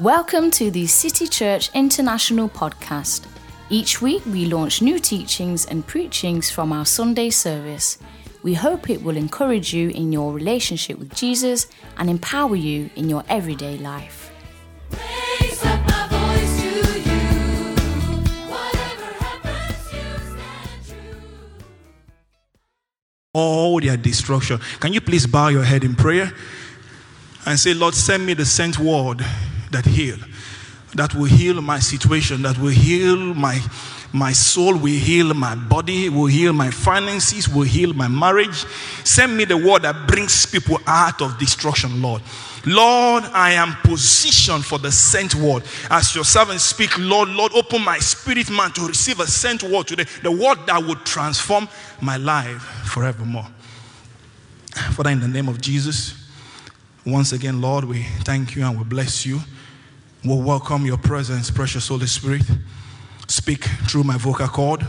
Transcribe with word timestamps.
Welcome 0.00 0.50
to 0.52 0.70
the 0.70 0.86
City 0.86 1.26
Church 1.26 1.68
International 1.74 2.48
podcast. 2.48 3.26
Each 3.68 4.00
week 4.00 4.24
we 4.24 4.46
launch 4.46 4.80
new 4.80 4.98
teachings 4.98 5.66
and 5.66 5.86
preachings 5.86 6.50
from 6.50 6.72
our 6.72 6.86
Sunday 6.86 7.28
service. 7.28 7.98
We 8.42 8.54
hope 8.54 8.88
it 8.88 9.02
will 9.02 9.18
encourage 9.18 9.74
you 9.74 9.90
in 9.90 10.10
your 10.10 10.32
relationship 10.32 10.98
with 10.98 11.14
Jesus 11.14 11.66
and 11.98 12.08
empower 12.08 12.56
you 12.56 12.88
in 12.96 13.10
your 13.10 13.24
everyday 13.28 13.76
life. 13.76 14.32
Raise 14.90 15.62
up 15.66 15.86
my 15.86 16.08
voice 16.08 16.62
to 16.62 17.00
you. 17.00 17.20
Whatever 18.48 19.12
happens, 19.22 19.92
you 19.92 20.00
stand 20.32 20.86
true. 20.88 21.20
all 23.34 23.78
their 23.82 23.98
destruction. 23.98 24.60
Can 24.80 24.94
you 24.94 25.02
please 25.02 25.26
bow 25.26 25.48
your 25.48 25.64
head 25.64 25.84
in 25.84 25.94
prayer 25.94 26.32
and 27.44 27.60
say, 27.60 27.74
Lord, 27.74 27.92
send 27.92 28.24
me 28.24 28.32
the 28.32 28.46
sent 28.46 28.78
word 28.78 29.22
that 29.70 29.86
heal, 29.86 30.16
that 30.94 31.14
will 31.14 31.24
heal 31.24 31.60
my 31.60 31.78
situation, 31.78 32.42
that 32.42 32.58
will 32.58 32.68
heal 32.68 33.16
my 33.16 33.60
my 34.12 34.32
soul, 34.32 34.72
will 34.72 34.86
heal 34.86 35.32
my 35.34 35.54
body, 35.54 36.08
will 36.08 36.26
heal 36.26 36.52
my 36.52 36.70
finances, 36.70 37.48
will 37.48 37.62
heal 37.62 37.92
my 37.92 38.08
marriage. 38.08 38.64
Send 39.04 39.36
me 39.36 39.44
the 39.44 39.56
word 39.56 39.82
that 39.82 40.08
brings 40.08 40.46
people 40.46 40.78
out 40.86 41.22
of 41.22 41.38
destruction, 41.38 42.02
Lord. 42.02 42.22
Lord, 42.66 43.24
I 43.24 43.52
am 43.52 43.76
positioned 43.84 44.64
for 44.64 44.78
the 44.78 44.92
sent 44.92 45.34
word. 45.34 45.62
As 45.90 46.14
your 46.14 46.24
servant 46.24 46.60
speak, 46.60 46.98
Lord, 46.98 47.28
Lord, 47.28 47.52
open 47.54 47.82
my 47.82 47.98
spirit 47.98 48.50
man 48.50 48.72
to 48.72 48.86
receive 48.86 49.20
a 49.20 49.26
sent 49.26 49.62
word 49.62 49.86
today. 49.86 50.04
The 50.22 50.32
word 50.32 50.58
that 50.66 50.84
would 50.84 51.04
transform 51.06 51.68
my 52.00 52.16
life 52.16 52.60
forevermore. 52.86 53.46
Father, 54.92 55.10
in 55.10 55.20
the 55.20 55.28
name 55.28 55.48
of 55.48 55.60
Jesus, 55.60 56.14
once 57.06 57.32
again, 57.32 57.60
Lord, 57.60 57.84
we 57.84 58.02
thank 58.24 58.56
you 58.56 58.64
and 58.64 58.76
we 58.76 58.84
bless 58.84 59.24
you. 59.24 59.40
We 60.22 60.36
welcome 60.36 60.84
your 60.84 60.98
presence, 60.98 61.50
precious 61.50 61.88
Holy 61.88 62.06
Spirit. 62.06 62.42
Speak 63.26 63.64
through 63.88 64.04
my 64.04 64.18
vocal 64.18 64.48
cord. 64.48 64.86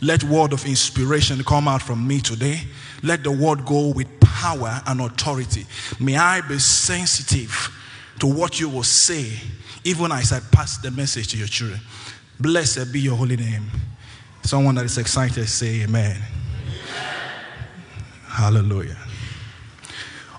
Let 0.00 0.24
word 0.24 0.54
of 0.54 0.64
inspiration 0.64 1.44
come 1.44 1.68
out 1.68 1.82
from 1.82 2.06
me 2.06 2.20
today. 2.20 2.60
Let 3.02 3.22
the 3.22 3.30
word 3.30 3.66
go 3.66 3.88
with 3.88 4.08
power 4.20 4.80
and 4.86 5.02
authority. 5.02 5.66
May 6.00 6.16
I 6.16 6.40
be 6.40 6.58
sensitive 6.58 7.70
to 8.20 8.26
what 8.26 8.58
you 8.58 8.70
will 8.70 8.82
say, 8.82 9.30
even 9.84 10.10
as 10.10 10.32
I 10.32 10.40
pass 10.40 10.78
the 10.78 10.90
message 10.90 11.28
to 11.28 11.36
your 11.36 11.48
children. 11.48 11.80
Blessed 12.40 12.90
be 12.94 13.00
your 13.00 13.16
holy 13.16 13.36
name. 13.36 13.70
Someone 14.42 14.76
that 14.76 14.86
is 14.86 14.96
excited, 14.96 15.46
say 15.50 15.82
amen. 15.82 16.18
Hallelujah. 18.26 18.96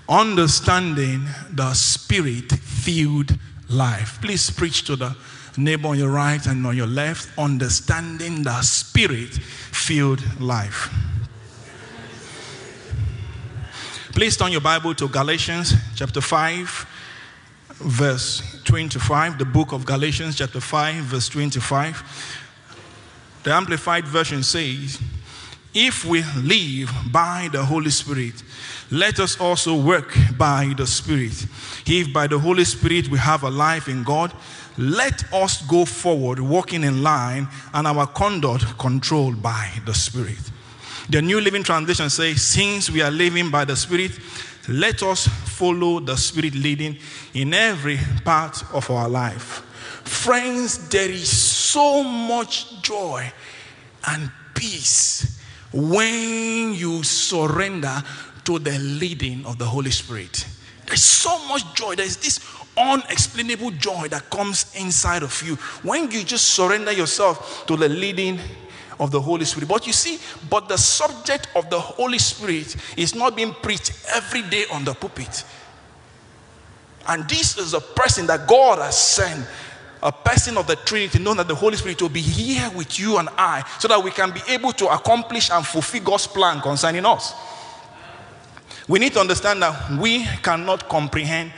Understanding 0.08 1.24
the 1.52 1.72
spirit 1.74 2.50
filled 2.50 3.38
life. 3.68 4.18
Please 4.20 4.50
preach 4.50 4.84
to 4.84 4.96
the 4.96 5.16
neighbor 5.56 5.88
on 5.88 5.98
your 5.98 6.10
right 6.10 6.44
and 6.46 6.66
on 6.66 6.76
your 6.76 6.86
left. 6.86 7.28
Understanding 7.38 8.42
the 8.42 8.62
spirit 8.62 9.34
filled 9.34 10.22
life. 10.40 10.92
Please 14.12 14.36
turn 14.36 14.50
your 14.50 14.60
Bible 14.60 14.94
to 14.96 15.08
Galatians 15.08 15.74
chapter 15.94 16.20
5, 16.20 16.86
verse 17.74 18.42
25. 18.64 19.38
The 19.38 19.44
book 19.44 19.72
of 19.72 19.84
Galatians, 19.84 20.36
chapter 20.36 20.60
5, 20.60 21.04
verse 21.04 21.28
25. 21.28 22.02
The 23.44 23.52
Amplified 23.52 24.08
Version 24.08 24.42
says, 24.42 25.00
If 25.72 26.04
we 26.04 26.24
live 26.42 26.90
by 27.12 27.48
the 27.52 27.64
Holy 27.64 27.90
Spirit, 27.90 28.42
let 28.90 29.20
us 29.20 29.38
also 29.40 29.76
work 29.76 30.16
by 30.36 30.72
the 30.76 30.86
Spirit. 30.86 31.46
If 31.86 32.12
by 32.12 32.26
the 32.26 32.38
Holy 32.38 32.64
Spirit 32.64 33.08
we 33.08 33.18
have 33.18 33.42
a 33.42 33.50
life 33.50 33.88
in 33.88 34.02
God, 34.02 34.32
let 34.78 35.32
us 35.32 35.60
go 35.66 35.84
forward 35.84 36.38
walking 36.38 36.84
in 36.84 37.02
line 37.02 37.48
and 37.74 37.86
our 37.86 38.06
conduct 38.06 38.78
controlled 38.78 39.42
by 39.42 39.70
the 39.84 39.94
Spirit. 39.94 40.38
The 41.10 41.20
New 41.20 41.40
Living 41.40 41.62
Translation 41.62 42.10
says, 42.10 42.42
Since 42.42 42.90
we 42.90 43.02
are 43.02 43.10
living 43.10 43.50
by 43.50 43.64
the 43.64 43.76
Spirit, 43.76 44.12
let 44.68 45.02
us 45.02 45.26
follow 45.26 46.00
the 46.00 46.16
Spirit 46.16 46.54
leading 46.54 46.98
in 47.34 47.54
every 47.54 47.98
part 48.24 48.62
of 48.72 48.90
our 48.90 49.08
life. 49.08 49.64
Friends, 50.04 50.88
there 50.88 51.10
is 51.10 51.28
so 51.28 52.02
much 52.02 52.82
joy 52.82 53.30
and 54.06 54.30
peace 54.54 55.40
when 55.72 56.74
you 56.74 57.02
surrender 57.02 58.02
to 58.48 58.58
the 58.58 58.78
leading 58.78 59.44
of 59.44 59.58
the 59.58 59.64
Holy 59.66 59.90
Spirit. 59.90 60.46
There's 60.86 61.04
so 61.04 61.46
much 61.48 61.74
joy. 61.74 61.96
There's 61.96 62.16
this 62.16 62.40
unexplainable 62.78 63.72
joy 63.72 64.08
that 64.08 64.30
comes 64.30 64.74
inside 64.74 65.22
of 65.22 65.42
you 65.46 65.56
when 65.82 66.10
you 66.10 66.24
just 66.24 66.46
surrender 66.54 66.90
yourself 66.90 67.66
to 67.66 67.76
the 67.76 67.90
leading 67.90 68.40
of 68.98 69.10
the 69.10 69.20
Holy 69.20 69.44
Spirit. 69.44 69.68
But 69.68 69.86
you 69.86 69.92
see, 69.92 70.18
but 70.48 70.66
the 70.66 70.78
subject 70.78 71.48
of 71.54 71.68
the 71.68 71.78
Holy 71.78 72.18
Spirit 72.18 72.74
is 72.96 73.14
not 73.14 73.36
being 73.36 73.52
preached 73.52 73.92
every 74.14 74.40
day 74.40 74.64
on 74.72 74.82
the 74.82 74.94
pulpit. 74.94 75.44
And 77.06 77.28
this 77.28 77.58
is 77.58 77.74
a 77.74 77.82
person 77.82 78.26
that 78.28 78.48
God 78.48 78.78
has 78.78 78.98
sent, 78.98 79.46
a 80.02 80.10
person 80.10 80.56
of 80.56 80.66
the 80.66 80.76
Trinity, 80.76 81.18
known 81.18 81.38
as 81.38 81.46
the 81.46 81.54
Holy 81.54 81.76
Spirit, 81.76 82.00
will 82.00 82.08
be 82.08 82.22
here 82.22 82.70
with 82.74 82.98
you 82.98 83.18
and 83.18 83.28
I 83.36 83.62
so 83.78 83.88
that 83.88 84.02
we 84.02 84.10
can 84.10 84.30
be 84.30 84.40
able 84.48 84.72
to 84.72 84.86
accomplish 84.86 85.50
and 85.50 85.66
fulfill 85.66 86.02
God's 86.02 86.26
plan 86.26 86.62
concerning 86.62 87.04
us. 87.04 87.34
We 88.88 88.98
need 88.98 89.12
to 89.12 89.20
understand 89.20 89.62
that 89.62 89.90
we 90.00 90.24
cannot 90.42 90.88
comprehend 90.88 91.52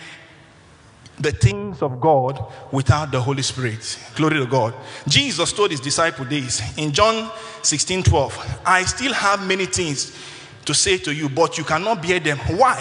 the 1.19 1.33
things 1.33 1.83
of 1.83 2.01
God 2.01 2.43
without 2.73 3.13
the 3.13 3.21
Holy 3.21 3.43
Spirit. 3.43 3.99
Glory 4.17 4.39
to 4.39 4.47
God. 4.47 4.75
Jesus 5.07 5.53
told 5.53 5.71
his 5.71 5.81
disciple 5.81 6.25
this 6.25 6.77
in 6.77 6.93
John 6.93 7.31
16 7.63 8.03
12. 8.03 8.61
I 8.67 8.83
still 8.85 9.13
have 9.13 9.47
many 9.47 9.67
things 9.67 10.17
to 10.65 10.75
say 10.75 10.99
to 10.99 11.15
you, 11.15 11.29
but 11.29 11.59
you 11.59 11.65
cannot 11.65 12.03
bear 12.03 12.21
them. 12.21 12.39
Why? 12.39 12.77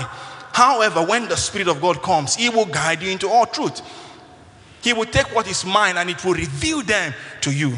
However, 0.54 1.06
when 1.06 1.28
the 1.28 1.38
Spirit 1.38 1.68
of 1.68 1.82
God 1.82 2.02
comes, 2.02 2.36
He 2.36 2.50
will 2.50 2.66
guide 2.66 3.02
you 3.02 3.12
into 3.12 3.30
all 3.30 3.46
truth. 3.46 3.82
He 4.82 4.94
will 4.94 5.06
take 5.06 5.34
what 5.36 5.50
is 5.50 5.66
mine 5.66 5.98
and 5.98 6.10
it 6.10 6.24
will 6.24 6.34
reveal 6.34 6.82
them 6.82 7.14
to 7.42 7.52
you. 7.52 7.78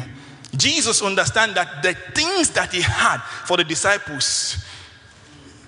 Jesus 0.56 1.02
understand 1.02 1.54
that 1.54 1.82
the 1.82 1.94
things 2.14 2.50
that 2.50 2.72
he 2.72 2.82
had 2.82 3.18
for 3.46 3.56
the 3.56 3.64
disciples, 3.64 4.64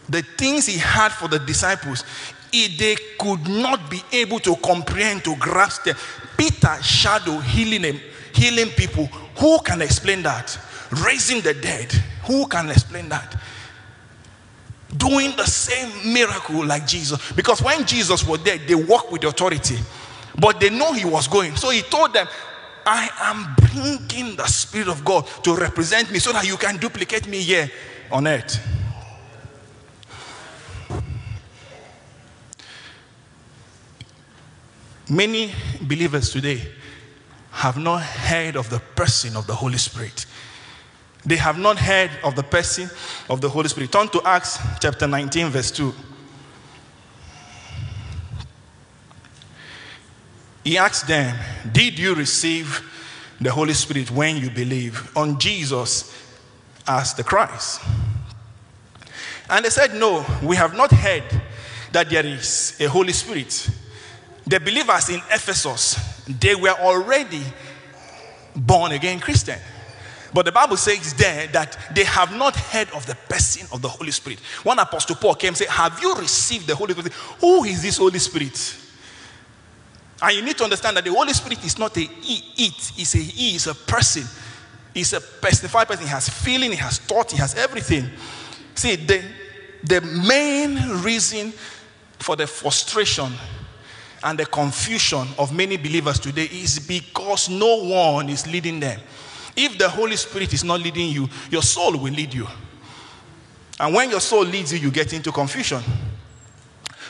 the 0.09 0.22
things 0.22 0.66
he 0.66 0.78
had 0.78 1.12
for 1.12 1.28
the 1.28 1.38
disciples, 1.38 2.04
it, 2.53 2.78
they 2.78 2.97
could 3.19 3.48
not 3.48 3.91
be 3.91 4.03
able 4.12 4.38
to 4.41 4.54
comprehend, 4.56 5.25
to 5.25 5.34
grasp 5.37 5.84
them. 5.84 5.97
Peter 6.37 6.82
shadow 6.82 7.38
healing 7.38 7.82
them, 7.82 8.00
healing 8.32 8.69
people. 8.70 9.06
Who 9.38 9.59
can 9.60 9.82
explain 9.82 10.22
that? 10.22 10.59
Raising 11.04 11.41
the 11.41 11.54
dead. 11.54 11.91
Who 12.26 12.47
can 12.47 12.70
explain 12.70 13.09
that? 13.09 13.37
Doing 14.97 15.34
the 15.37 15.47
same 15.47 16.12
miracle 16.12 16.64
like 16.64 16.87
Jesus. 16.87 17.32
Because 17.32 17.60
when 17.60 17.84
Jesus 17.84 18.26
was 18.26 18.43
there, 18.44 18.59
they 18.59 18.75
walked 18.76 19.10
with 19.10 19.25
authority. 19.25 19.78
But 20.38 20.60
they 20.60 20.70
know 20.70 20.93
he 20.93 21.04
was 21.04 21.26
going. 21.26 21.56
So 21.56 21.70
he 21.70 21.82
told 21.82 22.12
them, 22.12 22.28
I 22.87 23.09
am 23.20 23.54
bringing 23.56 24.37
the 24.37 24.47
Spirit 24.47 24.88
of 24.88 25.04
God 25.04 25.26
to 25.43 25.56
represent 25.56 26.12
me 26.12 26.19
so 26.19 26.32
that 26.32 26.47
you 26.47 26.56
can 26.56 26.76
duplicate 26.76 27.26
me 27.26 27.41
here 27.41 27.70
on 28.12 28.26
earth. 28.26 28.74
Many 35.09 35.53
believers 35.82 36.31
today 36.31 36.60
have 37.50 37.76
not 37.76 38.03
heard 38.03 38.56
of 38.56 38.70
the 38.70 38.81
person 38.81 39.37
of 39.37 39.47
the 39.47 39.54
Holy 39.54 39.78
Spirit. 39.78 40.26
They 41.26 41.37
have 41.37 41.59
not 41.59 41.78
heard 41.78 42.10
of 42.22 42.37
the 42.37 42.42
person 42.42 42.90
of 43.29 43.40
the 43.40 43.49
Holy 43.49 43.69
Spirit. 43.69 43.93
Turn 43.93 44.08
to 44.08 44.23
Acts 44.25 44.58
chapter 44.81 45.06
19, 45.06 45.49
verse 45.49 45.70
2. 45.70 45.94
He 50.64 50.79
asked 50.79 51.06
them, 51.06 51.37
Did 51.70 51.99
you 51.99 52.14
receive 52.14 52.82
the 53.40 53.50
Holy 53.50 53.75
Spirit 53.75 54.11
when 54.11 54.38
you 54.38 54.50
believe 54.50 55.14
on 55.17 55.38
Jesus 55.38 56.12
as 56.87 57.14
the 57.14 57.23
Christ? 57.25 57.82
And 59.50 59.64
they 59.64 59.70
said, 59.70 59.94
No, 59.94 60.25
we 60.43 60.56
have 60.56 60.75
not 60.75 60.90
heard 60.90 61.25
that 61.93 62.08
there 62.08 62.25
is 62.25 62.76
a 62.81 62.87
Holy 62.87 63.12
Spirit. 63.12 63.70
The 64.46 64.61
believers 64.61 65.08
in 65.08 65.20
Ephesus, 65.31 65.96
they 66.26 66.55
were 66.55 66.70
already 66.70 67.43
born 68.55 68.93
again 68.93 69.20
Christian. 69.20 69.58
But 70.32 70.46
the 70.46 70.52
Bible 70.52 70.76
says 70.76 71.14
there 71.14 71.46
that 71.49 71.79
they 71.94 72.05
have 72.05 72.37
not 72.37 72.56
heard 72.56 72.91
of 72.91 73.06
the 73.06 73.14
person 73.29 73.69
of 73.73 73.81
the 73.81 73.88
Holy 73.88 74.11
Spirit. 74.11 74.41
One 74.64 74.79
apostle 74.81 75.14
Paul 75.17 75.37
came 75.37 75.49
and 75.49 75.56
said, 75.56 75.69
Have 75.69 76.00
you 76.02 76.14
received 76.17 76.67
the 76.67 76.75
Holy 76.75 76.93
Spirit? 76.93 77.12
Who 77.41 77.64
is 77.64 77.82
this 77.82 77.99
Holy 77.99 78.19
Spirit? 78.19 78.76
And 80.20 80.37
you 80.37 80.43
need 80.43 80.58
to 80.58 80.64
understand 80.64 80.96
that 80.96 81.05
the 81.05 81.12
Holy 81.12 81.32
Spirit 81.32 81.64
is 81.64 81.79
not 81.79 81.96
a 81.96 82.00
he, 82.00 82.64
it, 82.64 82.93
it's 82.96 83.14
a 83.14 83.19
he, 83.19 83.55
is 83.55 83.69
a 83.69 83.75
person. 83.75 84.25
He's 84.93 85.12
a 85.12 85.20
personified 85.20 85.87
person. 85.87 86.05
He 86.05 86.11
has 86.11 86.29
feeling, 86.29 86.73
he 86.73 86.76
has 86.79 86.99
thought, 86.99 87.31
he 87.31 87.38
has 87.38 87.55
everything. 87.55 88.11
See, 88.75 88.96
the, 88.96 89.23
the 89.85 90.00
main 90.00 91.02
reason 91.02 91.52
for 92.19 92.35
the 92.35 92.46
frustration 92.46 93.32
and 94.25 94.38
the 94.38 94.47
confusion 94.47 95.29
of 95.38 95.55
many 95.55 95.76
believers 95.76 96.19
today 96.19 96.49
is 96.50 96.79
because 96.79 97.50
no 97.50 97.85
one 97.85 98.31
is 98.31 98.47
leading 98.47 98.81
them. 98.81 98.99
If 99.55 99.79
the 99.79 99.88
Holy 99.88 100.17
Spirit 100.17 100.55
is 100.55 100.65
not 100.65 100.81
leading 100.81 101.11
you, 101.11 101.29
your 101.50 101.62
soul 101.62 101.93
will 101.93 102.12
lead 102.12 102.32
you. 102.32 102.49
And 103.79 103.94
when 103.94 104.11
your 104.11 104.21
soul 104.21 104.44
leads 104.44 104.73
you, 104.73 104.79
you 104.79 104.91
get 104.91 105.12
into 105.12 105.31
confusion. 105.31 105.82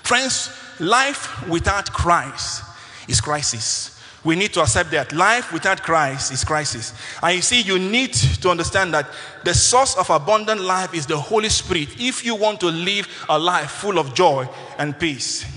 Friends, 0.02 0.50
life 0.80 1.48
without 1.48 1.90
Christ 1.92 2.64
is 3.08 3.20
crisis. 3.20 4.02
We 4.24 4.34
need 4.34 4.52
to 4.54 4.62
accept 4.62 4.90
that 4.90 5.12
life 5.12 5.52
without 5.52 5.82
Christ 5.82 6.32
is 6.32 6.42
crisis. 6.42 6.94
And 7.22 7.36
you 7.36 7.42
see, 7.42 7.60
you 7.60 7.78
need 7.78 8.14
to 8.14 8.50
understand 8.50 8.92
that 8.94 9.06
the 9.44 9.54
source 9.54 9.96
of 9.96 10.10
abundant 10.10 10.62
life 10.62 10.94
is 10.94 11.06
the 11.06 11.18
Holy 11.18 11.50
Spirit 11.50 12.00
if 12.00 12.24
you 12.24 12.34
want 12.34 12.58
to 12.60 12.66
live 12.66 13.06
a 13.28 13.38
life 13.38 13.70
full 13.70 13.98
of 13.98 14.14
joy 14.14 14.48
and 14.78 14.98
peace. 14.98 15.53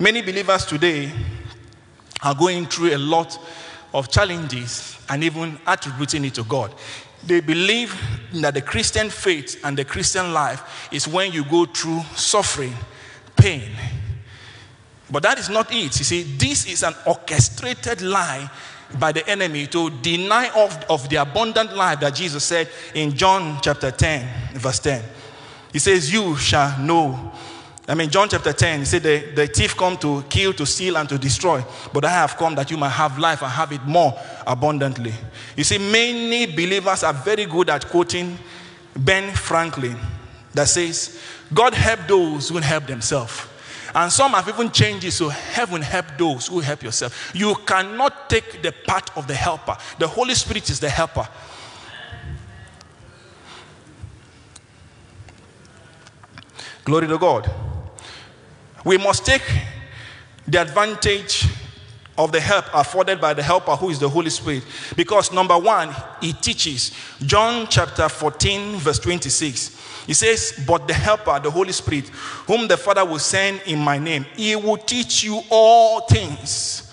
Many 0.00 0.22
believers 0.22 0.64
today 0.64 1.10
are 2.22 2.34
going 2.34 2.66
through 2.66 2.94
a 2.94 2.98
lot 2.98 3.36
of 3.92 4.08
challenges 4.08 4.96
and 5.08 5.24
even 5.24 5.58
attributing 5.66 6.24
it 6.24 6.34
to 6.34 6.44
God. 6.44 6.72
They 7.26 7.40
believe 7.40 7.96
that 8.34 8.54
the 8.54 8.62
Christian 8.62 9.10
faith 9.10 9.60
and 9.64 9.76
the 9.76 9.84
Christian 9.84 10.32
life 10.32 10.88
is 10.92 11.08
when 11.08 11.32
you 11.32 11.44
go 11.44 11.64
through 11.64 12.02
suffering, 12.14 12.74
pain. 13.36 13.72
But 15.10 15.24
that 15.24 15.38
is 15.38 15.48
not 15.48 15.72
it. 15.72 15.98
You 15.98 16.04
see, 16.04 16.22
this 16.22 16.66
is 16.66 16.84
an 16.84 16.94
orchestrated 17.04 18.00
lie 18.00 18.48
by 19.00 19.10
the 19.10 19.28
enemy 19.28 19.66
to 19.66 19.90
deny 19.90 20.48
of, 20.54 20.84
of 20.88 21.08
the 21.08 21.16
abundant 21.16 21.74
life 21.76 21.98
that 22.00 22.14
Jesus 22.14 22.44
said 22.44 22.68
in 22.94 23.16
John 23.16 23.58
chapter 23.62 23.90
10, 23.90 24.58
verse 24.58 24.78
10. 24.78 25.02
He 25.72 25.80
says, 25.80 26.12
You 26.12 26.36
shall 26.36 26.78
know. 26.78 27.32
I 27.88 27.94
mean, 27.94 28.10
John 28.10 28.28
chapter 28.28 28.52
10, 28.52 28.80
he 28.80 28.84
said, 28.84 29.02
the, 29.02 29.32
the 29.34 29.46
thief 29.46 29.74
come 29.74 29.96
to 29.96 30.22
kill, 30.28 30.52
to 30.52 30.66
steal, 30.66 30.98
and 30.98 31.08
to 31.08 31.16
destroy. 31.16 31.64
But 31.90 32.04
I 32.04 32.10
have 32.10 32.36
come 32.36 32.54
that 32.56 32.70
you 32.70 32.76
might 32.76 32.90
have 32.90 33.18
life 33.18 33.40
and 33.40 33.50
have 33.50 33.72
it 33.72 33.82
more 33.84 34.12
abundantly. 34.46 35.14
You 35.56 35.64
see, 35.64 35.78
many 35.78 36.44
believers 36.44 37.02
are 37.02 37.14
very 37.14 37.46
good 37.46 37.70
at 37.70 37.86
quoting 37.86 38.38
Ben 38.94 39.34
Franklin 39.34 39.96
that 40.52 40.68
says, 40.68 41.18
God 41.54 41.72
help 41.72 42.00
those 42.06 42.50
who 42.50 42.58
help 42.58 42.86
themselves. 42.86 43.46
And 43.94 44.12
some 44.12 44.32
have 44.32 44.46
even 44.50 44.70
changed 44.70 45.06
it 45.06 45.12
so 45.12 45.30
heaven 45.30 45.80
help 45.80 46.04
those 46.18 46.48
who 46.48 46.60
help 46.60 46.82
yourself. 46.82 47.32
You 47.34 47.54
cannot 47.66 48.28
take 48.28 48.60
the 48.60 48.72
part 48.86 49.16
of 49.16 49.26
the 49.26 49.34
helper. 49.34 49.78
The 49.98 50.06
Holy 50.06 50.34
Spirit 50.34 50.68
is 50.68 50.78
the 50.78 50.90
helper. 50.90 51.26
Glory 56.84 57.08
to 57.08 57.16
God. 57.16 57.50
We 58.88 58.96
must 58.96 59.26
take 59.26 59.42
the 60.46 60.62
advantage 60.62 61.44
of 62.16 62.32
the 62.32 62.40
help 62.40 62.64
afforded 62.72 63.20
by 63.20 63.34
the 63.34 63.42
helper 63.42 63.76
who 63.76 63.90
is 63.90 63.98
the 63.98 64.08
Holy 64.08 64.30
Spirit. 64.30 64.64
Because 64.96 65.30
number 65.30 65.58
one, 65.58 65.94
he 66.22 66.32
teaches. 66.32 66.92
John 67.20 67.66
chapter 67.68 68.08
14, 68.08 68.76
verse 68.76 68.98
26. 68.98 70.06
He 70.06 70.14
says, 70.14 70.64
But 70.66 70.88
the 70.88 70.94
helper, 70.94 71.38
the 71.38 71.50
Holy 71.50 71.72
Spirit, 71.72 72.08
whom 72.46 72.66
the 72.66 72.78
Father 72.78 73.04
will 73.04 73.18
send 73.18 73.60
in 73.66 73.78
my 73.78 73.98
name, 73.98 74.24
he 74.34 74.56
will 74.56 74.78
teach 74.78 75.22
you 75.22 75.42
all 75.50 76.06
things. 76.06 76.90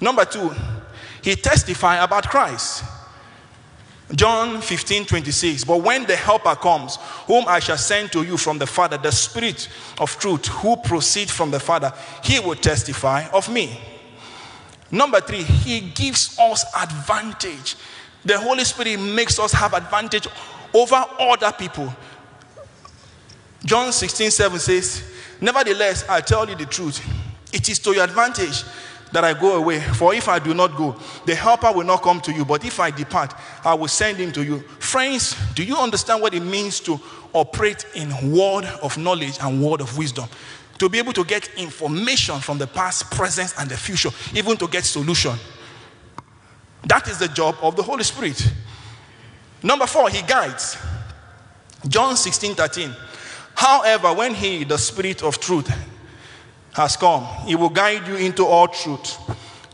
Number 0.00 0.24
two, 0.24 0.54
he 1.20 1.36
testify 1.36 2.02
about 2.02 2.30
Christ. 2.30 2.82
John 4.14 4.60
15, 4.60 5.06
26. 5.06 5.64
But 5.64 5.78
when 5.78 6.04
the 6.04 6.16
Helper 6.16 6.56
comes, 6.56 6.96
whom 7.26 7.44
I 7.46 7.60
shall 7.60 7.78
send 7.78 8.10
to 8.12 8.22
you 8.22 8.36
from 8.36 8.58
the 8.58 8.66
Father, 8.66 8.98
the 8.98 9.12
Spirit 9.12 9.68
of 9.98 10.18
truth, 10.18 10.46
who 10.46 10.76
proceeds 10.76 11.30
from 11.30 11.50
the 11.50 11.60
Father, 11.60 11.92
he 12.24 12.40
will 12.40 12.56
testify 12.56 13.26
of 13.28 13.48
me. 13.52 13.78
Number 14.90 15.20
three, 15.20 15.42
he 15.42 15.80
gives 15.80 16.36
us 16.38 16.64
advantage. 16.74 17.76
The 18.24 18.38
Holy 18.38 18.64
Spirit 18.64 18.98
makes 18.98 19.38
us 19.38 19.52
have 19.52 19.74
advantage 19.74 20.26
over 20.74 21.04
other 21.18 21.52
people. 21.52 21.94
John 23.64 23.92
16, 23.92 24.30
7 24.30 24.58
says, 24.58 25.04
Nevertheless, 25.40 26.04
I 26.08 26.20
tell 26.20 26.48
you 26.48 26.56
the 26.56 26.66
truth. 26.66 27.00
It 27.52 27.68
is 27.68 27.78
to 27.80 27.92
your 27.92 28.04
advantage 28.04 28.64
that 29.12 29.24
I 29.24 29.34
go 29.38 29.56
away. 29.56 29.80
For 29.80 30.14
if 30.14 30.28
I 30.28 30.38
do 30.38 30.54
not 30.54 30.76
go, 30.76 30.96
the 31.26 31.34
helper 31.34 31.72
will 31.72 31.84
not 31.84 32.02
come 32.02 32.20
to 32.22 32.32
you. 32.32 32.44
But 32.44 32.64
if 32.64 32.80
I 32.80 32.90
depart, 32.90 33.34
I 33.64 33.74
will 33.74 33.88
send 33.88 34.18
him 34.18 34.32
to 34.32 34.44
you. 34.44 34.60
Friends, 34.78 35.36
do 35.54 35.64
you 35.64 35.76
understand 35.76 36.22
what 36.22 36.34
it 36.34 36.40
means 36.40 36.80
to 36.80 37.00
operate 37.32 37.84
in 37.94 38.10
word 38.32 38.64
of 38.82 38.96
knowledge 38.98 39.38
and 39.40 39.62
word 39.62 39.80
of 39.80 39.96
wisdom? 39.98 40.28
To 40.78 40.88
be 40.88 40.98
able 40.98 41.12
to 41.12 41.24
get 41.24 41.48
information 41.56 42.40
from 42.40 42.58
the 42.58 42.66
past, 42.66 43.10
present, 43.10 43.54
and 43.58 43.68
the 43.70 43.76
future, 43.76 44.10
even 44.34 44.56
to 44.56 44.66
get 44.66 44.84
solution. 44.84 45.34
That 46.84 47.08
is 47.08 47.18
the 47.18 47.28
job 47.28 47.56
of 47.60 47.76
the 47.76 47.82
Holy 47.82 48.04
Spirit. 48.04 48.50
Number 49.62 49.86
four, 49.86 50.08
he 50.08 50.22
guides. 50.22 50.78
John 51.86 52.16
16, 52.16 52.54
13. 52.54 52.94
However, 53.54 54.14
when 54.14 54.34
he, 54.34 54.64
the 54.64 54.78
Spirit 54.78 55.22
of 55.22 55.38
truth, 55.38 55.70
has 56.80 56.96
come, 56.96 57.24
he 57.46 57.54
will 57.54 57.68
guide 57.68 58.06
you 58.08 58.16
into 58.16 58.44
all 58.44 58.66
truth. 58.66 59.18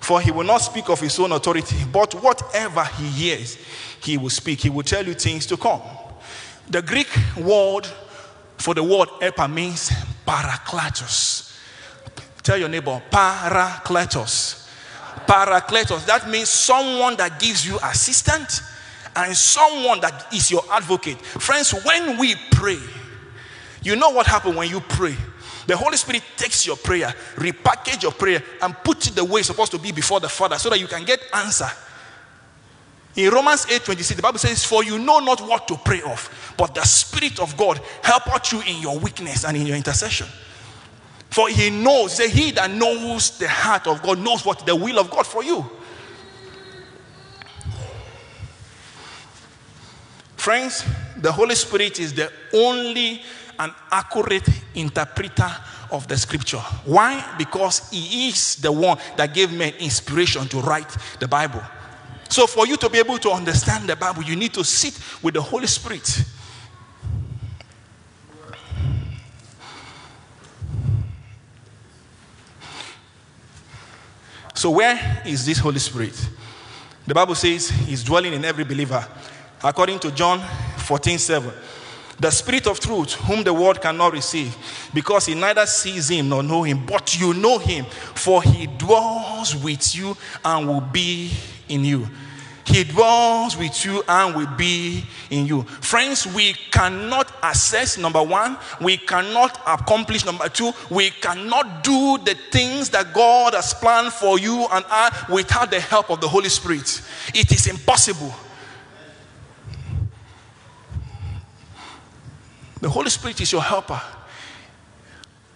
For 0.00 0.20
he 0.20 0.31
will 0.31 0.44
not 0.44 0.58
speak 0.58 0.88
of 0.88 1.00
his 1.00 1.19
own 1.19 1.32
authority, 1.32 1.76
but 1.93 2.14
whatever 2.14 2.85
he 2.85 3.06
hears, 3.06 3.58
he 4.03 4.17
will 4.17 4.31
speak. 4.31 4.61
He 4.61 4.70
will 4.70 4.82
tell 4.82 5.05
you 5.05 5.14
things 5.14 5.47
to 5.47 5.56
come. 5.56 5.81
The 6.69 6.82
Greek 6.82 7.08
word 7.37 7.87
for 8.58 8.75
the 8.75 8.82
word 8.82 9.08
helper 9.20 9.49
means 9.49 9.91
parakletos. 10.26 11.56
Tell 12.43 12.56
your 12.58 12.69
neighbor, 12.69 13.00
parakletos. 13.11 14.69
Parakletos. 15.26 16.06
That 16.06 16.29
means 16.29 16.49
someone 16.49 17.17
that 17.17 17.41
gives 17.41 17.67
you 17.67 17.79
assistance 17.82 18.62
and 19.14 19.37
someone 19.37 20.00
that 20.00 20.32
is 20.32 20.50
your 20.50 20.62
advocate. 20.70 21.20
Friends, 21.20 21.73
when 21.85 22.19
we 22.19 22.35
pray, 22.53 22.79
you 23.82 23.97
know 23.97 24.11
what 24.11 24.26
happens 24.26 24.56
when 24.56 24.69
you 24.69 24.81
pray? 24.81 25.17
The 25.66 25.76
Holy 25.76 25.96
Spirit 25.96 26.22
takes 26.36 26.66
your 26.66 26.76
prayer, 26.76 27.12
repackage 27.34 28.02
your 28.02 28.12
prayer, 28.12 28.42
and 28.62 28.74
puts 28.84 29.08
it 29.08 29.14
the 29.16 29.24
way 29.24 29.40
it's 29.40 29.48
supposed 29.48 29.72
to 29.72 29.78
be 29.78 29.92
before 29.92 30.20
the 30.20 30.28
Father 30.28 30.58
so 30.58 30.70
that 30.70 30.78
you 30.78 30.86
can 30.86 31.05
get 31.05 31.20
answer. 31.34 31.69
In 33.17 33.31
Romans 33.31 33.67
8 33.69 33.84
26, 33.84 34.17
the 34.17 34.22
Bible 34.22 34.38
says, 34.38 34.64
For 34.64 34.84
you 34.84 34.98
know 34.98 35.19
not 35.19 35.41
what 35.41 35.67
to 35.69 35.76
pray 35.76 36.02
of, 36.02 36.55
but 36.56 36.74
the 36.74 36.84
Spirit 36.84 37.41
of 37.41 37.56
God 37.56 37.81
help 38.02 38.52
you 38.52 38.60
in 38.60 38.81
your 38.81 38.98
weakness 38.98 39.44
and 39.44 39.56
in 39.56 39.67
your 39.67 39.76
intercession. 39.76 40.26
For 41.31 41.48
he 41.48 41.70
knows, 41.70 42.14
say, 42.14 42.31
he 42.31 42.50
that 42.52 42.70
knows 42.70 43.36
the 43.38 43.48
heart 43.48 43.86
of 43.86 44.02
God 44.02 44.19
knows 44.19 44.44
what 44.44 44.64
the 44.64 44.76
will 44.76 44.98
of 44.98 45.10
God 45.10 45.26
for 45.26 45.43
you. 45.43 45.69
Friends, 50.36 50.84
the 51.17 51.32
Holy 51.32 51.55
Spirit 51.55 51.98
is 51.98 52.14
the 52.14 52.31
only 52.55 53.20
and 53.58 53.72
accurate 53.91 54.48
interpreter 54.75 55.51
of 55.91 56.06
the 56.08 56.17
scripture. 56.17 56.58
Why? 56.84 57.34
Because 57.39 57.91
he 57.91 58.29
is 58.29 58.56
the 58.56 58.72
one 58.72 58.98
that 59.17 59.34
gave 59.34 59.53
men 59.53 59.75
inspiration 59.79 60.46
to 60.48 60.60
write 60.60 60.96
the 61.20 61.29
Bible. 61.29 61.63
So, 62.29 62.46
for 62.46 62.67
you 62.67 62.77
to 62.79 62.89
be 62.91 62.98
able 62.98 63.19
to 63.19 63.31
understand 63.31 63.89
the 63.89 63.96
Bible, 63.96 64.22
you 64.22 64.34
need 64.34 64.53
to 64.55 64.65
sit 64.65 64.98
with 65.22 65.34
the 65.34 65.43
Holy 65.43 65.67
Spirit. 65.67 66.25
So, 74.55 74.70
where 74.70 75.22
is 75.27 75.46
this 75.46 75.58
Holy 75.58 75.79
Spirit? 75.79 76.29
The 77.06 77.15
Bible 77.15 77.34
says 77.36 77.69
he's 77.69 78.03
dwelling 78.03 78.32
in 78.32 78.44
every 78.44 78.65
believer. 78.65 79.06
According 79.63 80.01
to 80.01 80.10
John 80.10 80.41
14 80.79 81.19
7. 81.19 81.53
The 82.19 82.31
Spirit 82.31 82.67
of 82.67 82.81
truth, 82.81 83.13
whom 83.13 83.44
the 83.44 83.53
world 83.53 83.82
cannot 83.82 84.13
receive, 84.13 84.56
because 84.94 85.27
he 85.27 85.35
neither 85.35 85.67
sees 85.67 86.08
him 86.08 86.31
nor 86.31 86.43
know 86.43 86.63
him, 86.63 86.87
but 86.87 87.19
you 87.19 87.35
know 87.35 87.58
him, 87.58 87.85
for 87.85 88.43
he 88.43 88.67
dwells 88.67 89.55
with 89.55 89.94
you 89.94 90.17
and 90.44 90.67
will 90.67 90.81
be 90.81 91.31
in 91.69 91.85
you. 91.85 92.08
He 92.65 92.82
dwells 92.82 93.56
with 93.56 93.85
you 93.85 94.03
and 94.08 94.35
will 94.35 94.49
be 94.56 95.05
in 95.31 95.46
you. 95.46 95.63
Friends, 95.63 96.27
we 96.27 96.55
cannot 96.73 97.32
assess, 97.43 97.96
number 97.96 98.23
one, 98.23 98.58
we 98.81 98.96
cannot 98.96 99.61
accomplish, 99.67 100.25
number 100.25 100.49
two, 100.49 100.73
we 100.91 101.11
cannot 101.11 101.85
do 101.85 102.19
the 102.25 102.35
things 102.51 102.91
that 102.91 103.15
God 103.15 103.55
has 103.55 103.73
planned 103.73 104.13
for 104.13 104.39
you 104.39 104.67
and 104.73 104.85
I 104.89 105.27
without 105.31 105.70
the 105.70 105.79
help 105.79 106.11
of 106.11 106.20
the 106.20 106.29
Holy 106.29 106.49
Spirit. 106.49 107.03
It 107.35 107.53
is 107.53 107.69
impossible. 107.69 108.35
The 112.86 112.93
Holy 112.93 113.10
Spirit 113.10 113.40
is 113.40 113.50
your 113.50 113.62
helper. 113.62 114.00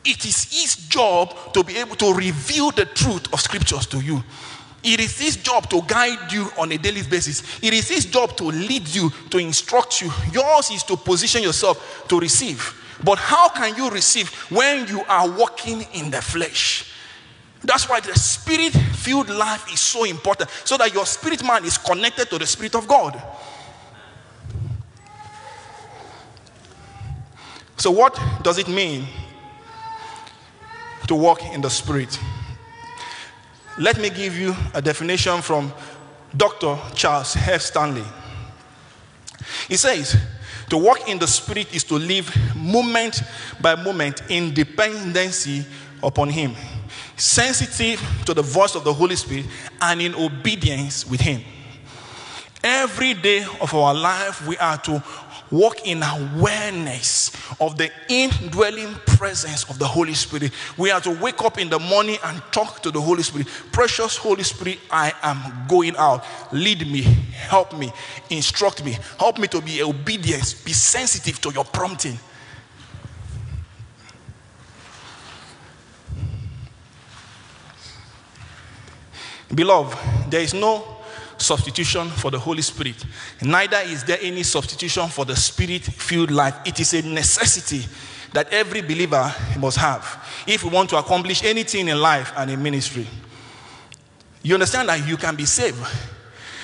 It 0.04 0.24
is 0.24 0.50
his 0.50 0.88
job 0.88 1.52
to 1.52 1.62
be 1.62 1.76
able 1.76 1.94
to 1.94 2.12
reveal 2.12 2.72
the 2.72 2.86
truth 2.86 3.32
of 3.32 3.40
scriptures 3.40 3.86
to 3.86 4.00
you. 4.00 4.24
It 4.82 4.98
is 4.98 5.16
his 5.16 5.36
job 5.36 5.70
to 5.70 5.80
guide 5.86 6.32
you 6.32 6.48
on 6.58 6.72
a 6.72 6.76
daily 6.76 7.02
basis. 7.02 7.62
It 7.62 7.72
is 7.72 7.88
his 7.88 8.06
job 8.06 8.36
to 8.38 8.46
lead 8.46 8.88
you, 8.88 9.10
to 9.30 9.38
instruct 9.38 10.02
you. 10.02 10.10
Yours 10.32 10.72
is 10.72 10.82
to 10.82 10.96
position 10.96 11.44
yourself 11.44 12.04
to 12.08 12.18
receive. 12.18 12.98
But 13.04 13.18
how 13.18 13.48
can 13.50 13.76
you 13.76 13.90
receive 13.90 14.34
when 14.50 14.88
you 14.88 15.04
are 15.04 15.30
walking 15.30 15.82
in 15.94 16.10
the 16.10 16.20
flesh? 16.20 16.92
That's 17.62 17.88
why 17.88 18.00
the 18.00 18.18
spirit 18.18 18.72
filled 18.72 19.28
life 19.28 19.72
is 19.72 19.78
so 19.78 20.02
important 20.02 20.50
so 20.64 20.76
that 20.78 20.92
your 20.92 21.06
spirit 21.06 21.44
man 21.44 21.64
is 21.64 21.78
connected 21.78 22.28
to 22.28 22.38
the 22.38 22.46
spirit 22.48 22.74
of 22.74 22.88
God. 22.88 23.22
So, 27.80 27.90
what 27.90 28.20
does 28.42 28.58
it 28.58 28.68
mean 28.68 29.06
to 31.08 31.14
walk 31.14 31.42
in 31.42 31.62
the 31.62 31.70
spirit? 31.70 32.20
Let 33.78 33.98
me 33.98 34.10
give 34.10 34.36
you 34.36 34.54
a 34.74 34.82
definition 34.82 35.40
from 35.40 35.72
Dr. 36.36 36.78
Charles 36.94 37.34
F. 37.36 37.62
Stanley. 37.62 38.04
He 39.66 39.78
says, 39.78 40.14
to 40.68 40.76
walk 40.76 41.08
in 41.08 41.18
the 41.18 41.26
spirit 41.26 41.74
is 41.74 41.82
to 41.84 41.94
live 41.94 42.30
moment 42.54 43.22
by 43.62 43.76
moment 43.76 44.24
in 44.28 44.52
dependency 44.52 45.64
upon 46.02 46.28
him, 46.28 46.54
sensitive 47.16 47.98
to 48.26 48.34
the 48.34 48.42
voice 48.42 48.74
of 48.74 48.84
the 48.84 48.92
Holy 48.92 49.16
Spirit, 49.16 49.46
and 49.80 50.02
in 50.02 50.14
obedience 50.14 51.06
with 51.06 51.20
him. 51.22 51.40
Every 52.62 53.14
day 53.14 53.46
of 53.58 53.72
our 53.72 53.94
life, 53.94 54.46
we 54.46 54.58
are 54.58 54.76
to 54.82 55.02
walk 55.50 55.86
in 55.86 56.02
awareness 56.02 57.32
of 57.60 57.76
the 57.76 57.90
indwelling 58.08 58.94
presence 59.06 59.68
of 59.68 59.78
the 59.78 59.86
Holy 59.86 60.14
Spirit. 60.14 60.52
We 60.76 60.90
are 60.90 61.00
to 61.00 61.10
wake 61.10 61.42
up 61.42 61.58
in 61.58 61.68
the 61.68 61.78
morning 61.78 62.18
and 62.24 62.42
talk 62.52 62.82
to 62.82 62.90
the 62.90 63.00
Holy 63.00 63.22
Spirit. 63.22 63.48
Precious 63.72 64.16
Holy 64.16 64.42
Spirit, 64.42 64.78
I 64.90 65.12
am 65.22 65.66
going 65.68 65.96
out. 65.96 66.24
Lead 66.52 66.90
me, 66.90 67.02
help 67.02 67.76
me, 67.76 67.92
instruct 68.30 68.84
me, 68.84 68.96
help 69.18 69.38
me 69.38 69.48
to 69.48 69.60
be 69.60 69.82
obedient, 69.82 70.62
be 70.64 70.72
sensitive 70.72 71.40
to 71.40 71.52
your 71.52 71.64
prompting. 71.64 72.18
Beloved, 79.52 79.98
there 80.30 80.42
is 80.42 80.54
no 80.54 80.99
substitution 81.40 82.08
for 82.08 82.30
the 82.30 82.38
Holy 82.38 82.62
Spirit. 82.62 83.04
Neither 83.42 83.78
is 83.84 84.04
there 84.04 84.18
any 84.20 84.42
substitution 84.42 85.08
for 85.08 85.24
the 85.24 85.34
spirit 85.34 85.82
filled 85.82 86.30
life. 86.30 86.54
It 86.64 86.78
is 86.80 86.94
a 86.94 87.02
necessity 87.02 87.82
that 88.32 88.52
every 88.52 88.82
believer 88.82 89.34
must 89.58 89.78
have 89.78 90.44
if 90.46 90.62
we 90.62 90.70
want 90.70 90.90
to 90.90 90.96
accomplish 90.98 91.42
anything 91.44 91.88
in 91.88 92.00
life 92.00 92.32
and 92.36 92.50
in 92.50 92.62
ministry. 92.62 93.06
You 94.42 94.54
understand 94.54 94.88
that 94.88 95.06
you 95.06 95.16
can 95.16 95.36
be 95.36 95.44
saved, 95.44 95.78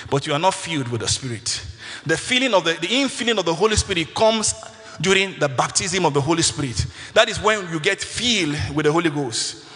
but 0.09 0.25
you 0.25 0.33
are 0.33 0.39
not 0.39 0.53
filled 0.53 0.87
with 0.87 1.01
the 1.01 1.07
Spirit. 1.07 1.63
The 2.05 2.17
feeling 2.17 2.53
of 2.53 2.63
the, 2.63 2.73
the 2.73 2.87
infilling 2.87 3.37
of 3.37 3.45
the 3.45 3.53
Holy 3.53 3.75
Spirit 3.75 4.15
comes 4.15 4.53
during 5.01 5.37
the 5.39 5.49
baptism 5.49 6.05
of 6.05 6.13
the 6.13 6.21
Holy 6.21 6.41
Spirit. 6.41 6.85
That 7.13 7.29
is 7.29 7.39
when 7.41 7.69
you 7.71 7.79
get 7.79 8.01
filled 8.01 8.55
with 8.75 8.85
the 8.85 8.91
Holy 8.91 9.09
Ghost. 9.09 9.66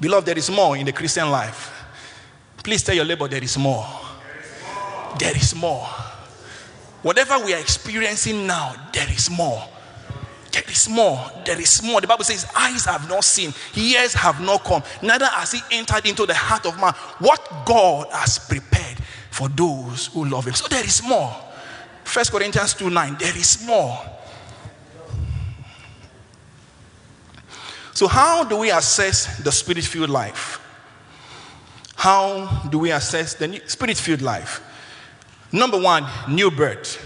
Beloved, 0.00 0.26
there 0.26 0.38
is 0.38 0.50
more 0.50 0.76
in 0.76 0.86
the 0.86 0.92
Christian 0.92 1.30
life. 1.30 1.70
Please 2.62 2.82
tell 2.82 2.94
your 2.94 3.04
neighbor 3.04 3.28
there 3.28 3.42
is 3.42 3.56
more. 3.58 3.86
There 5.18 5.36
is 5.36 5.54
more. 5.54 5.86
Whatever 7.02 7.44
we 7.44 7.52
are 7.52 7.60
experiencing 7.60 8.46
now, 8.46 8.74
there 8.92 9.10
is 9.10 9.30
more. 9.30 9.62
There 10.50 10.62
is 10.68 10.88
more. 10.88 11.20
There 11.44 11.60
is 11.60 11.82
more. 11.82 12.00
The 12.00 12.06
Bible 12.06 12.24
says, 12.24 12.46
Eyes 12.56 12.86
have 12.86 13.08
not 13.08 13.24
seen, 13.24 13.52
ears 13.76 14.14
have 14.14 14.40
not 14.40 14.64
come, 14.64 14.82
neither 15.02 15.26
has 15.26 15.52
he 15.52 15.60
entered 15.70 16.06
into 16.06 16.26
the 16.26 16.34
heart 16.34 16.64
of 16.64 16.80
man 16.80 16.92
what 17.18 17.46
God 17.66 18.06
has 18.10 18.38
prepared 18.38 18.98
for 19.30 19.48
those 19.48 20.06
who 20.06 20.24
love 20.24 20.46
him. 20.46 20.54
So 20.54 20.66
there 20.68 20.84
is 20.84 21.02
more. 21.02 21.34
First 22.04 22.30
Corinthians 22.30 22.74
2 22.74 22.88
9, 22.88 23.16
there 23.18 23.36
is 23.36 23.66
more. 23.66 23.98
So, 27.94 28.08
how 28.08 28.42
do 28.42 28.56
we 28.56 28.72
assess 28.72 29.38
the 29.38 29.52
spirit 29.52 29.84
filled 29.84 30.10
life? 30.10 30.60
How 31.94 32.64
do 32.68 32.80
we 32.80 32.90
assess 32.90 33.34
the 33.34 33.62
spirit 33.66 33.96
filled 33.96 34.20
life? 34.20 34.60
Number 35.52 35.78
one, 35.80 36.04
new 36.28 36.50
birth. 36.50 37.00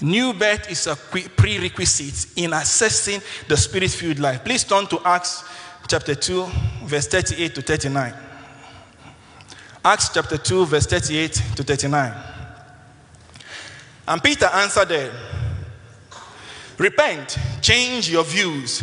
New 0.00 0.32
birth 0.32 0.70
is 0.70 0.86
a 0.86 0.96
prerequisite 0.96 2.38
in 2.38 2.54
assessing 2.54 3.20
the 3.46 3.56
spirit 3.58 3.90
filled 3.90 4.18
life. 4.18 4.42
Please 4.42 4.64
turn 4.64 4.86
to 4.86 4.98
Acts 5.04 5.44
chapter 5.86 6.14
2, 6.14 6.46
verse 6.84 7.06
38 7.06 7.54
to 7.54 7.62
39. 7.62 8.14
Acts 9.84 10.08
chapter 10.14 10.38
2, 10.38 10.64
verse 10.64 10.86
38 10.86 11.32
to 11.56 11.62
39. 11.62 12.14
And 14.08 14.22
Peter 14.22 14.46
answered 14.46 14.88
them, 14.88 15.14
Repent, 16.78 17.38
change 17.60 18.10
your 18.10 18.24
views 18.24 18.82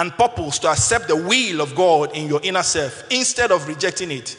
and 0.00 0.16
purpose 0.16 0.58
to 0.58 0.68
accept 0.68 1.08
the 1.08 1.16
will 1.16 1.60
of 1.60 1.74
God 1.74 2.16
in 2.16 2.26
your 2.26 2.40
inner 2.42 2.62
self 2.62 3.04
instead 3.10 3.52
of 3.52 3.68
rejecting 3.68 4.10
it. 4.10 4.34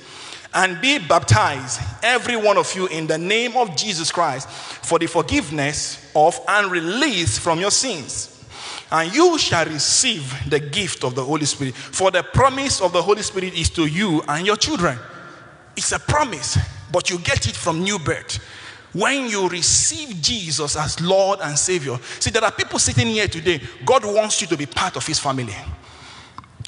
And 0.56 0.82
be 0.82 0.98
baptized, 0.98 1.80
every 2.02 2.36
one 2.36 2.58
of 2.58 2.76
you, 2.76 2.88
in 2.88 3.06
the 3.06 3.20
name 3.20 3.56
of 3.56 3.78
Jesus 3.78 4.12
Christ 4.12 4.50
for 4.50 4.98
the 4.98 5.06
forgiveness 5.06 6.12
of 6.16 6.38
and 6.48 6.72
release 6.72 7.38
from 7.38 7.60
your 7.60 7.70
sins. 7.70 8.44
And 8.92 9.14
you 9.14 9.38
shall 9.38 9.66
receive 9.68 10.50
the 10.50 10.60
gift 10.60 11.04
of 11.04 11.14
the 11.14 11.24
Holy 11.24 11.46
Spirit. 11.46 11.76
For 11.76 12.10
the 12.10 12.24
promise 12.24 12.82
of 12.82 12.92
the 12.92 13.02
Holy 13.02 13.22
Spirit 13.22 13.54
is 13.54 13.70
to 13.70 13.86
you 13.86 14.24
and 14.28 14.46
your 14.46 14.58
children. 14.58 14.98
It's 15.78 15.92
a 15.92 16.00
promise, 16.00 16.58
but 16.92 17.12
you 17.12 17.20
get 17.20 17.48
it 17.48 17.56
from 17.56 17.84
new 17.84 18.00
birth. 18.00 18.40
When 18.94 19.30
you 19.30 19.48
receive 19.48 20.22
Jesus 20.22 20.76
as 20.76 21.00
Lord 21.00 21.40
and 21.42 21.58
Savior. 21.58 21.98
See, 22.20 22.30
there 22.30 22.44
are 22.44 22.52
people 22.52 22.78
sitting 22.78 23.08
here 23.08 23.28
today. 23.28 23.62
God 23.86 24.04
wants 24.06 24.42
you 24.42 24.48
to 24.48 24.58
be 24.58 24.66
part 24.66 24.98
of 24.98 25.08
His 25.08 25.20
family. 25.20 25.56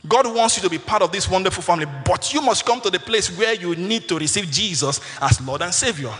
God 0.08 0.34
wants 0.34 0.58
you 0.58 0.64
to 0.64 0.70
be 0.70 0.78
part 0.78 1.02
of 1.02 1.12
this 1.12 1.30
wonderful 1.30 1.64
family, 1.64 1.86
but 2.06 2.34
you 2.34 2.42
must 2.42 2.66
come 2.66 2.82
to 2.82 2.90
the 2.90 3.00
place 3.00 3.36
where 3.38 3.54
you 3.54 3.76
need 3.76 4.08
to 4.10 4.20
receive 4.20 4.50
Jesus 4.52 5.00
as 5.22 5.40
Lord 5.42 5.62
and 5.62 5.74
Savior. 5.74 6.14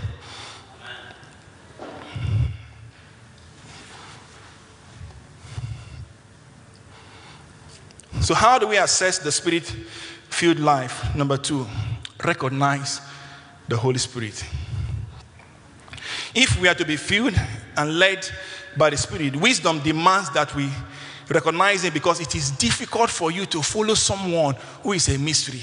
So, 8.22 8.34
how 8.34 8.58
do 8.58 8.68
we 8.68 8.78
assess 8.78 9.20
the 9.20 9.34
spirit 9.34 9.64
filled 10.30 10.60
life? 10.60 11.14
Number 11.14 11.36
two, 11.36 11.68
recognize 12.24 13.02
the 13.68 13.76
Holy 13.76 14.00
Spirit. 14.00 14.46
If 16.36 16.60
we 16.60 16.68
are 16.68 16.76
to 16.76 16.86
be 16.86 16.98
filled 16.98 17.40
and 17.78 18.00
led 18.00 18.28
by 18.76 18.90
the 18.90 18.98
Spirit, 18.98 19.36
wisdom 19.36 19.80
demands 19.80 20.32
that 20.32 20.54
we 20.56 20.70
recognize 21.30 21.84
it 21.84 21.94
because 21.94 22.20
it 22.20 22.36
is 22.36 22.52
difficult 22.52 23.10
for 23.10 23.32
you 23.32 23.46
to 23.48 23.62
follow 23.62 23.94
someone 23.94 24.56
who 24.82 24.94
is 24.94 25.08
a 25.10 25.18
mystery 25.18 25.62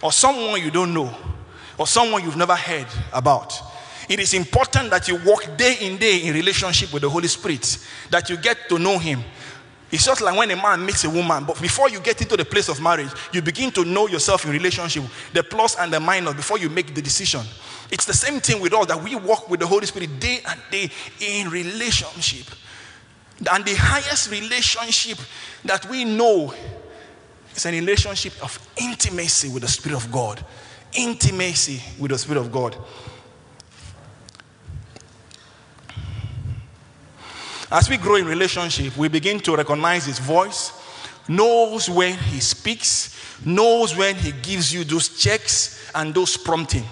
or 0.00 0.12
someone 0.12 0.62
you 0.62 0.70
don't 0.70 0.94
know 0.94 1.14
or 1.78 1.86
someone 1.86 2.22
you've 2.22 2.36
never 2.36 2.54
heard 2.54 2.86
about. 3.12 3.52
It 4.08 4.20
is 4.20 4.34
important 4.34 4.90
that 4.90 5.08
you 5.08 5.16
walk 5.24 5.56
day 5.56 5.76
in 5.80 5.96
day 5.96 6.18
in 6.24 6.34
relationship 6.34 6.92
with 6.92 7.02
the 7.02 7.10
Holy 7.10 7.28
Spirit, 7.28 7.78
that 8.10 8.28
you 8.28 8.36
get 8.36 8.68
to 8.68 8.78
know 8.78 8.98
Him. 8.98 9.22
It's 9.90 10.06
just 10.06 10.20
like 10.22 10.36
when 10.36 10.50
a 10.50 10.56
man 10.56 10.84
meets 10.84 11.04
a 11.04 11.10
woman, 11.10 11.44
but 11.44 11.60
before 11.60 11.90
you 11.90 12.00
get 12.00 12.20
into 12.22 12.36
the 12.36 12.44
place 12.44 12.68
of 12.68 12.80
marriage, 12.80 13.10
you 13.32 13.42
begin 13.42 13.70
to 13.72 13.84
know 13.84 14.08
yourself 14.08 14.44
in 14.44 14.50
relationship, 14.50 15.04
the 15.32 15.42
plus 15.42 15.76
and 15.76 15.92
the 15.92 16.00
minus, 16.00 16.34
before 16.34 16.58
you 16.58 16.70
make 16.70 16.94
the 16.94 17.02
decision. 17.02 17.42
It's 17.92 18.06
the 18.06 18.14
same 18.14 18.40
thing 18.40 18.62
with 18.62 18.72
us 18.72 18.86
that 18.86 19.02
we 19.02 19.14
walk 19.14 19.50
with 19.50 19.60
the 19.60 19.66
Holy 19.66 19.84
Spirit 19.84 20.18
day 20.18 20.40
and 20.48 20.58
day 20.70 20.90
in 21.20 21.50
relationship. 21.50 22.46
And 23.52 23.62
the 23.66 23.74
highest 23.74 24.30
relationship 24.30 25.18
that 25.66 25.86
we 25.90 26.06
know 26.06 26.54
is 27.54 27.66
a 27.66 27.70
relationship 27.70 28.32
of 28.42 28.58
intimacy 28.78 29.50
with 29.50 29.62
the 29.62 29.68
Spirit 29.68 29.96
of 29.96 30.10
God. 30.10 30.42
Intimacy 30.94 31.82
with 32.00 32.12
the 32.12 32.18
Spirit 32.18 32.40
of 32.40 32.50
God. 32.50 32.74
As 37.70 37.90
we 37.90 37.98
grow 37.98 38.14
in 38.14 38.24
relationship, 38.24 38.96
we 38.96 39.08
begin 39.08 39.38
to 39.40 39.54
recognize 39.54 40.06
His 40.06 40.18
voice, 40.18 40.72
knows 41.28 41.90
when 41.90 42.16
He 42.16 42.40
speaks, 42.40 43.14
knows 43.44 43.94
when 43.94 44.14
He 44.14 44.32
gives 44.32 44.72
you 44.72 44.82
those 44.82 45.10
checks 45.10 45.90
and 45.94 46.14
those 46.14 46.38
prompting. 46.38 46.84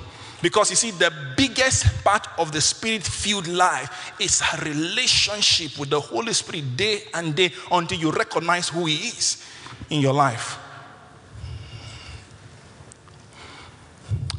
Because 0.43 0.71
you 0.71 0.77
see, 0.77 0.91
the 0.91 1.13
biggest 1.37 2.03
part 2.03 2.27
of 2.39 2.53
the 2.53 2.61
spirit 2.61 3.03
filled 3.03 3.47
life 3.47 4.13
is 4.19 4.41
a 4.41 4.65
relationship 4.65 5.79
with 5.79 5.91
the 5.91 6.01
Holy 6.01 6.33
Spirit 6.33 6.77
day 6.77 7.03
and 7.13 7.35
day 7.35 7.53
until 7.71 7.99
you 7.99 8.11
recognize 8.11 8.69
who 8.69 8.87
He 8.87 9.09
is 9.09 9.45
in 9.91 10.01
your 10.01 10.15
life. 10.15 10.59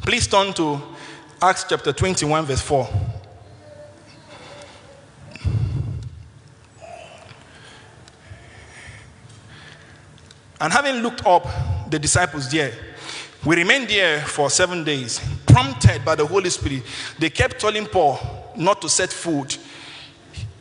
Please 0.02 0.26
turn 0.26 0.52
to 0.54 0.82
Acts 1.40 1.64
chapter 1.68 1.92
21, 1.92 2.44
verse 2.46 2.60
4. 2.60 2.88
And 10.60 10.72
having 10.72 11.02
looked 11.02 11.26
up, 11.26 11.46
the 11.90 11.98
disciples 11.98 12.50
there. 12.50 12.72
We 13.44 13.56
remained 13.56 13.88
there 13.88 14.20
for 14.20 14.48
seven 14.48 14.84
days, 14.84 15.20
prompted 15.52 16.04
by 16.04 16.14
the 16.14 16.26
Holy 16.26 16.50
Spirit. 16.50 16.82
They 17.18 17.30
kept 17.30 17.60
telling 17.60 17.86
Paul 17.86 18.18
not 18.56 18.80
to 18.80 18.88
set 18.88 19.12
foot 19.12 19.58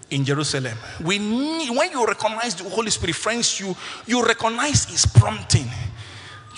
in 0.09 0.25
Jerusalem. 0.25 0.77
We 1.03 1.17
need, 1.17 1.69
when 1.75 1.91
you 1.91 2.05
recognize 2.05 2.55
the 2.55 2.69
Holy 2.69 2.91
Spirit, 2.91 3.15
friends, 3.15 3.59
you, 3.59 3.75
you 4.05 4.23
recognize 4.23 4.85
his 4.85 5.05
prompting. 5.05 5.67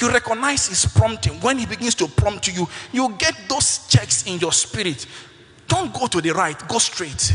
You 0.02 0.10
recognize 0.10 0.68
his 0.68 0.86
prompting. 0.86 1.34
When 1.42 1.60
he 1.60 1.68
begins 1.68 1.96
to 1.96 2.08
prompt 2.08 2.48
you, 2.48 2.68
you 2.92 3.14
get 3.20 3.36
those 3.48 3.88
checks 3.88 4.26
in 4.26 4.40
your 4.40 4.52
spirit. 4.52 5.06
Don't 5.68 5.94
go 5.94 6.08
to 6.08 6.20
the 6.20 6.32
right, 6.32 6.58
go 6.68 6.80
straight. 6.80 7.34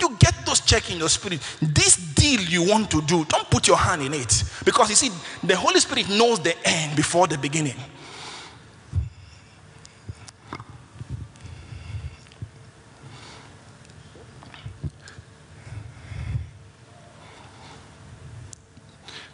You 0.00 0.16
get 0.18 0.34
those 0.44 0.60
checks 0.60 0.90
in 0.90 0.98
your 0.98 1.08
spirit. 1.08 1.40
This 1.60 1.96
deal 1.96 2.40
you 2.40 2.68
want 2.68 2.90
to 2.90 3.00
do, 3.02 3.24
don't 3.26 3.48
put 3.48 3.68
your 3.68 3.76
hand 3.76 4.02
in 4.02 4.14
it. 4.14 4.42
Because 4.64 4.90
you 4.90 4.96
see, 4.96 5.10
the 5.46 5.54
Holy 5.54 5.78
Spirit 5.78 6.08
knows 6.08 6.40
the 6.40 6.56
end 6.66 6.96
before 6.96 7.28
the 7.28 7.38
beginning. 7.38 7.76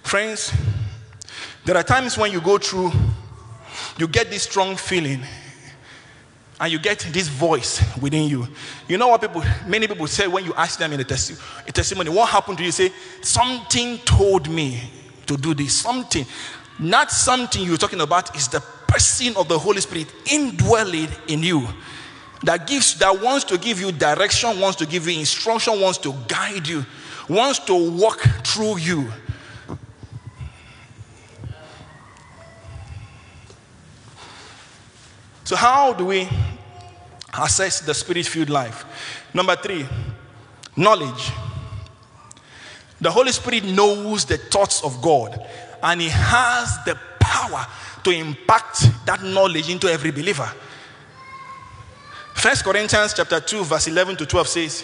Friends, 0.09 0.55
there 1.67 1.77
are 1.77 1.83
times 1.83 2.17
when 2.17 2.33
you 2.33 2.41
go 2.41 2.57
through, 2.57 2.91
you 3.99 4.09
get 4.09 4.31
this 4.31 4.45
strong 4.45 4.75
feeling, 4.75 5.21
and 6.59 6.73
you 6.73 6.79
get 6.79 7.01
this 7.13 7.29
voice 7.29 7.83
within 8.01 8.27
you. 8.27 8.49
You 8.89 8.97
know 8.97 9.09
what 9.09 9.21
people, 9.21 9.45
many 9.67 9.87
people 9.87 10.07
say 10.07 10.27
when 10.27 10.47
you 10.47 10.55
ask 10.55 10.79
them 10.79 10.95
in 10.95 11.01
a, 11.01 11.05
testi- 11.05 11.39
a 11.69 11.73
testimony, 11.73 12.09
what 12.09 12.31
happened 12.31 12.57
to 12.57 12.65
you? 12.65 12.73
Say, 12.73 12.91
something 13.21 13.99
told 13.99 14.49
me 14.49 14.81
to 15.27 15.37
do 15.37 15.53
this. 15.53 15.79
Something. 15.79 16.25
Not 16.79 17.11
something 17.11 17.63
you're 17.63 17.77
talking 17.77 18.01
about 18.01 18.35
is 18.35 18.49
the 18.49 18.61
person 18.61 19.37
of 19.37 19.47
the 19.47 19.59
Holy 19.59 19.83
Spirit 19.83 20.11
indwelling 20.33 21.09
in 21.27 21.43
you. 21.43 21.69
That 22.45 22.67
gives, 22.67 22.99
that 23.01 23.21
wants 23.21 23.45
to 23.45 23.59
give 23.59 23.79
you 23.79 23.93
direction, 23.93 24.59
wants 24.59 24.79
to 24.79 24.87
give 24.87 25.07
you 25.07 25.19
instruction, 25.19 25.79
wants 25.83 25.99
to 25.99 26.15
guide 26.27 26.67
you, 26.67 26.87
wants 27.29 27.59
to 27.67 27.75
walk 27.75 28.21
through 28.47 28.79
you. 28.79 29.13
So, 35.49 35.57
how 35.57 35.95
do 35.95 36.05
we 36.05 36.29
assess 37.33 37.81
the 37.81 37.95
spirit 37.95 38.27
filled 38.27 38.51
life? 38.51 38.85
Number 39.33 39.57
three, 39.57 39.87
knowledge. 40.77 41.33
The 43.01 43.11
Holy 43.11 43.33
Spirit 43.33 43.65
knows 43.65 44.27
the 44.27 44.37
thoughts 44.37 44.85
of 44.85 45.01
God 45.01 45.43
and 45.83 46.03
He 46.03 46.11
has 46.11 46.85
the 46.85 46.99
power 47.19 47.67
to 48.05 48.11
impact 48.11 48.91
that 49.07 49.23
knowledge 49.23 49.71
into 49.71 49.91
every 49.91 50.11
believer. 50.11 50.53
First 52.35 52.63
Corinthians 52.63 53.15
chapter 53.15 53.41
2, 53.41 53.65
verse 53.65 53.87
11 53.89 54.17
to 54.19 54.27
12 54.27 54.49
says, 54.49 54.83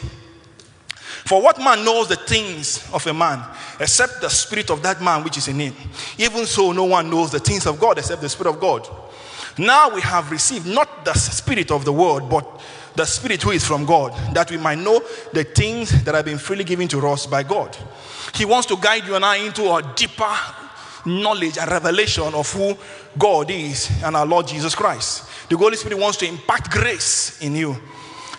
For 1.26 1.42
what 1.42 1.58
man 1.58 1.84
knows 1.84 2.08
the 2.08 2.16
things 2.16 2.90
of 2.90 3.06
a 3.06 3.12
man 3.12 3.44
except 3.78 4.22
the 4.22 4.30
spirit 4.30 4.70
of 4.70 4.82
that 4.82 5.02
man 5.02 5.24
which 5.24 5.36
is 5.36 5.46
in 5.46 5.60
him? 5.60 5.74
Even 6.16 6.46
so, 6.46 6.72
no 6.72 6.84
one 6.84 7.10
knows 7.10 7.32
the 7.32 7.38
things 7.38 7.66
of 7.66 7.78
God 7.78 7.98
except 7.98 8.22
the 8.22 8.30
spirit 8.30 8.54
of 8.54 8.60
God. 8.60 8.88
Now 9.58 9.94
we 9.94 10.00
have 10.00 10.30
received 10.30 10.66
not 10.66 11.04
the 11.04 11.14
spirit 11.14 11.70
of 11.70 11.84
the 11.84 11.92
world, 11.92 12.28
but 12.28 12.60
the 12.96 13.04
spirit 13.04 13.42
who 13.42 13.50
is 13.50 13.66
from 13.66 13.84
God, 13.84 14.12
that 14.34 14.50
we 14.50 14.56
might 14.56 14.78
know 14.78 15.00
the 15.32 15.44
things 15.44 16.04
that 16.04 16.14
have 16.14 16.24
been 16.24 16.38
freely 16.38 16.64
given 16.64 16.88
to 16.88 17.06
us 17.08 17.26
by 17.26 17.42
God. 17.42 17.76
He 18.34 18.44
wants 18.44 18.66
to 18.68 18.76
guide 18.76 19.04
you 19.06 19.14
and 19.14 19.24
I 19.24 19.36
into 19.36 19.72
a 19.72 19.82
deeper 19.94 20.32
knowledge 21.06 21.58
and 21.58 21.70
revelation 21.70 22.34
of 22.34 22.50
who 22.52 22.76
God 23.18 23.50
is 23.50 23.90
and 24.02 24.16
our 24.16 24.26
Lord 24.26 24.46
Jesus 24.46 24.74
Christ. 24.74 25.28
The 25.48 25.56
Holy 25.56 25.76
Spirit 25.76 25.98
wants 25.98 26.18
to 26.18 26.26
impart 26.26 26.70
grace 26.70 27.40
in 27.42 27.54
you. 27.54 27.76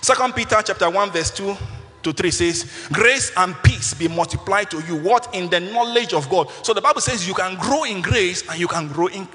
Second 0.02 0.36
Peter 0.36 0.62
chapter 0.64 0.90
1, 0.90 1.12
verse 1.12 1.32
2 1.32 1.56
to 2.04 2.14
3 2.14 2.32
says, 2.32 2.88
Grace 2.92 3.32
and 3.38 3.56
peace 3.64 3.94
be 3.94 4.08
multiplied 4.08 4.72
to 4.72 4.82
you. 4.82 4.96
What? 4.98 5.34
In 5.34 5.50
the 5.50 5.60
knowledge 5.60 6.14
of 6.14 6.30
God. 6.30 6.50
So 6.64 6.74
the 6.74 6.82
Bible 6.82 7.02
says 7.02 7.28
you 7.28 7.34
can 7.34 7.56
grow 7.60 7.84
in 7.84 8.02
grace 8.02 8.48
and 8.50 8.60
you 8.60 8.68
can 8.68 8.88
grow 8.88 9.08
in, 9.08 9.28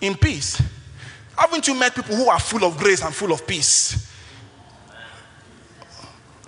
in 0.00 0.14
peace. 0.16 0.60
Haven't 1.38 1.68
you 1.68 1.74
met 1.74 1.94
people 1.94 2.16
who 2.16 2.28
are 2.28 2.40
full 2.40 2.64
of 2.64 2.76
grace 2.76 3.02
and 3.02 3.14
full 3.14 3.30
of 3.30 3.46
peace? 3.46 4.12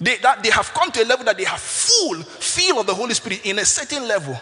They, 0.01 0.17
that 0.17 0.43
they 0.43 0.51
have 0.51 0.73
come 0.75 0.91
to 0.91 1.03
a 1.03 1.05
level 1.05 1.25
that 1.27 1.37
they 1.37 1.45
have 1.45 1.61
full 1.61 2.23
feel 2.23 2.81
of 2.81 2.87
the 2.87 2.95
Holy 2.95 3.15
Spirit 3.15 3.47
in 3.47 3.59
a 3.61 3.65
certain 3.65 4.09
level. 4.09 4.37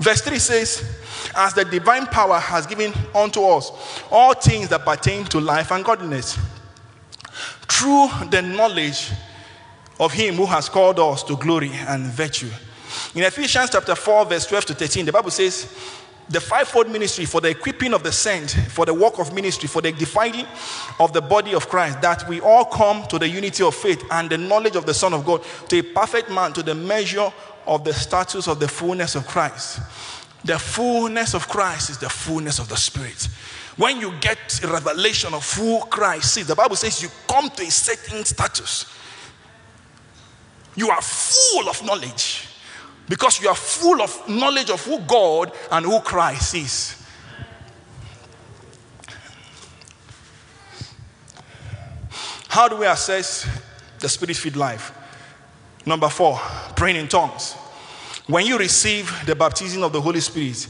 Verse 0.00 0.20
3 0.20 0.38
says, 0.38 1.00
As 1.34 1.52
the 1.54 1.64
divine 1.64 2.06
power 2.06 2.38
has 2.38 2.66
given 2.66 2.92
unto 3.14 3.42
us 3.42 3.72
all 4.10 4.34
things 4.34 4.68
that 4.68 4.84
pertain 4.84 5.24
to 5.26 5.40
life 5.40 5.72
and 5.72 5.84
godliness, 5.84 6.38
through 7.68 8.08
the 8.30 8.40
knowledge 8.40 9.10
of 9.98 10.12
him 10.12 10.36
who 10.36 10.46
has 10.46 10.68
called 10.68 11.00
us 11.00 11.24
to 11.24 11.36
glory 11.36 11.72
and 11.72 12.04
virtue. 12.06 12.50
In 13.14 13.22
Ephesians 13.22 13.70
chapter 13.70 13.94
4, 13.94 14.26
verse 14.26 14.46
12 14.46 14.64
to 14.66 14.74
13, 14.74 15.06
the 15.06 15.12
Bible 15.12 15.30
says, 15.30 15.66
the 16.32 16.40
fivefold 16.40 16.90
ministry 16.90 17.26
for 17.26 17.42
the 17.42 17.50
equipping 17.50 17.92
of 17.92 18.02
the 18.02 18.10
saint, 18.10 18.50
for 18.70 18.86
the 18.86 18.94
work 18.94 19.18
of 19.18 19.34
ministry, 19.34 19.68
for 19.68 19.82
the 19.82 19.92
defining 19.92 20.46
of 20.98 21.12
the 21.12 21.20
body 21.20 21.54
of 21.54 21.68
Christ, 21.68 22.00
that 22.00 22.26
we 22.26 22.40
all 22.40 22.64
come 22.64 23.06
to 23.08 23.18
the 23.18 23.28
unity 23.28 23.62
of 23.62 23.74
faith 23.74 24.02
and 24.10 24.30
the 24.30 24.38
knowledge 24.38 24.74
of 24.74 24.86
the 24.86 24.94
Son 24.94 25.12
of 25.12 25.26
God, 25.26 25.44
to 25.68 25.78
a 25.78 25.82
perfect 25.82 26.30
man, 26.30 26.54
to 26.54 26.62
the 26.62 26.74
measure 26.74 27.30
of 27.66 27.84
the 27.84 27.92
status 27.92 28.48
of 28.48 28.58
the 28.58 28.66
fullness 28.66 29.14
of 29.14 29.26
Christ. 29.26 29.80
The 30.44 30.58
fullness 30.58 31.34
of 31.34 31.46
Christ 31.48 31.90
is 31.90 31.98
the 31.98 32.08
fullness 32.08 32.58
of 32.58 32.68
the 32.68 32.76
Spirit. 32.76 33.28
When 33.76 34.00
you 34.00 34.12
get 34.20 34.62
a 34.64 34.68
revelation 34.68 35.34
of 35.34 35.50
who 35.52 35.80
Christ 35.86 36.38
is, 36.38 36.46
the 36.46 36.56
Bible 36.56 36.76
says 36.76 37.02
you 37.02 37.08
come 37.28 37.50
to 37.50 37.62
a 37.62 37.70
certain 37.70 38.24
status. 38.24 38.86
You 40.74 40.88
are 40.88 41.02
full 41.02 41.68
of 41.68 41.84
knowledge 41.84 42.48
because 43.08 43.40
you 43.40 43.48
are 43.48 43.54
full 43.54 44.00
of 44.00 44.28
knowledge 44.28 44.70
of 44.70 44.84
who 44.84 45.00
God 45.00 45.52
and 45.70 45.84
who 45.84 46.00
Christ 46.00 46.54
is. 46.54 47.02
How 52.48 52.68
do 52.68 52.76
we 52.76 52.86
assess 52.86 53.48
the 53.98 54.08
spirit 54.08 54.36
filled 54.36 54.56
life? 54.56 54.92
Number 55.86 56.08
four, 56.08 56.38
praying 56.76 56.96
in 56.96 57.08
tongues. 57.08 57.54
When 58.26 58.46
you 58.46 58.58
receive 58.58 59.12
the 59.26 59.34
baptism 59.34 59.82
of 59.82 59.92
the 59.92 60.00
Holy 60.00 60.20
Spirit, 60.20 60.68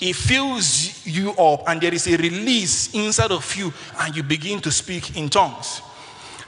it 0.00 0.14
fills 0.14 1.06
you 1.06 1.30
up 1.32 1.68
and 1.68 1.80
there 1.80 1.94
is 1.94 2.06
a 2.06 2.16
release 2.16 2.94
inside 2.94 3.32
of 3.32 3.56
you, 3.56 3.72
and 4.00 4.14
you 4.14 4.22
begin 4.22 4.60
to 4.60 4.70
speak 4.70 5.16
in 5.16 5.28
tongues. 5.28 5.80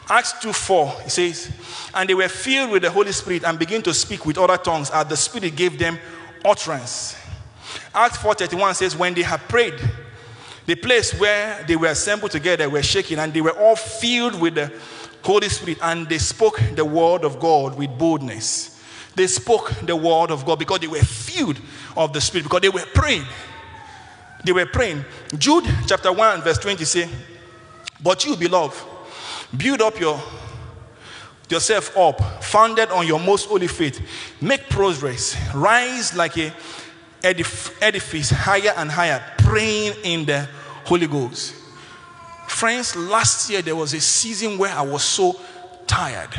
Acts 0.09 0.35
2 0.41 0.53
4, 0.53 0.95
it 1.07 1.11
says, 1.11 1.51
And 1.95 2.09
they 2.09 2.15
were 2.15 2.29
filled 2.29 2.73
with 2.73 2.83
the 2.83 2.91
Holy 2.91 3.13
Spirit 3.13 3.45
and 3.45 3.59
began 3.59 3.83
to 3.83 3.95
speak 3.95 4.27
with 4.27 4.37
other 4.37 4.59
tongues 4.59 4.91
as 4.91 5.07
the 5.07 5.17
Spirit 5.17 5.57
gave 5.57 5.79
them 5.79 5.99
utterance. 6.45 7.17
Acts 7.95 8.19
4 8.19 8.35
31 8.35 8.75
says, 8.75 8.97
When 8.97 9.15
they 9.15 9.23
had 9.23 9.41
prayed, 9.49 9.75
the 10.67 10.75
place 10.75 11.19
where 11.19 11.65
they 11.67 11.77
were 11.77 11.89
assembled 11.89 12.33
together 12.33 12.69
were 12.69 12.83
shaking, 12.83 13.19
and 13.19 13.33
they 13.33 13.41
were 13.41 13.59
all 13.59 13.77
filled 13.77 14.41
with 14.41 14.55
the 14.55 14.73
Holy 15.23 15.49
Spirit, 15.49 15.79
and 15.83 16.07
they 16.09 16.19
spoke 16.19 16.61
the 16.75 16.85
word 16.85 17.25
of 17.25 17.41
God 17.41 17.77
with 17.77 17.97
boldness. 17.99 18.83
They 19.15 19.27
spoke 19.27 19.73
the 19.83 19.97
word 19.97 20.31
of 20.31 20.45
God 20.45 20.59
because 20.59 20.81
they 20.81 20.87
were 20.87 20.99
filled 20.99 21.59
of 21.97 22.13
the 22.13 22.21
Spirit, 22.21 22.45
because 22.45 22.61
they 22.61 22.69
were 22.69 22.85
praying. 22.95 23.25
They 24.45 24.53
were 24.53 24.67
praying. 24.67 25.05
Jude 25.39 25.65
chapter 25.87 26.13
1, 26.13 26.43
verse 26.43 26.59
20 26.59 26.85
say, 26.85 27.09
But 28.03 28.25
you, 28.27 28.37
beloved, 28.37 28.77
build 29.57 29.83
up 29.83 29.99
your 29.99 30.21
yourself 31.49 31.97
up, 31.97 32.43
founded 32.43 32.91
on 32.91 33.07
your 33.07 33.21
most 33.21 33.47
holy 33.47 33.69
faith. 33.69 34.01
Make 34.41 34.69
progress, 34.69 35.37
rise 35.55 36.17
like 36.17 36.37
a 36.39 36.53
edif- 37.23 37.75
edifice 37.83 38.31
higher 38.31 38.73
and 38.77 38.91
higher, 38.91 39.23
praying 39.39 39.95
in 40.03 40.25
the 40.25 40.49
Holy 40.85 41.07
Ghost. 41.07 41.55
Friends, 42.47 42.95
last 42.97 43.51
year 43.51 43.63
there 43.63 43.77
was 43.77 43.95
a 43.95 44.01
season 44.01 44.59
where 44.59 44.73
I 44.73 44.83
was 44.83 45.03
so 45.03 45.39
tired. 45.87 46.31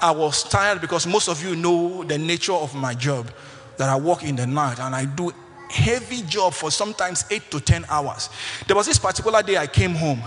I 0.00 0.10
was 0.10 0.42
tired 0.42 0.80
because 0.80 1.06
most 1.06 1.28
of 1.28 1.42
you 1.44 1.54
know 1.54 2.02
the 2.02 2.18
nature 2.18 2.54
of 2.54 2.74
my 2.74 2.94
job 2.94 3.30
that 3.76 3.88
I 3.88 3.96
work 3.96 4.24
in 4.24 4.36
the 4.36 4.46
night 4.46 4.80
and 4.80 4.94
I 4.94 5.04
do 5.04 5.32
heavy 5.70 6.22
job 6.22 6.52
for 6.52 6.70
sometimes 6.70 7.24
8 7.30 7.50
to 7.50 7.60
10 7.60 7.86
hours. 7.88 8.28
There 8.66 8.76
was 8.76 8.86
this 8.86 8.98
particular 8.98 9.42
day 9.42 9.56
I 9.56 9.66
came 9.66 9.94
home. 9.94 10.22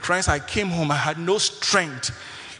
Friends, 0.00 0.28
I 0.28 0.38
came 0.38 0.68
home, 0.68 0.90
I 0.90 0.96
had 0.96 1.18
no 1.18 1.38
strength 1.38 2.10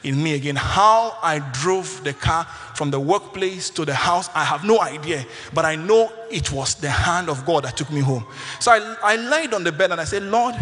in 0.02 0.22
me 0.22 0.34
again. 0.34 0.56
How 0.56 1.16
I 1.22 1.38
drove 1.52 2.02
the 2.04 2.12
car 2.12 2.44
from 2.74 2.90
the 2.90 3.00
workplace 3.00 3.70
to 3.70 3.84
the 3.84 3.94
house, 3.94 4.30
I 4.34 4.44
have 4.44 4.64
no 4.64 4.80
idea. 4.80 5.24
But 5.52 5.64
I 5.64 5.76
know 5.76 6.12
it 6.30 6.52
was 6.52 6.74
the 6.76 6.90
hand 6.90 7.28
of 7.28 7.44
God 7.44 7.64
that 7.64 7.76
took 7.76 7.90
me 7.90 8.00
home. 8.00 8.26
So 8.60 8.72
I, 8.72 8.96
I 9.02 9.16
laid 9.16 9.54
on 9.54 9.64
the 9.64 9.72
bed 9.72 9.90
and 9.92 10.00
I 10.00 10.04
said, 10.04 10.22
Lord, 10.22 10.54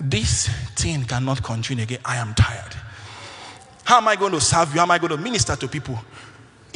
this 0.00 0.48
thing 0.76 1.04
cannot 1.04 1.42
continue 1.42 1.84
again. 1.84 2.00
I 2.04 2.16
am 2.16 2.34
tired. 2.34 2.74
How 3.84 3.98
am 3.98 4.08
I 4.08 4.16
going 4.16 4.32
to 4.32 4.40
serve 4.40 4.72
you? 4.72 4.78
How 4.78 4.82
am 4.84 4.90
I 4.90 4.98
going 4.98 5.12
to 5.12 5.18
minister 5.18 5.56
to 5.56 5.68
people? 5.68 5.98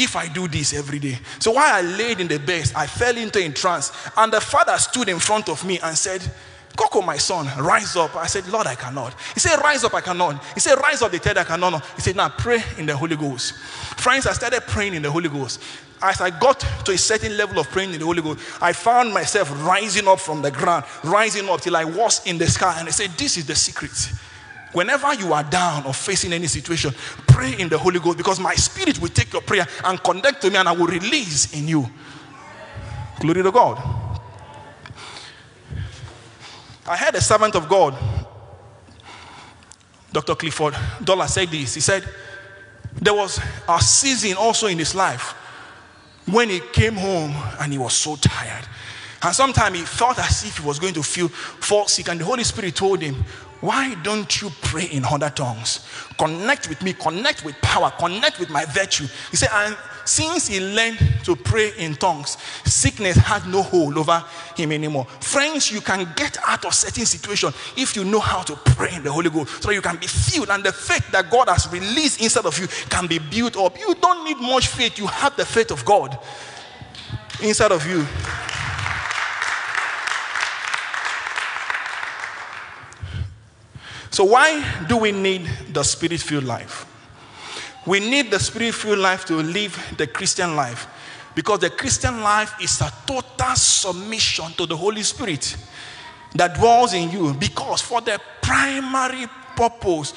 if 0.01 0.17
I 0.17 0.29
do 0.29 0.49
this 0.49 0.73
every 0.73 0.99
day. 0.99 1.19
So 1.39 1.53
while 1.53 1.75
I 1.75 1.83
laid 1.83 2.21
in 2.21 2.29
the 2.29 2.39
bed, 2.39 2.73
I 2.75 2.87
fell 2.87 3.17
into 3.19 3.39
a 3.39 3.49
trance, 3.51 3.93
and 4.17 4.33
the 4.33 4.41
father 4.41 4.77
stood 4.79 5.11
in 5.11 5.19
front 5.19 5.51
of 5.51 5.63
me 5.65 5.79
and 5.79 5.97
said, 5.97 6.23
Coco, 6.81 7.03
my 7.03 7.19
son, 7.19 7.47
rise 7.63 7.95
up. 7.95 8.17
I 8.17 8.27
said, 8.27 8.49
Lord, 8.49 8.67
I 8.67 8.75
cannot. 8.75 9.15
He 9.35 9.41
said, 9.41 9.61
Rise 9.63 9.85
up, 9.85 9.93
I 9.93 10.01
cannot. 10.01 10.43
He 10.55 10.61
said, 10.61 10.77
Rise 10.79 11.03
up, 11.03 11.13
the 11.13 11.19
third, 11.19 11.37
I 11.37 11.45
cannot. 11.45 11.85
He 11.97 12.01
said, 12.01 12.17
Now 12.17 12.31
pray 12.31 12.63
in 12.79 12.87
the 12.87 12.97
Holy 12.97 13.17
Ghost. 13.17 13.53
Friends, 13.99 14.27
I 14.27 14.33
started 14.33 14.63
praying 14.63 14.95
in 14.95 15.03
the 15.03 15.11
Holy 15.11 15.29
Ghost. 15.29 15.63
As 16.01 16.23
I 16.23 16.31
got 16.31 16.61
to 16.87 16.93
a 16.93 16.97
certain 16.97 17.37
level 17.37 17.59
of 17.59 17.69
praying 17.69 17.93
in 17.93 17.99
the 17.99 18.07
Holy 18.07 18.23
Ghost, 18.23 18.41
I 18.63 18.73
found 18.73 19.13
myself 19.13 19.51
rising 19.63 20.09
up 20.09 20.21
from 20.21 20.41
the 20.41 20.51
ground, 20.51 20.87
rising 21.05 21.51
up 21.51 21.61
till 21.61 21.77
I 21.77 21.85
was 21.85 22.27
in 22.27 22.39
the 22.39 22.47
sky. 22.47 22.75
And 22.79 22.89
I 22.89 22.93
said, 22.93 23.11
This 23.11 23.37
is 23.37 23.47
the 23.47 23.55
secret. 23.55 24.11
Whenever 24.73 25.13
you 25.13 25.35
are 25.35 25.45
down 25.45 25.85
or 25.85 25.93
facing 25.93 26.33
any 26.33 26.47
situation, 26.47 26.95
pray 27.27 27.59
in 27.59 27.69
the 27.69 27.77
Holy 27.77 28.01
Ghost 28.01 28.17
because 28.17 28.41
my 28.41 28.55
spirit 28.55 28.99
will 29.01 29.09
take 29.09 29.35
your 29.35 29.43
prayer 29.43 29.67
and 29.85 30.03
connect 30.03 30.41
to 30.41 30.51
me 30.51 30.57
and 30.57 30.67
I 30.67 30.73
will 30.73 30.87
release 30.87 31.53
in 31.53 31.69
you. 31.69 31.87
Glory 33.19 33.43
to 33.43 33.53
God. 33.53 34.10
I 36.91 36.97
heard 36.97 37.15
a 37.15 37.21
servant 37.21 37.55
of 37.55 37.69
God, 37.69 37.97
Dr. 40.13 40.35
Creflo 40.35 40.75
Dollar, 41.05 41.29
said 41.29 41.49
this. 41.49 41.75
He 41.75 41.81
said, 41.81 42.03
There 43.01 43.15
was 43.15 43.39
a 43.69 43.81
season 43.81 44.37
also 44.37 44.67
in 44.67 44.77
his 44.77 44.93
life 44.93 45.31
when 46.27 46.49
he 46.49 46.59
came 46.59 46.95
home 46.95 47.33
and 47.61 47.71
he 47.71 47.79
was 47.79 47.93
so 47.93 48.17
tired. 48.17 48.67
And 49.23 49.33
sometimes 49.33 49.79
he 49.79 49.85
felt 49.85 50.19
as 50.19 50.43
if 50.45 50.59
he 50.59 50.67
was 50.67 50.81
going 50.81 50.95
to 50.95 51.03
feel 51.05 51.29
fall 51.29 51.87
sick. 51.87 52.09
And 52.09 52.21
the 52.21 52.25
Holy 52.25 52.43
Spirit 52.43 52.75
told 52.75 53.01
him, 53.01 53.25
Why 53.61 53.95
don't 54.03 54.43
you 54.43 54.51
pray 54.61 54.87
in 54.87 55.05
other 55.05 55.31
tongues? 55.31 55.87
Connect 56.19 56.69
with 56.69 56.83
me, 56.83 56.95
connect 56.95 57.45
with 57.45 57.55
power, 57.63 57.93
connect 58.01 58.41
with 58.41 58.51
my 58.51 58.65
virtue. 58.65 59.07
He 59.31 59.37
said, 59.37 59.51
And 59.53 59.77
since 60.05 60.49
he 60.49 60.61
learned 60.61 60.99
to 61.25 61.37
pray 61.37 61.73
in 61.79 61.95
tongues, 61.95 62.37
sickness 62.65 63.17
had 63.17 63.47
no 63.47 63.63
hold 63.63 63.97
over 63.99 64.25
him 64.57 64.73
anymore. 64.73 65.05
Friends, 65.21 65.71
you 65.71 65.81
can 65.81 66.11
get 66.17 66.37
out 66.47 66.65
of 66.65 66.75
certain 66.75 67.07
situation 67.07 67.53
if 67.77 67.97
you 67.97 68.05
know 68.05 68.21
how 68.21 68.43
to 68.43 68.57
pray 68.57 68.95
in 68.95 69.03
the 69.03 69.13
Holy 69.13 69.31
Ghost, 69.31 69.63
so 69.63 69.71
you 69.71 69.83
can 69.83 69.97
be 69.97 70.07
filled, 70.07 70.51
and 70.51 70.65
the 70.65 70.73
faith 70.73 71.11
that 71.13 71.31
God 71.31 71.49
has 71.49 71.71
released 71.73 72.21
inside 72.21 72.47
of 72.47 72.59
you 72.59 72.67
can 72.89 73.07
be 73.07 73.19
built 73.19 73.57
up. 73.57 73.79
You 73.79 73.95
don't 74.01 74.25
need 74.25 74.39
much 74.39 74.69
faith; 74.69 74.99
you 74.99 75.07
have 75.07 75.37
the 75.37 75.45
faith 75.45 75.71
of 75.71 75.85
God 75.85 76.19
inside 77.43 77.73
of 77.73 77.87
you. 77.87 78.07
So, 84.11 84.25
why 84.25 84.85
do 84.89 84.97
we 84.97 85.13
need 85.13 85.49
the 85.73 85.83
spirit 85.83 86.21
filled 86.21 86.45
life? 86.45 86.90
We 87.87 88.01
need 88.01 88.31
the 88.31 88.39
spirit 88.39 88.75
filled 88.75 88.99
life 88.99 89.25
to 89.27 89.35
live 89.37 89.95
the 89.97 90.07
Christian 90.07 90.55
life 90.55 90.87
because 91.35 91.61
the 91.61 91.71
Christian 91.71 92.23
life 92.23 92.55
is 92.61 92.81
a 92.81 92.93
total 93.07 93.55
submission 93.55 94.53
to 94.53 94.67
the 94.67 94.77
Holy 94.77 95.03
Spirit 95.03 95.57
that 96.35 96.55
dwells 96.55 96.93
in 96.93 97.11
you. 97.11 97.35
Because 97.35 97.81
for 97.81 98.01
the 98.01 98.21
primary 98.43 99.27
purpose 99.57 100.13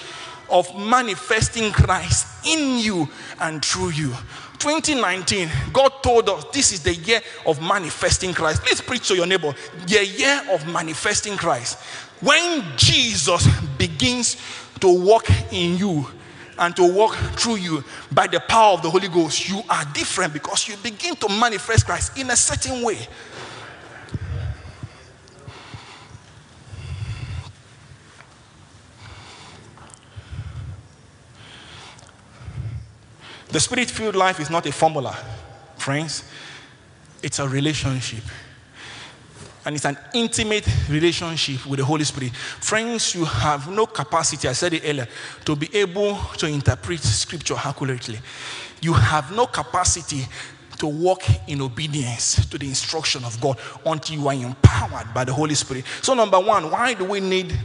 of 0.49 0.76
manifesting 0.78 1.71
Christ 1.71 2.45
in 2.45 2.80
you 2.80 3.08
and 3.39 3.63
through 3.63 3.89
you. 3.89 4.13
2019, 4.60 5.49
God 5.73 5.91
told 6.02 6.30
us 6.30 6.45
this 6.54 6.71
is 6.71 6.82
the 6.82 6.93
year 6.93 7.21
of 7.45 7.62
manifesting 7.62 8.34
Christ. 8.34 8.62
Please 8.63 8.82
preach 8.82 9.08
to 9.08 9.15
your 9.15 9.26
neighbor 9.26 9.54
the 9.88 10.06
year 10.06 10.41
of 10.52 10.65
manifesting 10.67 11.36
Christ. 11.36 11.80
When 12.21 12.63
Jesus 12.78 13.47
begins 13.78 14.38
to 14.80 14.88
walk 14.88 15.26
in 15.52 15.78
you 15.78 16.08
and 16.57 16.75
to 16.75 16.83
walk 16.83 17.15
through 17.37 17.55
you 17.55 17.83
by 18.11 18.27
the 18.27 18.39
power 18.39 18.73
of 18.73 18.81
the 18.81 18.89
Holy 18.89 19.07
Ghost, 19.07 19.49
you 19.49 19.61
are 19.69 19.85
different 19.93 20.33
because 20.33 20.67
you 20.67 20.75
begin 20.77 21.15
to 21.15 21.29
manifest 21.29 21.85
Christ 21.85 22.17
in 22.17 22.29
a 22.29 22.35
certain 22.35 22.83
way. 22.83 23.07
The 33.49 33.59
spirit 33.59 33.91
filled 33.91 34.15
life 34.15 34.39
is 34.39 34.49
not 34.49 34.65
a 34.65 34.71
formula, 34.71 35.15
friends. 35.77 36.23
It's 37.21 37.37
a 37.37 37.47
relationship. 37.47 38.23
And 39.65 39.76
it's 39.76 39.86
an 39.86 39.97
intimate 40.13 40.67
relationship 40.89 41.65
with 41.65 41.80
the 41.80 41.86
Holy 41.86 42.04
Spirit. 42.04 42.36
Friends, 42.36 43.15
you 43.15 43.23
have 43.23 43.69
no 43.69 43.86
capacity, 43.86 44.47
I 44.47 44.54
said 44.54 44.73
it 44.73 44.84
earlier, 44.86 45.08
to 45.45 45.56
be 45.56 45.73
able 45.76 46.17
to 46.38 46.47
interpret 46.47 46.99
scripture 46.99 47.56
accurately. 47.56 48.19
You 48.82 48.93
have 48.93 49.34
no 49.34 49.45
capacity 49.47 50.26
to 50.80 50.88
walk 50.88 51.23
in 51.47 51.62
obedience 51.62 52.45
to 52.47 52.58
the 52.58 52.67
instruction 52.67 53.23
of 53.23 53.39
God 53.39 53.58
until 53.86 54.19
you 54.19 54.28
are 54.28 54.34
empowered 54.34 55.13
by 55.13 55.23
the 55.23 55.34
Holy 55.34 55.56
Spirit. 55.56 55.86
So, 56.02 56.13
number 56.13 56.39
one, 56.39 56.69
why 56.69 56.93
do 56.93 57.06
we 57.06 57.21
need 57.21 57.58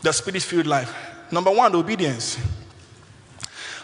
the 0.00 0.12
spirit 0.12 0.42
filled 0.42 0.66
life? 0.66 0.90
Number 1.30 1.50
one, 1.50 1.74
obedience. 1.74 2.38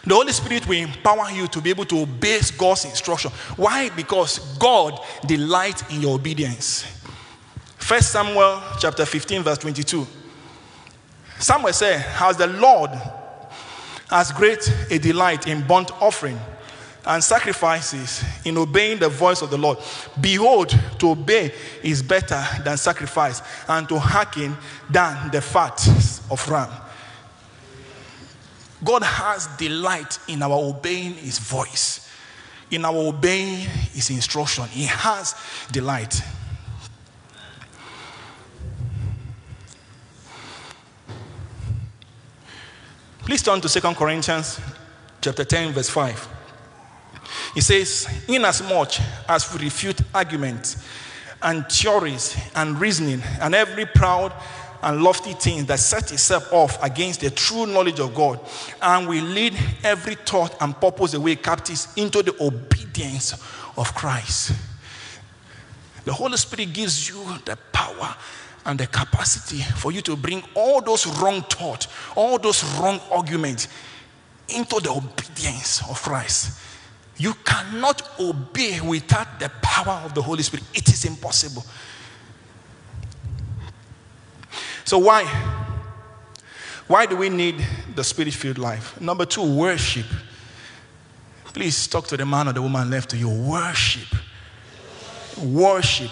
The 0.06 0.14
Holy 0.14 0.32
Spirit 0.32 0.66
will 0.68 0.78
empower 0.78 1.30
you 1.32 1.48
to 1.48 1.60
be 1.60 1.70
able 1.70 1.84
to 1.86 2.00
obey 2.02 2.40
God's 2.56 2.84
instruction. 2.84 3.32
Why? 3.56 3.90
Because 3.90 4.38
God 4.56 5.00
delights 5.26 5.82
in 5.90 6.00
your 6.00 6.14
obedience. 6.14 6.95
First 7.86 8.10
Samuel 8.10 8.60
chapter 8.80 9.06
15, 9.06 9.44
verse 9.44 9.58
22. 9.58 10.04
Samuel 11.38 11.72
said, 11.72 12.00
Has 12.00 12.36
the 12.36 12.48
Lord 12.48 12.90
as 14.10 14.32
great 14.32 14.68
a 14.90 14.98
delight 14.98 15.46
in 15.46 15.64
burnt 15.64 15.92
offering 16.02 16.36
and 17.04 17.22
sacrifices 17.22 18.24
in 18.44 18.58
obeying 18.58 18.98
the 18.98 19.08
voice 19.08 19.40
of 19.40 19.50
the 19.50 19.56
Lord. 19.56 19.78
Behold, 20.20 20.76
to 20.98 21.10
obey 21.10 21.54
is 21.84 22.02
better 22.02 22.44
than 22.64 22.76
sacrifice, 22.76 23.40
and 23.68 23.88
to 23.88 24.00
hearken 24.00 24.56
than 24.90 25.30
the 25.30 25.40
fat 25.40 25.80
of 26.28 26.44
ram. 26.48 26.72
God 28.82 29.04
has 29.04 29.46
delight 29.58 30.18
in 30.26 30.42
our 30.42 30.58
obeying 30.58 31.14
His 31.14 31.38
voice, 31.38 32.10
in 32.68 32.84
our 32.84 32.96
obeying 32.96 33.68
His 33.92 34.10
instruction. 34.10 34.64
He 34.64 34.86
has 34.86 35.36
delight. 35.70 36.20
Please 43.26 43.42
turn 43.42 43.60
to 43.60 43.68
2 43.68 43.80
Corinthians 43.94 44.60
chapter 45.20 45.44
10, 45.44 45.72
verse 45.72 45.88
5. 45.88 46.28
He 47.54 47.60
says, 47.60 48.06
Inasmuch 48.28 49.00
as 49.28 49.52
we 49.52 49.64
refute 49.64 50.00
arguments 50.14 50.86
and 51.42 51.68
theories 51.68 52.36
and 52.54 52.80
reasoning 52.80 53.20
and 53.40 53.52
every 53.52 53.84
proud 53.84 54.32
and 54.80 55.02
lofty 55.02 55.32
thing 55.32 55.64
that 55.64 55.80
sets 55.80 56.12
itself 56.12 56.52
off 56.52 56.80
against 56.84 57.20
the 57.20 57.30
true 57.30 57.66
knowledge 57.66 57.98
of 57.98 58.14
God, 58.14 58.38
and 58.80 59.08
we 59.08 59.20
lead 59.20 59.58
every 59.82 60.14
thought 60.14 60.54
and 60.60 60.80
purpose 60.80 61.14
away 61.14 61.34
captives 61.34 61.88
into 61.96 62.22
the 62.22 62.40
obedience 62.40 63.32
of 63.76 63.92
Christ. 63.92 64.52
The 66.04 66.12
Holy 66.12 66.36
Spirit 66.36 66.72
gives 66.72 67.08
you 67.08 67.24
the 67.44 67.58
power 67.72 68.14
and 68.66 68.80
the 68.80 68.86
capacity 68.86 69.58
for 69.58 69.92
you 69.92 70.02
to 70.02 70.16
bring 70.16 70.42
all 70.54 70.80
those 70.80 71.06
wrong 71.20 71.42
thoughts, 71.42 71.88
all 72.16 72.38
those 72.38 72.64
wrong 72.78 73.00
arguments 73.10 73.68
into 74.48 74.80
the 74.80 74.90
obedience 74.90 75.80
of 75.88 76.00
Christ. 76.02 76.60
You 77.16 77.32
cannot 77.44 78.20
obey 78.20 78.80
without 78.80 79.40
the 79.40 79.48
power 79.62 80.02
of 80.04 80.14
the 80.14 80.20
Holy 80.20 80.42
Spirit. 80.42 80.64
It 80.74 80.88
is 80.88 81.04
impossible. 81.04 81.64
So, 84.84 84.98
why? 84.98 85.24
Why 86.86 87.06
do 87.06 87.16
we 87.16 87.28
need 87.28 87.64
the 87.94 88.04
spirit 88.04 88.34
filled 88.34 88.58
life? 88.58 89.00
Number 89.00 89.24
two, 89.24 89.42
worship. 89.42 90.06
Please 91.46 91.88
talk 91.88 92.06
to 92.08 92.16
the 92.16 92.26
man 92.26 92.48
or 92.48 92.52
the 92.52 92.62
woman 92.62 92.90
left 92.90 93.10
to 93.10 93.16
you. 93.16 93.30
Worship. 93.30 94.16
Worship. 95.42 96.10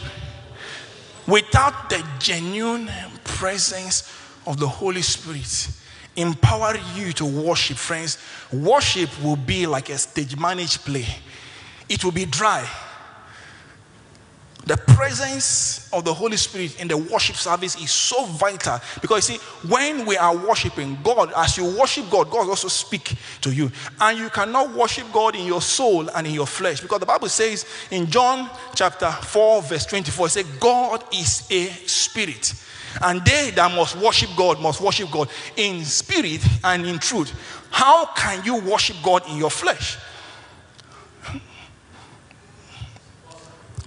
Without 1.27 1.89
the 1.89 2.07
genuine 2.19 2.91
presence 3.25 4.11
of 4.47 4.59
the 4.59 4.69
Holy 4.69 5.03
Spirit 5.03 5.69
empowering 6.17 6.83
you 6.95 7.13
to 7.13 7.25
worship, 7.25 7.77
friends, 7.77 8.19
worship 8.53 9.11
will 9.23 9.37
be 9.37 9.67
like 9.67 9.89
a 9.89 9.99
stage 9.99 10.39
managed 10.39 10.85
play, 10.85 11.07
it 11.89 12.05
will 12.05 12.13
be 12.13 12.25
dry. 12.25 12.69
The 14.67 14.79
presence 14.79 15.93
of 15.93 16.05
the 16.05 16.15
Holy 16.15 16.39
Spirit 16.39 16.81
in 16.81 16.89
the 16.89 16.97
worship 16.97 17.37
service 17.37 17.77
is 17.77 17.91
so 17.91 18.25
vital 18.25 18.81
because 19.03 19.29
you 19.29 19.37
see, 19.37 19.45
when 19.69 20.07
we 20.07 20.17
are 20.17 20.35
worshiping 20.35 20.99
God, 21.05 21.33
as 21.37 21.59
you 21.59 21.77
worship 21.79 22.09
God, 22.11 22.31
God 22.31 22.49
also 22.49 22.69
speak 22.69 23.15
to 23.43 23.53
you. 23.53 23.71
And 24.01 24.19
you 24.19 24.31
cannot 24.31 24.73
worship 24.75 25.07
God 25.13 25.37
in 25.37 25.47
your 25.47 25.61
soul 25.61 26.09
and 26.09 26.27
in 26.27 26.33
your 26.33 26.47
flesh 26.47 26.81
because 26.81 27.01
the 27.01 27.07
Bible 27.07 27.29
says 27.29 27.67
in 27.91 28.11
John 28.11 28.49
chapter 28.75 29.11
4, 29.11 29.63
verse 29.63 29.85
24, 29.85 30.27
it 30.27 30.31
says, 30.31 30.47
God 30.59 31.05
is 31.13 31.47
a 31.51 31.67
spirit. 31.87 32.55
And 33.03 33.23
they 33.25 33.51
that 33.51 33.75
must 33.75 33.97
worship 33.97 34.31
God 34.37 34.61
must 34.61 34.81
worship 34.81 35.11
God 35.11 35.29
in 35.57 35.85
spirit 35.85 36.43
and 36.63 36.87
in 36.87 36.99
truth. 36.99 37.33
How 37.71 38.07
can 38.07 38.43
you 38.45 38.61
worship 38.61 38.97
God 39.03 39.29
in 39.29 39.37
your 39.37 39.51
flesh? 39.51 39.99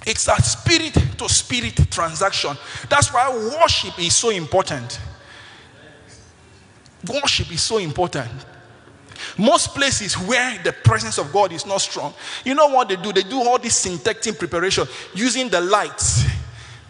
It's 0.07 0.29
a 0.29 0.41
spirit 0.41 0.93
to 1.17 1.27
spirit 1.27 1.75
transaction. 1.91 2.55
That's 2.89 3.13
why 3.13 3.29
worship 3.29 3.99
is 3.99 4.15
so 4.15 4.29
important. 4.29 5.01
Worship 7.11 7.51
is 7.51 7.61
so 7.61 7.77
important. 7.77 8.31
Most 9.37 9.75
places 9.75 10.17
where 10.17 10.63
the 10.63 10.71
presence 10.71 11.17
of 11.17 11.33
God 11.33 11.51
is 11.51 11.65
not 11.65 11.81
strong, 11.81 12.13
you 12.45 12.55
know 12.55 12.67
what 12.69 12.87
they 12.87 12.95
do? 12.95 13.11
They 13.11 13.23
do 13.23 13.41
all 13.41 13.59
this 13.59 13.75
synthetic 13.75 14.39
preparation 14.39 14.87
using 15.13 15.49
the 15.49 15.59
lights, 15.59 16.23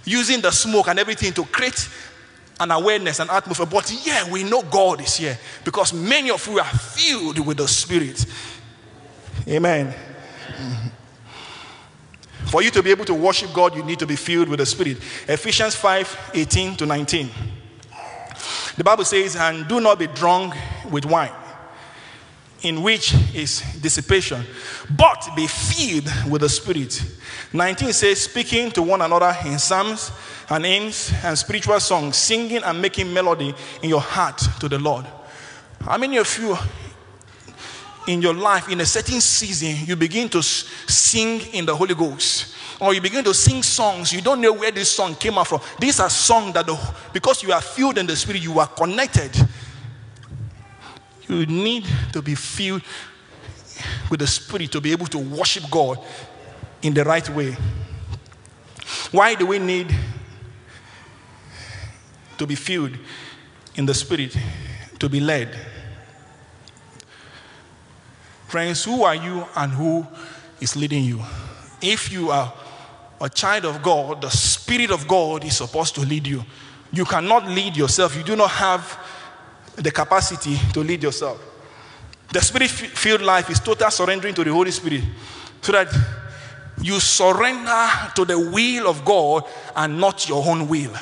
using 0.06 0.40
the 0.40 0.52
smoke 0.52 0.88
and 0.88 1.00
everything 1.00 1.34
to 1.34 1.44
create 1.46 1.90
an 2.60 2.70
awareness, 2.70 3.20
an 3.20 3.32
atmosphere. 3.32 3.66
But 3.66 3.92
yeah, 4.06 4.30
we 4.30 4.44
know 4.44 4.62
God 4.62 5.02
is 5.02 5.18
here 5.18 5.40
because 5.64 5.92
many 5.92 6.30
of 6.30 6.46
you 6.48 6.60
are 6.60 6.66
filled 6.66 7.46
with 7.46 7.58
the 7.58 7.68
Spirit. 7.68 8.24
Amen. 9.48 9.92
For 12.50 12.62
you 12.62 12.72
to 12.72 12.82
be 12.82 12.92
able 12.92 13.06
to 13.06 13.14
worship 13.14 13.54
God, 13.54 13.76
you 13.76 13.84
need 13.84 14.00
to 14.00 14.08
be 14.08 14.16
filled 14.16 14.48
with 14.48 14.60
the 14.60 14.66
Spirit. 14.66 14.98
Ephesians 15.28 15.76
5 15.76 16.32
18 16.34 16.76
to 16.78 16.86
19. 16.86 17.30
The 18.78 18.84
Bible 18.84 19.06
says, 19.06 19.36
And 19.36 19.68
do 19.68 19.82
not 19.82 20.00
be 20.00 20.08
drunk 20.08 20.54
with 20.90 21.06
wine, 21.06 21.32
in 22.62 22.84
which 22.84 23.14
is 23.36 23.62
dissipation, 23.82 24.44
but 24.90 25.28
be 25.36 25.48
filled 25.48 26.10
with 26.30 26.42
the 26.42 26.50
Spirit. 26.50 27.04
19 27.52 27.92
says, 27.92 28.22
Speaking 28.22 28.72
to 28.72 28.82
one 28.82 29.02
another 29.02 29.36
in 29.46 29.60
psalms 29.60 30.12
and 30.50 30.66
hymns 30.66 31.12
and 31.24 31.38
spiritual 31.38 31.80
songs, 31.80 32.16
singing 32.16 32.64
and 32.64 32.82
making 32.82 33.12
melody 33.12 33.54
in 33.82 33.90
your 33.90 34.02
heart 34.02 34.38
to 34.60 34.70
the 34.70 34.80
Lord. 34.80 35.06
How 35.82 35.98
many 35.98 36.18
of 36.18 36.38
you 36.40 36.56
in 38.08 38.22
your 38.22 38.34
life, 38.34 38.70
in 38.70 38.80
a 38.80 38.86
certain 38.86 39.20
season, 39.20 39.86
you 39.86 39.96
begin 39.96 40.30
to 40.30 40.42
sing 40.42 41.42
in 41.54 41.66
the 41.66 41.76
Holy 41.76 41.94
Ghost. 41.94 42.56
Or 42.80 42.94
you 42.94 43.02
begin 43.02 43.24
to 43.26 43.34
sing 43.34 43.62
songs, 43.62 44.14
you 44.14 44.22
don't 44.22 44.40
know 44.40 44.54
where 44.54 44.72
this 44.72 44.92
song 44.92 45.16
came 45.16 45.38
out 45.38 45.48
from. 45.48 45.62
These 45.80 46.00
are 46.00 46.10
songs 46.10 46.54
that, 46.54 46.66
the, 46.66 46.80
because 47.12 47.44
you 47.44 47.52
are 47.52 47.62
filled 47.62 47.98
in 47.98 48.08
the 48.08 48.16
Spirit, 48.16 48.42
you 48.42 48.58
are 48.60 48.68
connected. 48.68 49.36
You 51.28 51.46
need 51.46 51.86
to 52.14 52.22
be 52.22 52.36
filled 52.36 52.82
with 54.10 54.22
the 54.22 54.28
Spirit 54.28 54.72
to 54.72 54.82
be 54.82 54.92
able 54.92 55.08
to 55.08 55.18
worship 55.18 55.64
God 55.70 56.00
in 56.82 56.94
the 56.94 57.04
right 57.04 57.28
way. 57.30 57.58
Why 59.12 59.36
do 59.36 59.48
we 59.48 59.60
need 59.60 59.94
to 62.38 62.48
be 62.48 62.56
filled 62.56 62.98
in 63.76 63.86
the 63.86 63.94
Spirit 63.94 64.38
to 65.00 65.10
be 65.10 65.20
led? 65.20 65.58
Friends, 68.48 68.84
who 68.86 69.04
are 69.04 69.16
you 69.16 69.46
and 69.56 69.72
who 69.72 70.08
is 70.62 70.76
leading 70.76 71.04
you? 71.04 71.22
If 71.82 72.12
you 72.12 72.32
are 72.32 72.54
a 73.20 73.30
child 73.30 73.66
of 73.66 73.84
God, 73.84 74.22
the 74.22 74.30
Spirit 74.30 74.92
of 74.92 75.08
God 75.08 75.44
is 75.44 75.58
supposed 75.58 75.96
to 75.96 76.02
lead 76.02 76.26
you. 76.26 76.44
You 76.92 77.06
cannot 77.06 77.48
lead 77.48 77.76
yourself. 77.76 78.16
You 78.16 78.24
do 78.24 78.36
not 78.36 78.52
have 78.52 79.00
the 79.76 79.92
capacity 79.92 80.58
to 80.74 80.80
lead 80.80 81.04
yourself. 81.04 81.42
The 82.32 82.42
spirit 82.42 82.70
filled 82.70 83.22
life 83.22 83.50
is 83.50 83.60
total 83.60 83.90
surrendering 83.90 84.34
to 84.36 84.44
the 84.44 84.52
Holy 84.52 84.72
Spirit 84.72 85.04
so 85.62 85.72
that 85.72 85.88
you 86.82 87.00
surrender 87.00 87.90
to 88.16 88.26
the 88.26 88.38
will 88.38 88.88
of 88.90 89.04
God 89.06 89.44
and 89.76 90.00
not 90.00 90.28
your 90.28 90.46
own 90.46 90.68
will. 90.68 90.94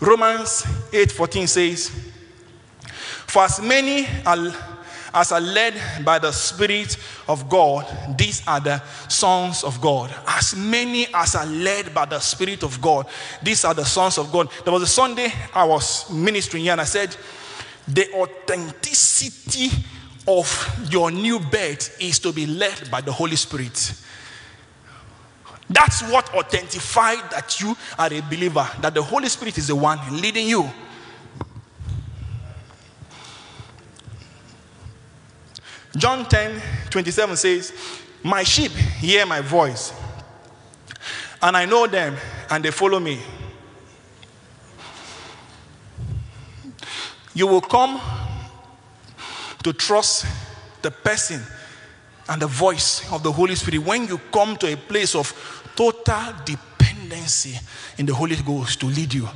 Romans 0.00 0.64
8:14 0.90 1.48
says, 1.48 2.11
For 3.32 3.44
as 3.44 3.62
many 3.62 4.06
as 4.26 5.32
are 5.32 5.40
led 5.40 6.04
by 6.04 6.18
the 6.18 6.30
Spirit 6.32 6.98
of 7.26 7.48
God, 7.48 7.86
these 8.18 8.46
are 8.46 8.60
the 8.60 8.76
sons 9.08 9.64
of 9.64 9.80
God. 9.80 10.14
As 10.26 10.54
many 10.54 11.06
as 11.14 11.34
are 11.34 11.46
led 11.46 11.94
by 11.94 12.04
the 12.04 12.20
Spirit 12.20 12.62
of 12.62 12.78
God, 12.82 13.06
these 13.42 13.64
are 13.64 13.72
the 13.72 13.86
sons 13.86 14.18
of 14.18 14.30
God. 14.30 14.50
There 14.64 14.72
was 14.74 14.82
a 14.82 14.86
Sunday 14.86 15.32
I 15.54 15.64
was 15.64 16.10
ministering 16.10 16.64
here 16.64 16.72
and 16.72 16.80
I 16.82 16.84
said, 16.84 17.16
The 17.88 18.12
authenticity 18.12 19.70
of 20.28 20.86
your 20.90 21.10
new 21.10 21.40
birth 21.40 21.96
is 22.02 22.18
to 22.18 22.34
be 22.34 22.44
led 22.44 22.90
by 22.90 23.00
the 23.00 23.12
Holy 23.12 23.36
Spirit. 23.36 23.94
That's 25.70 26.02
what 26.12 26.34
authentified 26.34 27.30
that 27.30 27.58
you 27.62 27.74
are 27.98 28.12
a 28.12 28.20
believer, 28.20 28.68
that 28.82 28.92
the 28.92 29.02
Holy 29.02 29.30
Spirit 29.30 29.56
is 29.56 29.68
the 29.68 29.76
one 29.76 29.98
leading 30.20 30.48
you. 30.48 30.70
John 35.96 36.26
10 36.28 36.62
27 36.90 37.36
says, 37.36 37.72
My 38.22 38.42
sheep 38.42 38.72
hear 38.72 39.26
my 39.26 39.40
voice, 39.40 39.92
and 41.40 41.56
I 41.56 41.64
know 41.66 41.86
them, 41.86 42.16
and 42.50 42.64
they 42.64 42.70
follow 42.70 43.00
me. 43.00 43.20
You 47.34 47.46
will 47.46 47.62
come 47.62 48.00
to 49.62 49.72
trust 49.72 50.26
the 50.82 50.90
person 50.90 51.40
and 52.28 52.42
the 52.42 52.46
voice 52.46 53.10
of 53.12 53.22
the 53.22 53.32
Holy 53.32 53.54
Spirit 53.54 53.84
when 53.86 54.06
you 54.06 54.18
come 54.30 54.56
to 54.58 54.72
a 54.72 54.76
place 54.76 55.14
of 55.14 55.32
total 55.74 56.34
dependency 56.44 57.58
in 57.98 58.06
the 58.06 58.14
Holy 58.14 58.36
Ghost 58.36 58.80
to 58.80 58.86
lead 58.86 59.14
you 59.14 59.28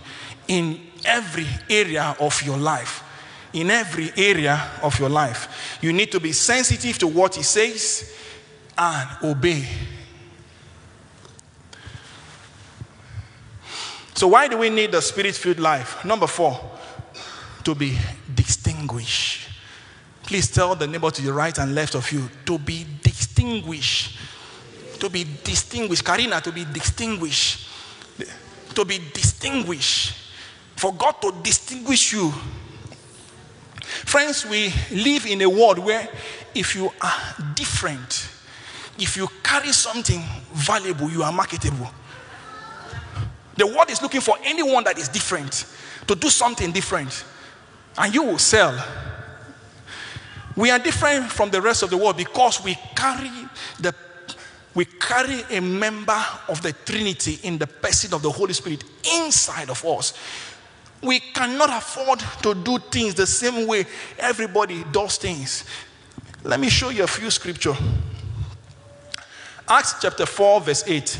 in 0.48 0.80
every 1.04 1.46
area 1.70 2.16
of 2.20 2.42
your 2.42 2.56
life. 2.56 3.02
In 3.56 3.70
every 3.70 4.12
area 4.18 4.62
of 4.82 4.98
your 4.98 5.08
life, 5.08 5.78
you 5.80 5.90
need 5.90 6.12
to 6.12 6.20
be 6.20 6.32
sensitive 6.32 6.98
to 6.98 7.06
what 7.06 7.36
He 7.36 7.42
says 7.42 8.12
and 8.76 9.08
obey. 9.24 9.66
So, 14.12 14.28
why 14.28 14.48
do 14.48 14.58
we 14.58 14.68
need 14.68 14.92
the 14.92 15.00
spirit 15.00 15.34
filled 15.36 15.58
life? 15.58 16.04
Number 16.04 16.26
four, 16.26 16.60
to 17.64 17.74
be 17.74 17.96
distinguished. 18.34 19.48
Please 20.24 20.50
tell 20.50 20.74
the 20.74 20.86
neighbor 20.86 21.10
to 21.10 21.22
the 21.22 21.32
right 21.32 21.56
and 21.56 21.74
left 21.74 21.94
of 21.94 22.12
you 22.12 22.28
to 22.44 22.58
be 22.58 22.84
distinguished. 23.00 24.18
To 25.00 25.08
be 25.08 25.24
distinguished. 25.42 26.04
Karina, 26.04 26.42
to 26.42 26.52
be 26.52 26.66
distinguished. 26.66 27.70
To 28.74 28.84
be 28.84 29.00
distinguished. 29.14 30.14
For 30.76 30.92
God 30.92 31.22
to 31.22 31.32
distinguish 31.42 32.12
you. 32.12 32.34
Friends, 34.04 34.44
we 34.46 34.72
live 34.90 35.26
in 35.26 35.42
a 35.42 35.48
world 35.48 35.78
where 35.78 36.08
if 36.54 36.74
you 36.74 36.92
are 37.00 37.34
different, 37.54 38.28
if 38.98 39.16
you 39.16 39.28
carry 39.42 39.72
something 39.72 40.22
valuable, 40.52 41.10
you 41.10 41.22
are 41.22 41.32
marketable. 41.32 41.88
The 43.56 43.66
world 43.66 43.90
is 43.90 44.02
looking 44.02 44.20
for 44.20 44.36
anyone 44.44 44.84
that 44.84 44.98
is 44.98 45.08
different 45.08 45.66
to 46.06 46.14
do 46.14 46.28
something 46.28 46.72
different, 46.72 47.24
and 47.96 48.14
you 48.14 48.22
will 48.22 48.38
sell. 48.38 48.84
We 50.54 50.70
are 50.70 50.78
different 50.78 51.30
from 51.30 51.50
the 51.50 51.60
rest 51.60 51.82
of 51.82 51.90
the 51.90 51.96
world 51.96 52.16
because 52.16 52.62
we 52.62 52.76
carry 52.94 53.30
the 53.80 53.94
we 54.74 54.84
carry 54.84 55.40
a 55.50 55.60
member 55.60 56.22
of 56.48 56.60
the 56.60 56.74
Trinity 56.74 57.38
in 57.42 57.56
the 57.56 57.66
person 57.66 58.12
of 58.12 58.20
the 58.20 58.30
Holy 58.30 58.52
Spirit 58.52 58.84
inside 59.14 59.70
of 59.70 59.82
us. 59.86 60.12
We 61.02 61.20
cannot 61.20 61.70
afford 61.70 62.20
to 62.42 62.54
do 62.54 62.78
things 62.78 63.14
the 63.14 63.26
same 63.26 63.66
way 63.66 63.86
everybody 64.18 64.84
does 64.92 65.18
things. 65.18 65.64
Let 66.42 66.60
me 66.60 66.68
show 66.68 66.90
you 66.90 67.04
a 67.04 67.06
few 67.06 67.30
scripture. 67.30 67.74
Acts 69.68 69.96
chapter 70.00 70.26
4 70.26 70.60
verse 70.60 70.84
8. 70.86 71.18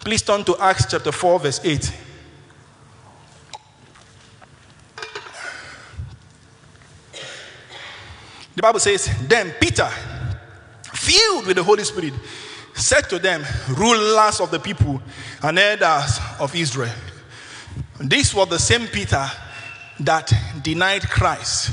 Please 0.00 0.22
turn 0.22 0.44
to 0.44 0.56
Acts 0.58 0.86
chapter 0.90 1.12
4 1.12 1.40
verse 1.40 1.60
8. 1.62 1.92
The 8.58 8.62
Bible 8.62 8.80
says, 8.80 9.08
Then 9.28 9.54
Peter, 9.60 9.88
filled 10.92 11.46
with 11.46 11.56
the 11.56 11.62
Holy 11.62 11.84
Spirit, 11.84 12.14
said 12.74 13.02
to 13.02 13.20
them, 13.20 13.44
Rulers 13.68 14.40
of 14.40 14.50
the 14.50 14.58
people 14.58 15.00
and 15.42 15.58
elders 15.58 16.18
of 16.40 16.52
Israel. 16.56 16.90
This 18.00 18.32
was 18.32 18.48
the 18.48 18.58
same 18.58 18.86
Peter 18.86 19.26
that 20.00 20.32
denied 20.62 21.02
Christ. 21.02 21.72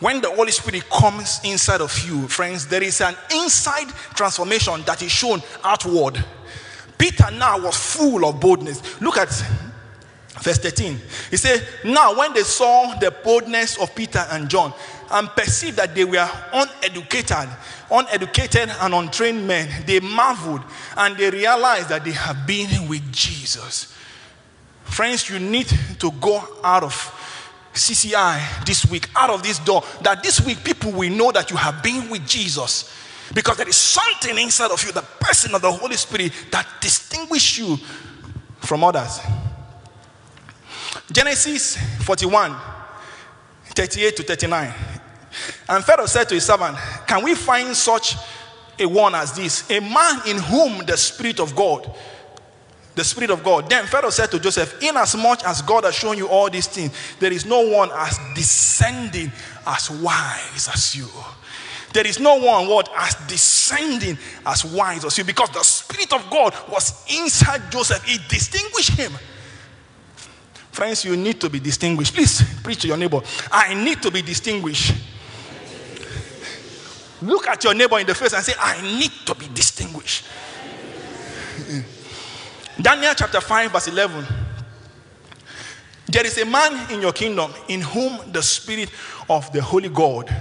When 0.00 0.20
the 0.20 0.30
Holy 0.30 0.50
Spirit 0.50 0.88
comes 0.88 1.40
inside 1.44 1.80
of 1.80 1.96
you, 2.06 2.26
friends, 2.26 2.66
there 2.66 2.82
is 2.82 3.00
an 3.00 3.14
inside 3.34 3.88
transformation 4.14 4.82
that 4.86 5.02
is 5.02 5.12
shown 5.12 5.42
outward. 5.62 6.24
Peter 6.98 7.30
now 7.32 7.60
was 7.60 7.76
full 7.76 8.24
of 8.24 8.40
boldness. 8.40 9.00
Look 9.00 9.18
at 9.18 9.28
verse 10.40 10.58
13. 10.58 10.98
He 11.30 11.36
said, 11.36 11.66
Now, 11.84 12.18
when 12.18 12.32
they 12.32 12.42
saw 12.42 12.98
the 12.98 13.10
boldness 13.10 13.78
of 13.78 13.94
Peter 13.94 14.24
and 14.30 14.48
John 14.48 14.72
and 15.10 15.28
perceived 15.28 15.76
that 15.76 15.94
they 15.94 16.04
were 16.04 16.28
uneducated, 16.52 17.48
uneducated 17.90 18.70
and 18.80 18.94
untrained 18.94 19.46
men, 19.46 19.84
they 19.86 20.00
marveled 20.00 20.62
and 20.96 21.16
they 21.16 21.30
realized 21.30 21.90
that 21.90 22.04
they 22.04 22.12
have 22.12 22.46
been 22.46 22.88
with 22.88 23.12
Jesus. 23.12 23.94
Friends, 24.90 25.30
you 25.30 25.38
need 25.38 25.66
to 26.00 26.10
go 26.20 26.42
out 26.62 26.82
of 26.82 26.92
CCI 27.72 28.64
this 28.66 28.84
week, 28.90 29.08
out 29.14 29.30
of 29.30 29.42
this 29.42 29.58
door, 29.60 29.82
that 30.02 30.22
this 30.22 30.44
week 30.44 30.64
people 30.64 30.90
will 30.90 31.10
know 31.10 31.30
that 31.30 31.50
you 31.50 31.56
have 31.56 31.82
been 31.82 32.10
with 32.10 32.26
Jesus. 32.26 32.92
Because 33.32 33.56
there 33.56 33.68
is 33.68 33.76
something 33.76 34.36
inside 34.38 34.72
of 34.72 34.84
you, 34.84 34.90
the 34.90 35.02
person 35.02 35.54
of 35.54 35.62
the 35.62 35.70
Holy 35.70 35.96
Spirit, 35.96 36.32
that 36.50 36.66
distinguishes 36.80 37.58
you 37.58 37.76
from 38.58 38.82
others. 38.82 39.20
Genesis 41.12 41.76
41, 42.02 42.56
38 43.66 44.16
to 44.16 44.22
39. 44.24 44.74
And 45.68 45.84
Pharaoh 45.84 46.06
said 46.06 46.28
to 46.28 46.34
his 46.34 46.44
servant, 46.44 46.76
Can 47.06 47.22
we 47.22 47.36
find 47.36 47.76
such 47.76 48.16
a 48.78 48.86
one 48.86 49.14
as 49.14 49.32
this? 49.32 49.70
A 49.70 49.80
man 49.80 50.20
in 50.26 50.38
whom 50.38 50.84
the 50.84 50.96
Spirit 50.96 51.38
of 51.38 51.54
God, 51.54 51.94
the 52.94 53.04
Spirit 53.04 53.30
of 53.30 53.42
God. 53.44 53.70
Then 53.70 53.86
Pharaoh 53.86 54.10
said 54.10 54.30
to 54.32 54.40
Joseph, 54.40 54.82
Inasmuch 54.82 55.44
as 55.44 55.62
God 55.62 55.84
has 55.84 55.94
shown 55.94 56.18
you 56.18 56.28
all 56.28 56.50
these 56.50 56.66
things, 56.66 56.92
there 57.18 57.32
is 57.32 57.46
no 57.46 57.60
one 57.60 57.90
as 57.92 58.18
descending 58.34 59.30
as 59.66 59.90
wise 59.90 60.68
as 60.72 60.94
you. 60.96 61.06
There 61.92 62.06
is 62.06 62.20
no 62.20 62.36
one 62.36 62.68
what 62.68 62.88
as 62.96 63.14
descending 63.26 64.16
as 64.46 64.64
wise 64.64 65.04
as 65.04 65.18
you 65.18 65.24
because 65.24 65.50
the 65.50 65.62
Spirit 65.62 66.12
of 66.12 66.30
God 66.30 66.54
was 66.70 67.04
inside 67.10 67.70
Joseph. 67.70 68.02
It 68.06 68.28
distinguished 68.28 68.90
him. 68.90 69.12
Friends, 70.70 71.04
you 71.04 71.16
need 71.16 71.40
to 71.40 71.50
be 71.50 71.58
distinguished. 71.58 72.14
Please 72.14 72.42
preach 72.62 72.82
to 72.82 72.88
your 72.88 72.96
neighbor. 72.96 73.20
I 73.50 73.74
need 73.74 74.00
to 74.02 74.10
be 74.10 74.22
distinguished. 74.22 74.94
Look 77.22 77.48
at 77.48 77.62
your 77.64 77.74
neighbor 77.74 77.98
in 77.98 78.06
the 78.06 78.14
face 78.14 78.32
and 78.32 78.44
say, 78.44 78.54
I 78.58 78.80
need 78.80 79.10
to 79.26 79.34
be 79.34 79.48
distinguished. 79.48 80.24
Daniel 82.82 83.12
chapter 83.14 83.40
5, 83.40 83.72
verse 83.72 83.88
11. 83.88 84.26
There 86.06 86.24
is 86.24 86.38
a 86.38 86.46
man 86.46 86.90
in 86.90 87.00
your 87.00 87.12
kingdom 87.12 87.52
in 87.68 87.82
whom 87.82 88.32
the 88.32 88.42
spirit 88.42 88.90
of 89.28 89.52
the 89.52 89.60
Holy 89.60 89.88
God, 89.88 90.34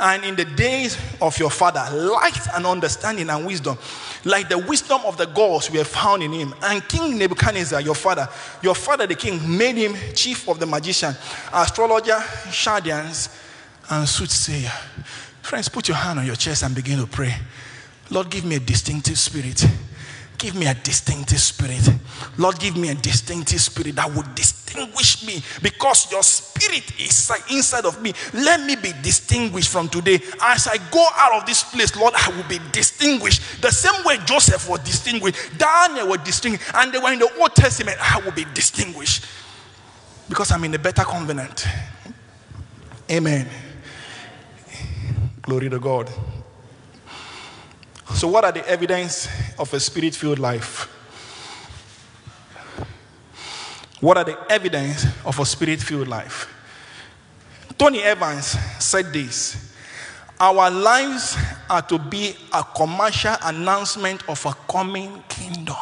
and 0.00 0.24
in 0.24 0.36
the 0.36 0.44
days 0.44 0.98
of 1.20 1.38
your 1.38 1.50
father, 1.50 1.84
light 1.96 2.38
and 2.54 2.66
understanding 2.66 3.30
and 3.30 3.46
wisdom, 3.46 3.78
like 4.24 4.48
the 4.48 4.58
wisdom 4.58 5.00
of 5.04 5.16
the 5.16 5.26
gods 5.26 5.70
we 5.70 5.78
have 5.78 5.88
found 5.88 6.22
in 6.22 6.32
him. 6.32 6.54
And 6.62 6.86
King 6.88 7.16
Nebuchadnezzar, 7.16 7.80
your 7.80 7.94
father, 7.94 8.28
your 8.62 8.74
father 8.74 9.06
the 9.06 9.14
king, 9.14 9.40
made 9.56 9.76
him 9.76 9.94
chief 10.14 10.48
of 10.48 10.58
the 10.58 10.66
magician, 10.66 11.14
astrologer, 11.52 12.22
Chaldeans, 12.50 13.28
and 13.90 14.08
soothsayer. 14.08 14.72
Friends, 15.42 15.68
put 15.68 15.88
your 15.88 15.96
hand 15.96 16.18
on 16.18 16.26
your 16.26 16.36
chest 16.36 16.62
and 16.62 16.74
begin 16.74 16.98
to 16.98 17.06
pray. 17.06 17.34
Lord, 18.10 18.30
give 18.30 18.44
me 18.44 18.56
a 18.56 18.60
distinctive 18.60 19.18
spirit. 19.18 19.64
Give 20.38 20.54
me 20.54 20.68
a 20.68 20.74
distinctive 20.74 21.40
spirit. 21.40 21.90
Lord, 22.38 22.60
give 22.60 22.76
me 22.76 22.90
a 22.90 22.94
distinctive 22.94 23.60
spirit 23.60 23.96
that 23.96 24.08
would 24.14 24.36
distinguish 24.36 25.26
me 25.26 25.42
because 25.60 26.10
your 26.12 26.22
spirit 26.22 27.00
is 27.00 27.32
inside 27.50 27.84
of 27.84 28.00
me. 28.00 28.12
Let 28.32 28.60
me 28.60 28.76
be 28.76 28.92
distinguished 29.02 29.68
from 29.68 29.88
today. 29.88 30.20
As 30.40 30.68
I 30.68 30.76
go 30.92 31.04
out 31.16 31.40
of 31.40 31.46
this 31.46 31.64
place, 31.64 31.96
Lord, 31.96 32.14
I 32.16 32.30
will 32.30 32.48
be 32.48 32.60
distinguished. 32.70 33.60
The 33.60 33.72
same 33.72 34.04
way 34.04 34.18
Joseph 34.26 34.68
was 34.68 34.78
distinguished, 34.80 35.58
Daniel 35.58 36.08
was 36.08 36.20
distinguished, 36.20 36.70
and 36.72 36.92
they 36.92 36.98
were 36.98 37.12
in 37.12 37.18
the 37.18 37.30
Old 37.40 37.56
Testament. 37.56 37.98
I 38.00 38.20
will 38.20 38.32
be 38.32 38.46
distinguished 38.54 39.24
because 40.28 40.52
I'm 40.52 40.62
in 40.62 40.72
a 40.72 40.78
better 40.78 41.02
covenant. 41.02 41.66
Amen. 43.10 43.48
Glory 45.42 45.68
to 45.68 45.80
God. 45.80 46.08
So, 48.14 48.28
what 48.28 48.44
are 48.44 48.52
the 48.52 48.66
evidence 48.68 49.28
of 49.58 49.72
a 49.72 49.80
spirit 49.80 50.14
filled 50.14 50.38
life? 50.38 50.94
What 54.00 54.16
are 54.16 54.24
the 54.24 54.38
evidence 54.50 55.06
of 55.24 55.38
a 55.38 55.44
spirit 55.44 55.80
filled 55.80 56.08
life? 56.08 56.52
Tony 57.76 58.02
Evans 58.02 58.46
said 58.78 59.12
this 59.12 59.72
Our 60.40 60.70
lives 60.70 61.36
are 61.68 61.82
to 61.82 61.98
be 61.98 62.34
a 62.52 62.64
commercial 62.64 63.34
announcement 63.44 64.28
of 64.28 64.44
a 64.46 64.54
coming 64.70 65.22
kingdom. 65.28 65.76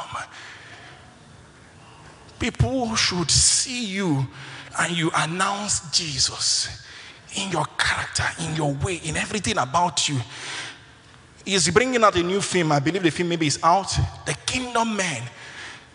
People 2.39 2.95
should 2.97 3.31
see 3.31 3.87
you 3.87 4.27
and 4.79 4.97
you 4.97 5.11
announce 5.15 5.91
Jesus 5.91 6.83
in 7.35 7.51
your 7.51 7.65
character, 7.79 8.25
in 8.43 8.57
your 8.57 8.73
way, 8.75 8.97
in 8.97 9.17
everything 9.17 9.59
about 9.59 10.09
you. 10.09 10.19
He's 11.47 11.71
bringing 11.71 12.03
out 12.03 12.17
a 12.17 12.23
new 12.25 12.41
film. 12.41 12.73
I 12.73 12.81
believe 12.81 13.05
the 13.05 13.11
film 13.11 13.29
maybe 13.29 13.47
is 13.47 13.61
out. 13.63 13.97
The 14.27 14.35
Kingdom 14.45 14.97
Man. 14.97 15.23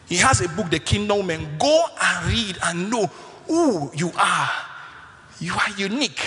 He 0.07 0.15
has 0.15 0.39
a 0.39 0.47
book, 0.47 0.69
The 0.71 0.79
Kingdom 0.79 1.27
Man. 1.27 1.57
Go 1.59 1.83
and 2.01 2.25
read 2.27 2.57
and 2.63 2.89
know 2.89 3.05
who 3.47 3.91
you 3.93 4.13
are. 4.17 4.49
You 5.41 5.53
are 5.53 5.69
unique. 5.77 6.21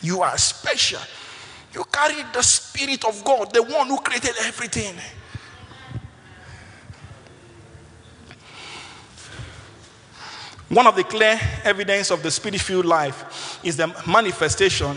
You 0.00 0.22
are 0.22 0.36
special. 0.38 1.00
You 1.74 1.84
carry 1.92 2.22
the 2.32 2.40
Spirit 2.40 3.04
of 3.04 3.22
God, 3.22 3.52
the 3.52 3.62
one 3.62 3.86
who 3.86 3.98
created 3.98 4.34
everything. 4.44 4.94
One 10.70 10.86
of 10.86 10.96
the 10.96 11.04
clear 11.04 11.38
evidence 11.64 12.10
of 12.10 12.22
the 12.22 12.30
spirit 12.30 12.60
filled 12.60 12.86
life 12.86 13.58
is 13.64 13.76
the 13.76 13.88
manifestation 14.06 14.96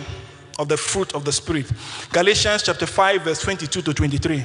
of 0.60 0.68
the 0.68 0.78
fruit 0.78 1.14
of 1.14 1.26
the 1.26 1.32
Spirit. 1.32 1.72
Galatians 2.12 2.64
chapter 2.64 2.86
5, 2.86 3.22
verse 3.22 3.42
22 3.42 3.82
to 3.82 3.94
23. 3.94 4.44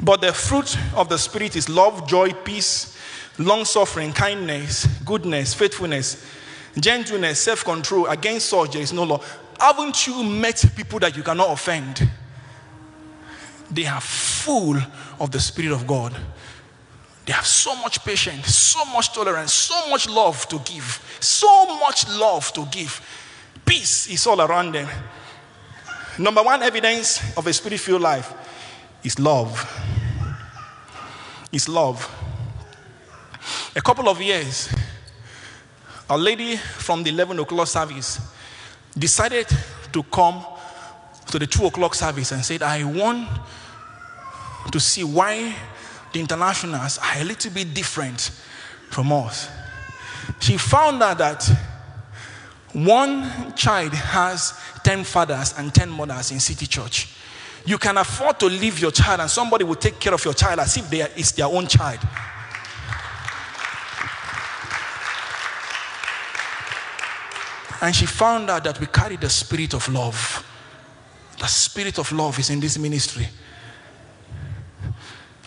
But 0.00 0.20
the 0.20 0.32
fruit 0.32 0.76
of 0.94 1.08
the 1.08 1.18
Spirit 1.18 1.56
is 1.56 1.68
love, 1.68 2.06
joy, 2.06 2.32
peace, 2.32 2.96
long 3.38 3.64
suffering, 3.64 4.12
kindness, 4.12 4.86
goodness, 5.04 5.54
faithfulness, 5.54 6.24
gentleness, 6.78 7.40
self 7.40 7.64
control. 7.64 8.06
Against 8.06 8.48
such 8.48 8.72
there 8.72 8.82
is 8.82 8.92
no 8.92 9.04
law. 9.04 9.20
Haven't 9.58 10.06
you 10.06 10.22
met 10.22 10.64
people 10.76 10.98
that 11.00 11.16
you 11.16 11.22
cannot 11.22 11.50
offend? 11.50 12.08
They 13.70 13.86
are 13.86 14.00
full 14.00 14.76
of 15.20 15.30
the 15.30 15.40
Spirit 15.40 15.72
of 15.72 15.86
God. 15.86 16.16
They 17.26 17.32
have 17.34 17.46
so 17.46 17.76
much 17.76 18.02
patience, 18.04 18.54
so 18.54 18.84
much 18.86 19.12
tolerance, 19.12 19.52
so 19.52 19.90
much 19.90 20.08
love 20.08 20.48
to 20.48 20.58
give, 20.60 21.04
so 21.20 21.78
much 21.78 22.08
love 22.08 22.50
to 22.54 22.64
give. 22.70 23.02
Peace 23.68 24.08
is 24.08 24.26
all 24.26 24.40
around 24.40 24.72
them. 24.72 24.88
Number 26.18 26.42
one 26.42 26.62
evidence 26.62 27.36
of 27.36 27.46
a 27.46 27.52
spirit 27.52 27.78
filled 27.78 28.00
life 28.00 28.32
is 29.04 29.18
love. 29.18 29.52
Is 31.52 31.68
love. 31.68 32.10
A 33.76 33.82
couple 33.82 34.08
of 34.08 34.20
years, 34.22 34.74
a 36.08 36.16
lady 36.16 36.56
from 36.56 37.02
the 37.02 37.10
11 37.10 37.38
o'clock 37.40 37.66
service 37.66 38.20
decided 38.96 39.46
to 39.92 40.02
come 40.04 40.42
to 41.30 41.38
the 41.38 41.46
2 41.46 41.66
o'clock 41.66 41.94
service 41.94 42.32
and 42.32 42.42
said, 42.42 42.62
I 42.62 42.84
want 42.84 43.28
to 44.72 44.80
see 44.80 45.04
why 45.04 45.54
the 46.14 46.20
internationals 46.20 46.98
are 46.98 47.20
a 47.20 47.24
little 47.24 47.50
bit 47.52 47.74
different 47.74 48.30
from 48.88 49.12
us. 49.12 49.50
She 50.40 50.56
found 50.56 51.02
out 51.02 51.18
that 51.18 51.50
one 52.86 53.54
child 53.54 53.92
has 53.92 54.58
10 54.84 55.04
fathers 55.04 55.54
and 55.56 55.74
10 55.74 55.88
mothers 55.90 56.30
in 56.30 56.40
City 56.40 56.66
Church. 56.66 57.14
You 57.64 57.78
can 57.78 57.98
afford 57.98 58.38
to 58.40 58.46
leave 58.46 58.78
your 58.78 58.90
child, 58.90 59.20
and 59.20 59.30
somebody 59.30 59.64
will 59.64 59.74
take 59.74 59.98
care 59.98 60.14
of 60.14 60.24
your 60.24 60.34
child 60.34 60.60
as 60.60 60.76
if 60.76 60.88
they 60.88 61.02
are, 61.02 61.10
it's 61.16 61.32
their 61.32 61.46
own 61.46 61.66
child. 61.66 62.00
And 67.80 67.94
she 67.94 68.06
found 68.06 68.50
out 68.50 68.64
that 68.64 68.80
we 68.80 68.86
carry 68.86 69.16
the 69.16 69.30
spirit 69.30 69.74
of 69.74 69.88
love. 69.88 70.44
The 71.38 71.46
spirit 71.46 71.98
of 71.98 72.10
love 72.10 72.38
is 72.38 72.50
in 72.50 72.58
this 72.58 72.76
ministry. 72.78 73.28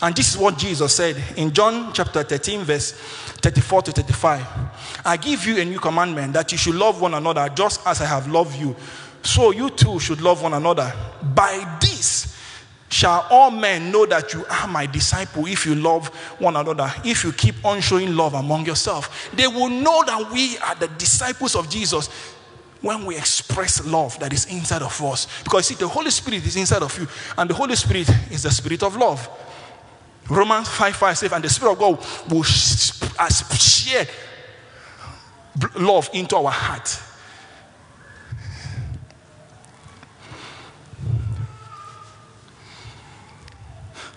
And 0.02 0.16
this 0.16 0.30
is 0.30 0.36
what 0.36 0.58
Jesus 0.58 0.92
said 0.92 1.16
in 1.36 1.52
John 1.52 1.92
chapter 1.92 2.24
13, 2.24 2.62
verse 2.62 2.90
34 2.90 3.82
to 3.82 3.92
35. 3.92 4.44
I 5.04 5.16
give 5.16 5.46
you 5.46 5.58
a 5.58 5.64
new 5.64 5.78
commandment 5.78 6.32
that 6.32 6.50
you 6.50 6.58
should 6.58 6.74
love 6.74 7.00
one 7.00 7.14
another 7.14 7.48
just 7.54 7.86
as 7.86 8.00
I 8.00 8.06
have 8.06 8.26
loved 8.26 8.58
you. 8.58 8.74
So 9.22 9.52
you 9.52 9.70
too 9.70 10.00
should 10.00 10.20
love 10.20 10.42
one 10.42 10.54
another. 10.54 10.92
By 11.22 11.78
this 11.80 12.36
shall 12.88 13.26
all 13.30 13.52
men 13.52 13.92
know 13.92 14.04
that 14.06 14.34
you 14.34 14.44
are 14.50 14.66
my 14.66 14.86
disciple 14.86 15.46
if 15.46 15.64
you 15.64 15.76
love 15.76 16.08
one 16.40 16.56
another, 16.56 16.92
if 17.04 17.22
you 17.22 17.32
keep 17.32 17.64
on 17.64 17.80
showing 17.80 18.16
love 18.16 18.34
among 18.34 18.66
yourself. 18.66 19.30
They 19.34 19.46
will 19.46 19.68
know 19.68 20.02
that 20.04 20.32
we 20.32 20.58
are 20.58 20.74
the 20.74 20.88
disciples 20.88 21.54
of 21.54 21.70
Jesus 21.70 22.08
when 22.80 23.06
we 23.06 23.16
express 23.16 23.86
love 23.86 24.18
that 24.18 24.32
is 24.32 24.46
inside 24.46 24.82
of 24.82 25.00
us. 25.00 25.28
Because 25.44 25.68
see, 25.68 25.76
the 25.76 25.86
Holy 25.86 26.10
Spirit 26.10 26.44
is 26.44 26.56
inside 26.56 26.82
of 26.82 26.98
you, 26.98 27.06
and 27.38 27.48
the 27.48 27.54
Holy 27.54 27.76
Spirit 27.76 28.10
is 28.32 28.42
the 28.42 28.50
spirit 28.50 28.82
of 28.82 28.96
love. 28.96 29.28
Romans 30.28 30.68
5 30.68 30.96
5 30.96 31.18
says, 31.18 31.32
and 31.32 31.44
the 31.44 31.48
Spirit 31.48 31.72
of 31.72 31.78
God 31.78 32.32
will 32.32 32.42
share 32.42 34.06
love 35.76 36.08
into 36.12 36.36
our 36.36 36.50
heart. 36.50 37.02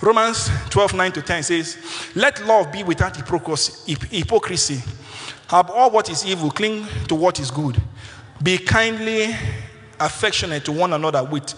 Romans 0.02 0.50
12 0.70 0.94
9 0.94 1.12
to 1.14 1.22
10 1.22 1.44
says, 1.44 1.78
Let 2.16 2.46
love 2.46 2.72
be 2.72 2.84
without 2.84 3.16
hypocrisy. 3.16 3.96
hyp- 3.96 4.12
hypocrisy. 4.12 4.82
Abhor 5.52 5.90
what 5.90 6.10
is 6.10 6.26
evil, 6.26 6.52
cling 6.52 6.86
to 7.08 7.16
what 7.16 7.40
is 7.40 7.50
good. 7.50 7.82
Be 8.44 8.58
kindly 8.58 9.36
affectionate 10.00 10.66
to 10.66 10.72
one 10.72 10.94
another 10.94 11.24
with 11.24 11.54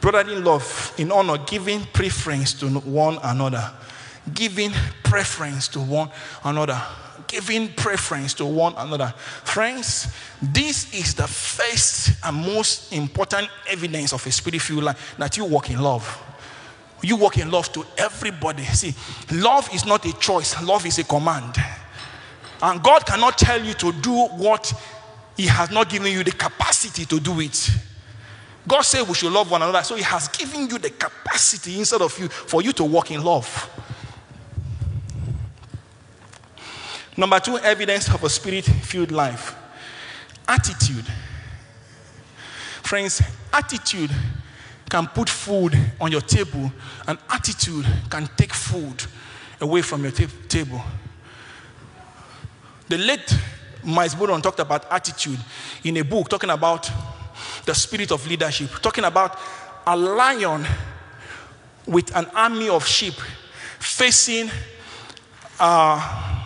Brotherly 0.00 0.36
love 0.36 0.94
in 0.96 1.10
honor, 1.10 1.38
giving 1.38 1.84
preference 1.86 2.54
to 2.54 2.68
one 2.68 3.18
another. 3.22 3.72
Giving 4.34 4.72
preference 5.02 5.68
to 5.68 5.80
one 5.80 6.10
another. 6.44 6.80
Giving 7.26 7.68
preference 7.72 8.34
to 8.34 8.46
one 8.46 8.74
another. 8.76 9.12
Friends, 9.44 10.12
this 10.40 10.92
is 10.94 11.14
the 11.14 11.26
first 11.26 12.12
and 12.24 12.36
most 12.36 12.92
important 12.92 13.48
evidence 13.68 14.12
of 14.12 14.26
a 14.26 14.30
spirit 14.30 14.60
filled 14.60 14.84
life 14.84 15.14
that 15.18 15.36
you 15.36 15.44
walk 15.44 15.70
in 15.70 15.80
love. 15.80 16.24
You 17.02 17.16
walk 17.16 17.38
in 17.38 17.50
love 17.50 17.70
to 17.72 17.84
everybody. 17.96 18.64
See, 18.64 18.94
love 19.32 19.72
is 19.72 19.86
not 19.86 20.04
a 20.04 20.12
choice, 20.18 20.60
love 20.62 20.84
is 20.86 20.98
a 20.98 21.04
command. 21.04 21.56
And 22.60 22.82
God 22.82 23.06
cannot 23.06 23.38
tell 23.38 23.62
you 23.62 23.74
to 23.74 23.92
do 23.92 24.26
what 24.26 24.72
He 25.36 25.46
has 25.46 25.70
not 25.70 25.88
given 25.88 26.10
you 26.12 26.24
the 26.24 26.32
capacity 26.32 27.04
to 27.04 27.20
do 27.20 27.40
it. 27.40 27.70
God 28.66 28.82
said 28.82 29.06
we 29.06 29.14
should 29.14 29.32
love 29.32 29.50
one 29.50 29.62
another, 29.62 29.82
so 29.82 29.94
He 29.94 30.02
has 30.02 30.28
given 30.28 30.68
you 30.68 30.78
the 30.78 30.90
capacity 30.90 31.78
inside 31.78 32.02
of 32.02 32.18
you 32.18 32.28
for 32.28 32.62
you 32.62 32.72
to 32.72 32.84
walk 32.84 33.10
in 33.10 33.22
love. 33.22 33.70
Number 37.18 37.40
two, 37.40 37.58
evidence 37.58 38.08
of 38.14 38.22
a 38.22 38.30
spirit 38.30 38.64
filled 38.64 39.10
life 39.10 39.56
attitude. 40.46 41.04
Friends, 42.84 43.20
attitude 43.52 44.12
can 44.88 45.08
put 45.08 45.28
food 45.28 45.76
on 46.00 46.12
your 46.12 46.20
table, 46.20 46.72
and 47.08 47.18
attitude 47.28 47.84
can 48.08 48.28
take 48.36 48.54
food 48.54 49.04
away 49.60 49.82
from 49.82 50.04
your 50.04 50.12
ta- 50.12 50.26
table. 50.46 50.80
The 52.88 52.98
late 52.98 53.36
Myles 53.82 54.16
Munroe 54.16 54.38
talked 54.38 54.60
about 54.60 54.90
attitude 54.90 55.40
in 55.82 55.96
a 55.96 56.04
book 56.04 56.28
talking 56.28 56.50
about 56.50 56.88
the 57.64 57.74
spirit 57.74 58.12
of 58.12 58.24
leadership, 58.28 58.70
talking 58.80 59.04
about 59.04 59.36
a 59.84 59.96
lion 59.96 60.64
with 61.84 62.14
an 62.14 62.26
army 62.26 62.68
of 62.68 62.86
sheep 62.86 63.14
facing 63.80 64.48
uh, 65.58 66.37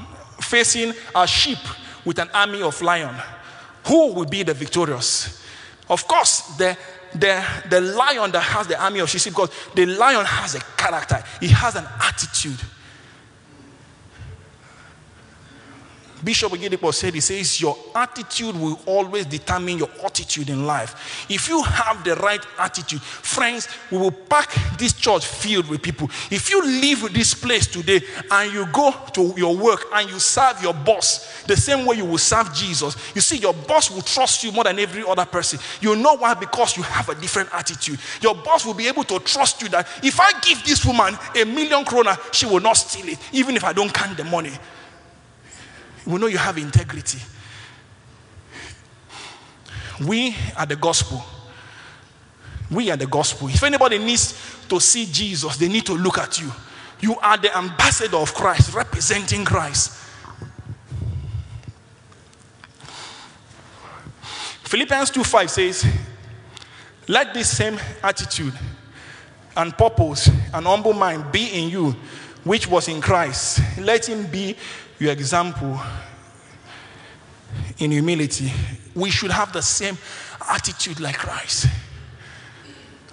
facing 0.52 0.92
a 1.14 1.26
sheep 1.26 1.58
with 2.04 2.18
an 2.18 2.28
army 2.34 2.60
of 2.60 2.80
lion. 2.82 3.14
Who 3.86 4.12
will 4.12 4.26
be 4.26 4.42
the 4.42 4.52
victorious? 4.52 5.42
Of 5.88 6.06
course, 6.06 6.56
the, 6.58 6.76
the, 7.14 7.42
the 7.70 7.80
lion 7.80 8.30
that 8.32 8.42
has 8.42 8.66
the 8.66 8.78
army 8.78 9.00
of 9.00 9.08
sheep, 9.08 9.24
because 9.32 9.50
the 9.74 9.86
lion 9.86 10.26
has 10.26 10.54
a 10.54 10.60
character, 10.76 11.24
he 11.40 11.48
has 11.48 11.74
an 11.76 11.86
attitude. 12.00 12.60
Bishop 16.24 16.52
Oyedepo 16.52 16.92
said, 16.92 17.14
he 17.14 17.20
says, 17.20 17.60
your 17.60 17.76
attitude 17.94 18.54
will 18.54 18.78
always 18.86 19.26
determine 19.26 19.78
your 19.78 19.88
attitude 20.04 20.48
in 20.50 20.66
life. 20.66 21.26
If 21.28 21.48
you 21.48 21.62
have 21.62 22.04
the 22.04 22.14
right 22.16 22.44
attitude, 22.58 23.02
friends, 23.02 23.68
we 23.90 23.98
will 23.98 24.12
pack 24.12 24.78
this 24.78 24.92
church 24.92 25.26
filled 25.26 25.68
with 25.68 25.82
people. 25.82 26.08
If 26.30 26.50
you 26.50 26.62
leave 26.64 27.12
this 27.12 27.34
place 27.34 27.66
today 27.66 28.00
and 28.30 28.52
you 28.52 28.66
go 28.72 28.94
to 29.14 29.34
your 29.36 29.56
work 29.56 29.86
and 29.92 30.08
you 30.08 30.18
serve 30.18 30.62
your 30.62 30.74
boss 30.74 31.42
the 31.44 31.56
same 31.56 31.86
way 31.86 31.96
you 31.96 32.04
will 32.04 32.18
serve 32.18 32.54
Jesus, 32.54 32.96
you 33.14 33.20
see, 33.20 33.38
your 33.38 33.54
boss 33.54 33.90
will 33.90 34.02
trust 34.02 34.44
you 34.44 34.52
more 34.52 34.64
than 34.64 34.78
every 34.78 35.04
other 35.04 35.24
person. 35.24 35.58
You 35.80 35.96
know 35.96 36.16
why? 36.16 36.34
Because 36.34 36.76
you 36.76 36.82
have 36.84 37.08
a 37.08 37.14
different 37.14 37.48
attitude. 37.52 37.98
Your 38.20 38.34
boss 38.34 38.64
will 38.64 38.74
be 38.74 38.86
able 38.86 39.04
to 39.04 39.18
trust 39.20 39.60
you 39.62 39.68
that 39.70 39.88
if 40.02 40.20
I 40.20 40.38
give 40.40 40.62
this 40.64 40.84
woman 40.84 41.18
a 41.36 41.44
million 41.44 41.84
kroner, 41.84 42.16
she 42.30 42.46
will 42.46 42.60
not 42.60 42.74
steal 42.74 43.08
it, 43.08 43.18
even 43.32 43.56
if 43.56 43.64
I 43.64 43.72
don't 43.72 43.92
count 43.92 44.16
the 44.16 44.24
money 44.24 44.52
we 46.06 46.18
know 46.18 46.26
you 46.26 46.38
have 46.38 46.58
integrity. 46.58 47.18
We 50.04 50.34
are 50.56 50.66
the 50.66 50.76
gospel. 50.76 51.22
We 52.70 52.90
are 52.90 52.96
the 52.96 53.06
gospel. 53.06 53.48
If 53.48 53.62
anybody 53.62 53.98
needs 53.98 54.34
to 54.68 54.80
see 54.80 55.06
Jesus, 55.06 55.56
they 55.56 55.68
need 55.68 55.86
to 55.86 55.94
look 55.94 56.18
at 56.18 56.40
you. 56.40 56.50
You 57.00 57.18
are 57.18 57.36
the 57.36 57.56
ambassador 57.56 58.16
of 58.16 58.32
Christ, 58.32 58.74
representing 58.74 59.44
Christ. 59.44 59.98
Philippians 64.64 65.10
2 65.10 65.22
5 65.22 65.50
says, 65.50 65.86
Let 67.06 67.34
this 67.34 67.54
same 67.54 67.78
attitude 68.02 68.54
and 69.54 69.76
purpose 69.76 70.28
and 70.54 70.64
humble 70.66 70.94
mind 70.94 71.30
be 71.30 71.48
in 71.48 71.68
you, 71.68 71.94
which 72.44 72.66
was 72.68 72.88
in 72.88 73.02
Christ. 73.02 73.60
Let 73.78 74.08
him 74.08 74.26
be 74.26 74.56
your 75.02 75.12
example 75.12 75.78
in 77.78 77.90
humility. 77.90 78.52
We 78.94 79.10
should 79.10 79.30
have 79.30 79.52
the 79.52 79.62
same 79.62 79.98
attitude 80.48 81.00
like 81.00 81.18
Christ. 81.18 81.66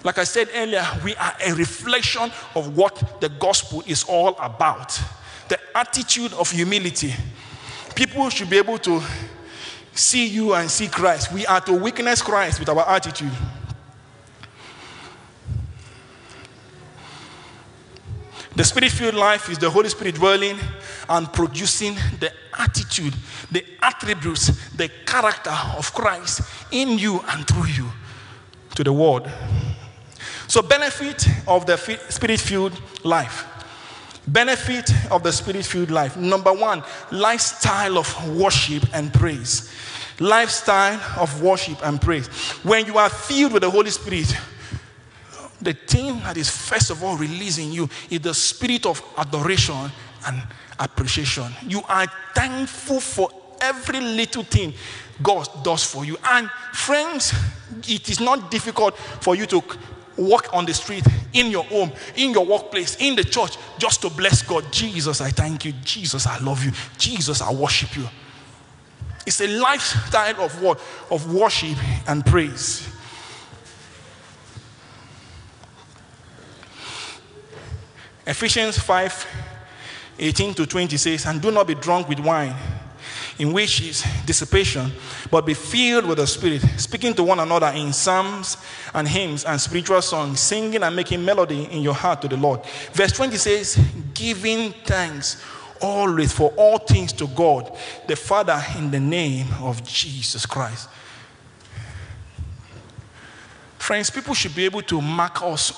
Like 0.02 0.18
I 0.18 0.24
said 0.24 0.48
earlier, 0.54 0.86
we 1.04 1.14
are 1.16 1.34
a 1.44 1.52
reflection 1.54 2.30
of 2.54 2.76
what 2.76 3.20
the 3.20 3.28
gospel 3.28 3.82
is 3.86 4.04
all 4.04 4.36
about 4.38 4.98
the 5.50 5.58
attitude 5.74 6.32
of 6.34 6.50
humility. 6.50 7.12
People 7.94 8.30
should 8.30 8.48
be 8.48 8.56
able 8.56 8.78
to 8.78 9.02
see 9.92 10.28
you 10.28 10.54
and 10.54 10.70
see 10.70 10.86
Christ. 10.86 11.32
We 11.32 11.44
are 11.44 11.60
to 11.62 11.74
witness 11.74 12.22
Christ 12.22 12.60
with 12.60 12.68
our 12.68 12.88
attitude. 12.88 13.32
The 18.60 18.66
spirit 18.66 18.92
filled 18.92 19.14
life 19.14 19.48
is 19.48 19.56
the 19.56 19.70
Holy 19.70 19.88
Spirit 19.88 20.16
dwelling 20.16 20.58
and 21.08 21.32
producing 21.32 21.94
the 22.18 22.30
attitude, 22.58 23.14
the 23.50 23.64
attributes, 23.80 24.48
the 24.72 24.90
character 25.06 25.56
of 25.78 25.94
Christ 25.94 26.42
in 26.70 26.98
you 26.98 27.24
and 27.30 27.48
through 27.48 27.68
you 27.68 27.90
to 28.74 28.84
the 28.84 28.92
world. 28.92 29.30
So, 30.46 30.60
benefit 30.60 31.26
of 31.48 31.64
the 31.64 31.78
spirit 32.10 32.38
filled 32.38 32.78
life. 33.02 33.46
Benefit 34.28 34.90
of 35.10 35.22
the 35.22 35.32
spirit 35.32 35.64
filled 35.64 35.90
life. 35.90 36.18
Number 36.18 36.52
one, 36.52 36.82
lifestyle 37.10 37.96
of 37.96 38.36
worship 38.36 38.84
and 38.92 39.10
praise. 39.10 39.72
Lifestyle 40.18 41.00
of 41.18 41.42
worship 41.42 41.78
and 41.82 41.98
praise. 41.98 42.28
When 42.62 42.84
you 42.84 42.98
are 42.98 43.08
filled 43.08 43.54
with 43.54 43.62
the 43.62 43.70
Holy 43.70 43.88
Spirit, 43.88 44.36
the 45.62 45.72
thing 45.72 46.18
that 46.20 46.36
is 46.36 46.48
first 46.50 46.90
of 46.90 47.02
all 47.04 47.16
releasing 47.16 47.72
you 47.72 47.88
is 48.08 48.20
the 48.20 48.34
spirit 48.34 48.86
of 48.86 49.02
adoration 49.16 49.90
and 50.26 50.42
appreciation. 50.78 51.52
You 51.66 51.82
are 51.88 52.06
thankful 52.34 53.00
for 53.00 53.30
every 53.60 54.00
little 54.00 54.42
thing 54.42 54.74
God 55.22 55.48
does 55.62 55.84
for 55.84 56.04
you. 56.04 56.16
And 56.24 56.50
friends, 56.72 57.32
it 57.86 58.08
is 58.08 58.20
not 58.20 58.50
difficult 58.50 58.96
for 58.96 59.34
you 59.34 59.46
to 59.46 59.62
walk 60.16 60.48
on 60.52 60.66
the 60.66 60.74
street, 60.74 61.04
in 61.32 61.50
your 61.50 61.64
home, 61.64 61.92
in 62.16 62.32
your 62.32 62.44
workplace, 62.44 62.96
in 62.96 63.16
the 63.16 63.24
church, 63.24 63.56
just 63.78 64.02
to 64.02 64.10
bless 64.10 64.42
God. 64.42 64.70
Jesus, 64.72 65.20
I 65.20 65.30
thank 65.30 65.64
you. 65.64 65.72
Jesus, 65.84 66.26
I 66.26 66.38
love 66.38 66.64
you. 66.64 66.72
Jesus, 66.98 67.40
I 67.40 67.52
worship 67.52 67.96
you. 67.96 68.06
It's 69.26 69.40
a 69.40 69.46
lifestyle 69.46 70.40
of 70.42 70.60
what? 70.62 70.80
Of 71.10 71.32
worship 71.32 71.78
and 72.08 72.24
praise. 72.24 72.88
Ephesians 78.30 78.78
5 78.78 79.26
18 80.20 80.54
to 80.54 80.64
20 80.64 80.96
says, 80.96 81.26
And 81.26 81.42
do 81.42 81.50
not 81.50 81.66
be 81.66 81.74
drunk 81.74 82.08
with 82.08 82.20
wine, 82.20 82.54
in 83.40 83.52
which 83.52 83.80
is 83.80 84.04
dissipation, 84.24 84.92
but 85.32 85.44
be 85.44 85.54
filled 85.54 86.06
with 86.06 86.18
the 86.18 86.26
Spirit, 86.28 86.62
speaking 86.76 87.12
to 87.14 87.24
one 87.24 87.40
another 87.40 87.66
in 87.74 87.92
psalms 87.92 88.56
and 88.94 89.08
hymns 89.08 89.44
and 89.44 89.60
spiritual 89.60 90.00
songs, 90.00 90.38
singing 90.38 90.80
and 90.80 90.94
making 90.94 91.24
melody 91.24 91.64
in 91.72 91.82
your 91.82 91.94
heart 91.94 92.22
to 92.22 92.28
the 92.28 92.36
Lord. 92.36 92.64
Verse 92.92 93.10
20 93.12 93.36
says, 93.36 93.84
Giving 94.14 94.74
thanks 94.84 95.42
always 95.80 96.32
for 96.32 96.50
all 96.50 96.78
things 96.78 97.12
to 97.14 97.26
God, 97.26 97.76
the 98.06 98.14
Father, 98.14 98.62
in 98.78 98.92
the 98.92 99.00
name 99.00 99.48
of 99.60 99.82
Jesus 99.82 100.46
Christ. 100.46 100.88
Friends, 103.78 104.08
people 104.08 104.34
should 104.34 104.54
be 104.54 104.66
able 104.66 104.82
to 104.82 105.00
mark 105.00 105.42
us 105.42 105.72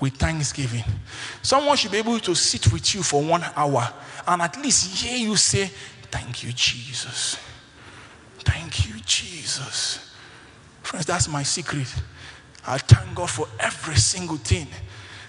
with 0.00 0.14
thanksgiving. 0.14 0.84
Someone 1.42 1.76
should 1.76 1.92
be 1.92 1.98
able 1.98 2.18
to 2.20 2.34
sit 2.34 2.72
with 2.72 2.94
you 2.94 3.02
for 3.02 3.22
one 3.22 3.44
hour 3.56 3.92
and 4.26 4.42
at 4.42 4.56
least 4.62 5.02
hear 5.02 5.16
you 5.16 5.36
say, 5.36 5.70
Thank 6.10 6.42
you, 6.42 6.52
Jesus. 6.52 7.38
Thank 8.38 8.88
you, 8.88 8.98
Jesus. 9.00 10.14
Friends, 10.82 11.04
that's 11.04 11.28
my 11.28 11.42
secret. 11.42 11.94
I 12.66 12.78
thank 12.78 13.14
God 13.14 13.28
for 13.28 13.46
every 13.60 13.96
single 13.96 14.38
thing. 14.38 14.68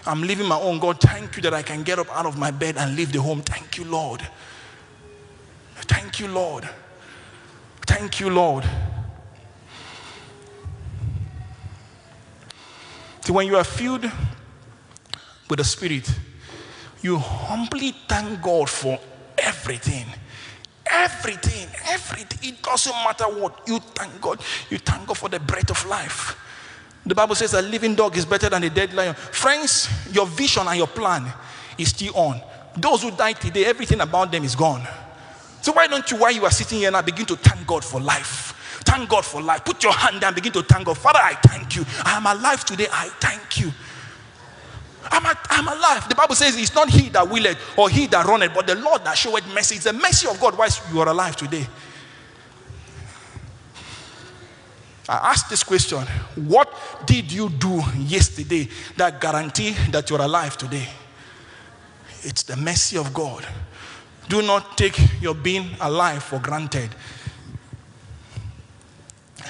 I'm 0.05 0.21
living 0.21 0.47
my 0.47 0.57
own. 0.59 0.79
God, 0.79 1.01
thank 1.01 1.35
you 1.35 1.41
that 1.43 1.53
I 1.53 1.61
can 1.61 1.83
get 1.83 1.99
up 1.99 2.07
out 2.15 2.25
of 2.25 2.37
my 2.37 2.51
bed 2.51 2.77
and 2.77 2.95
leave 2.95 3.11
the 3.11 3.21
home. 3.21 3.41
Thank 3.41 3.77
you, 3.77 3.85
Lord. 3.85 4.25
Thank 5.75 6.19
you, 6.19 6.27
Lord. 6.29 6.67
Thank 7.85 8.19
you, 8.19 8.29
Lord. 8.29 8.63
See, 13.21 13.33
when 13.33 13.47
you 13.47 13.57
are 13.57 13.63
filled 13.63 14.09
with 15.49 15.57
the 15.57 15.63
Spirit, 15.63 16.09
you 17.01 17.17
humbly 17.17 17.91
thank 18.07 18.41
God 18.41 18.69
for 18.69 18.99
everything. 19.37 20.05
Everything, 20.91 21.67
everything. 21.87 22.49
It 22.49 22.61
doesn't 22.61 22.91
matter 22.91 23.25
what. 23.25 23.61
You 23.67 23.79
thank 23.79 24.19
God. 24.21 24.41
You 24.69 24.77
thank 24.79 25.07
God 25.07 25.17
for 25.17 25.29
the 25.29 25.39
breath 25.39 25.69
of 25.69 25.85
life. 25.85 26.37
The 27.05 27.15
Bible 27.15 27.35
says 27.35 27.53
a 27.53 27.61
living 27.61 27.95
dog 27.95 28.17
is 28.17 28.25
better 28.25 28.49
than 28.49 28.63
a 28.63 28.69
dead 28.69 28.93
lion. 28.93 29.15
Friends, 29.15 29.89
your 30.11 30.25
vision 30.25 30.67
and 30.67 30.77
your 30.77 30.87
plan 30.87 31.31
is 31.77 31.89
still 31.89 32.15
on. 32.15 32.41
Those 32.75 33.03
who 33.03 33.11
died 33.11 33.39
today, 33.39 33.65
everything 33.65 34.01
about 34.01 34.31
them 34.31 34.43
is 34.43 34.55
gone. 34.55 34.85
So 35.61 35.73
why 35.73 35.87
don't 35.87 36.09
you, 36.09 36.17
while 36.17 36.31
you 36.31 36.45
are 36.45 36.51
sitting 36.51 36.79
here 36.79 36.91
now, 36.91 37.01
begin 37.01 37.25
to 37.27 37.35
thank 37.35 37.65
God 37.65 37.83
for 37.83 37.99
life? 37.99 38.81
Thank 38.85 39.09
God 39.09 39.25
for 39.25 39.41
life. 39.41 39.65
Put 39.65 39.83
your 39.83 39.93
hand 39.93 40.21
down, 40.21 40.33
begin 40.33 40.51
to 40.53 40.63
thank 40.63 40.85
God. 40.85 40.97
Father, 40.97 41.19
I 41.21 41.33
thank 41.35 41.75
you. 41.75 41.85
I 42.03 42.17
am 42.17 42.25
alive 42.25 42.65
today. 42.65 42.87
I 42.91 43.09
thank 43.19 43.59
you. 43.59 43.71
I'm, 45.11 45.25
a, 45.25 45.37
I'm 45.49 45.67
alive. 45.67 46.07
The 46.07 46.15
Bible 46.15 46.35
says 46.35 46.55
it's 46.57 46.73
not 46.73 46.89
he 46.89 47.09
that 47.09 47.29
willeth 47.29 47.57
or 47.77 47.89
he 47.89 48.07
that 48.07 48.25
runneth, 48.25 48.53
but 48.53 48.67
the 48.67 48.75
Lord 48.75 49.03
that 49.05 49.17
showeth 49.17 49.47
mercy. 49.53 49.75
It's 49.75 49.85
the 49.85 49.93
mercy 49.93 50.27
of 50.27 50.39
God 50.39 50.57
why 50.57 50.69
you 50.91 50.99
are 51.01 51.07
alive 51.07 51.35
today. 51.35 51.65
I 55.07 55.31
asked 55.31 55.49
this 55.49 55.63
question 55.63 56.01
What 56.35 56.71
did 57.05 57.31
you 57.31 57.49
do 57.49 57.81
yesterday 57.97 58.67
that 58.97 59.19
guarantee 59.19 59.71
that 59.91 60.09
you're 60.09 60.21
alive 60.21 60.57
today? 60.57 60.87
It's 62.21 62.43
the 62.43 62.55
mercy 62.55 62.97
of 62.97 63.13
God. 63.13 63.47
Do 64.27 64.43
not 64.43 64.77
take 64.77 64.99
your 65.21 65.33
being 65.33 65.71
alive 65.81 66.21
for 66.21 66.39
granted. 66.39 66.89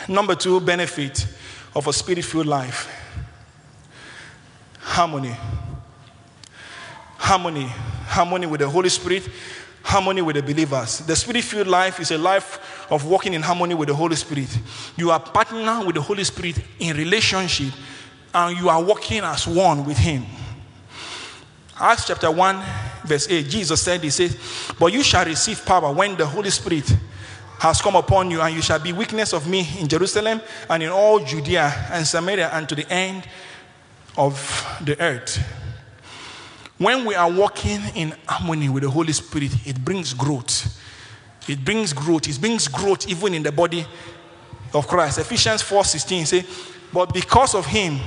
Number 0.07 0.35
two 0.35 0.61
benefit 0.61 1.27
of 1.75 1.87
a 1.87 1.93
spirit 1.93 2.23
filled 2.23 2.45
life 2.45 2.98
harmony. 4.89 5.35
Harmony. 7.17 7.67
Harmony 8.07 8.47
with 8.47 8.59
the 8.59 8.69
Holy 8.69 8.89
Spirit, 8.89 9.29
harmony 9.83 10.21
with 10.21 10.35
the 10.35 10.41
believers. 10.41 10.99
The 10.99 11.15
spirit 11.15 11.43
filled 11.43 11.67
life 11.67 11.99
is 11.99 12.11
a 12.11 12.17
life 12.17 12.87
of 12.91 13.05
walking 13.05 13.35
in 13.35 13.41
harmony 13.41 13.75
with 13.75 13.87
the 13.87 13.95
Holy 13.95 14.15
Spirit. 14.15 14.49
You 14.97 15.11
are 15.11 15.19
partner 15.19 15.85
with 15.85 15.95
the 15.95 16.01
Holy 16.01 16.23
Spirit 16.23 16.59
in 16.79 16.97
relationship 16.97 17.71
and 18.33 18.57
you 18.57 18.67
are 18.67 18.81
walking 18.81 19.19
as 19.23 19.47
one 19.47 19.85
with 19.85 19.97
Him. 19.97 20.25
Acts 21.79 22.07
chapter 22.07 22.31
1, 22.31 22.63
verse 23.05 23.29
8, 23.29 23.47
Jesus 23.47 23.81
said, 23.81 24.01
He 24.01 24.09
said, 24.09 24.35
But 24.79 24.91
you 24.91 25.03
shall 25.03 25.23
receive 25.23 25.63
power 25.65 25.93
when 25.93 26.17
the 26.17 26.25
Holy 26.25 26.49
Spirit 26.49 26.91
has 27.59 27.81
come 27.81 27.95
upon 27.95 28.31
you, 28.31 28.41
and 28.41 28.55
you 28.55 28.61
shall 28.61 28.79
be 28.79 28.91
witness 28.91 29.33
of 29.33 29.47
me 29.47 29.67
in 29.79 29.87
Jerusalem 29.87 30.41
and 30.69 30.81
in 30.81 30.89
all 30.89 31.19
Judea 31.19 31.89
and 31.91 32.07
Samaria 32.07 32.49
and 32.53 32.67
to 32.69 32.75
the 32.75 32.91
end 32.91 33.27
of 34.17 34.79
the 34.83 34.99
earth. 35.01 35.37
When 36.77 37.05
we 37.05 37.15
are 37.15 37.29
walking 37.29 37.81
in 37.95 38.15
harmony 38.25 38.69
with 38.69 38.83
the 38.83 38.89
Holy 38.89 39.13
Spirit, 39.13 39.51
it 39.65 39.83
brings 39.83 40.13
growth. 40.13 40.79
It 41.47 41.63
brings 41.65 41.93
growth. 41.93 42.27
It 42.27 42.39
brings 42.39 42.67
growth 42.67 43.07
even 43.07 43.33
in 43.33 43.43
the 43.43 43.51
body 43.51 43.85
of 44.73 44.87
Christ. 44.87 45.19
Ephesians 45.19 45.61
4:16 45.61 46.25
say, 46.25 46.45
But 46.93 47.13
because 47.13 47.55
of 47.55 47.65
him, 47.65 47.99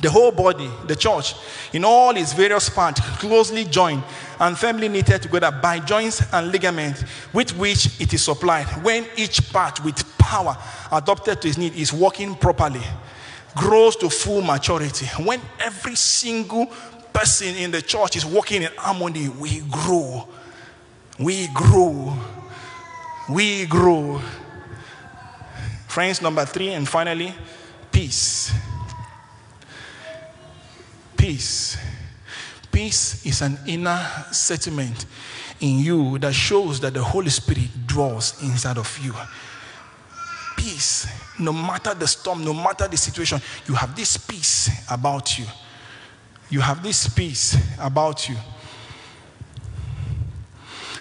the 0.00 0.10
whole 0.10 0.32
body, 0.32 0.68
the 0.86 0.96
church, 0.96 1.34
in 1.72 1.84
all 1.84 2.16
its 2.16 2.32
various 2.32 2.68
parts, 2.68 3.00
closely 3.18 3.64
joined 3.64 4.02
and 4.40 4.58
firmly 4.58 4.88
knitted 4.88 5.22
together 5.22 5.50
by 5.50 5.78
joints 5.78 6.22
and 6.32 6.50
ligaments 6.50 7.04
with 7.32 7.56
which 7.56 8.00
it 8.00 8.12
is 8.12 8.24
supplied. 8.24 8.66
When 8.82 9.06
each 9.16 9.52
part 9.52 9.84
with 9.84 10.02
power 10.18 10.56
adopted 10.90 11.40
to 11.42 11.48
its 11.48 11.58
need 11.58 11.74
is 11.74 11.92
working 11.92 12.34
properly, 12.34 12.82
grows 13.54 13.96
to 13.96 14.10
full 14.10 14.42
maturity. 14.42 15.06
When 15.22 15.40
every 15.60 15.94
single 15.96 16.66
person 17.12 17.54
in 17.56 17.70
the 17.70 17.80
church 17.80 18.16
is 18.16 18.26
working 18.26 18.62
in 18.62 18.70
harmony, 18.76 19.28
we 19.28 19.60
grow. 19.70 20.28
We 21.18 21.48
grow. 21.54 22.16
We 23.30 23.66
grow. 23.66 24.20
Friends, 25.86 26.20
number 26.20 26.44
three, 26.44 26.70
and 26.70 26.88
finally, 26.88 27.32
peace. 27.92 28.52
Peace. 31.16 31.78
Peace 32.72 33.24
is 33.24 33.40
an 33.40 33.56
inner 33.66 34.04
settlement 34.32 35.06
in 35.60 35.78
you 35.78 36.18
that 36.18 36.34
shows 36.34 36.80
that 36.80 36.94
the 36.94 37.02
Holy 37.02 37.30
Spirit 37.30 37.86
dwells 37.86 38.42
inside 38.42 38.76
of 38.76 38.98
you. 38.98 39.14
Peace. 40.64 41.06
No 41.38 41.52
matter 41.52 41.92
the 41.92 42.06
storm, 42.06 42.42
no 42.42 42.54
matter 42.54 42.88
the 42.88 42.96
situation, 42.96 43.38
you 43.68 43.74
have 43.74 43.94
this 43.94 44.16
peace 44.16 44.70
about 44.90 45.38
you. 45.38 45.44
You 46.48 46.60
have 46.60 46.82
this 46.82 47.06
peace 47.06 47.54
about 47.78 48.26
you. 48.30 48.36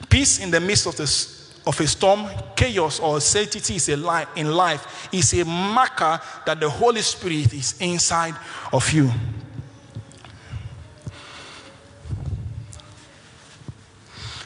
Peace 0.10 0.40
in 0.40 0.52
the 0.52 0.60
midst 0.60 0.86
of, 0.86 0.98
the, 0.98 1.04
of 1.66 1.80
a 1.80 1.88
storm, 1.88 2.28
chaos, 2.58 3.00
or 3.00 3.16
uncertainty 3.16 3.78
is 3.78 3.88
a 3.88 3.96
li- 3.96 4.26
in 4.36 4.52
life 4.52 5.08
is 5.14 5.34
a 5.34 5.46
marker 5.46 6.20
that 6.46 6.60
the 6.60 6.70
Holy 6.70 7.02
Spirit 7.02 7.54
is 7.54 7.80
inside 7.80 8.36
of 8.74 8.92
you. 8.92 9.10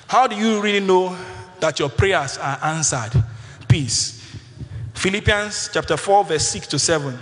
How 0.07 0.28
do 0.28 0.36
you 0.36 0.61
really 0.61 0.86
know 0.86 1.18
that 1.59 1.80
your 1.80 1.89
prayers 1.89 2.38
are 2.38 2.59
answered? 2.61 3.24
Peace. 3.68 4.16
Philippians 4.97 5.69
chapter 5.71 5.95
4, 5.95 6.23
verse 6.23 6.47
6 6.47 6.67
to 6.67 6.79
7 6.79 7.17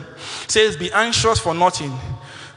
says, 0.47 0.77
Be 0.77 0.89
anxious 0.93 1.39
for 1.39 1.53
nothing, 1.53 1.91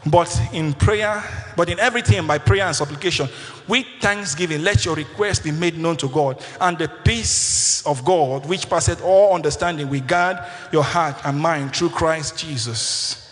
but 0.06 0.40
in 0.52 0.72
prayer, 0.74 1.24
but 1.56 1.68
in 1.68 1.80
everything 1.80 2.24
by 2.24 2.38
prayer 2.38 2.66
and 2.66 2.76
supplication, 2.76 3.28
with 3.66 3.84
thanksgiving, 4.00 4.62
let 4.62 4.84
your 4.84 4.94
requests 4.94 5.40
be 5.40 5.50
made 5.50 5.76
known 5.76 5.96
to 5.96 6.08
God. 6.08 6.40
And 6.60 6.78
the 6.78 6.88
peace 6.88 7.84
of 7.84 8.04
God, 8.04 8.46
which 8.46 8.70
passeth 8.70 9.02
all 9.02 9.34
understanding, 9.34 9.90
will 9.90 10.00
guard 10.00 10.38
your 10.72 10.84
heart 10.84 11.16
and 11.24 11.36
mind 11.36 11.74
through 11.74 11.90
Christ 11.90 12.38
Jesus. 12.38 13.28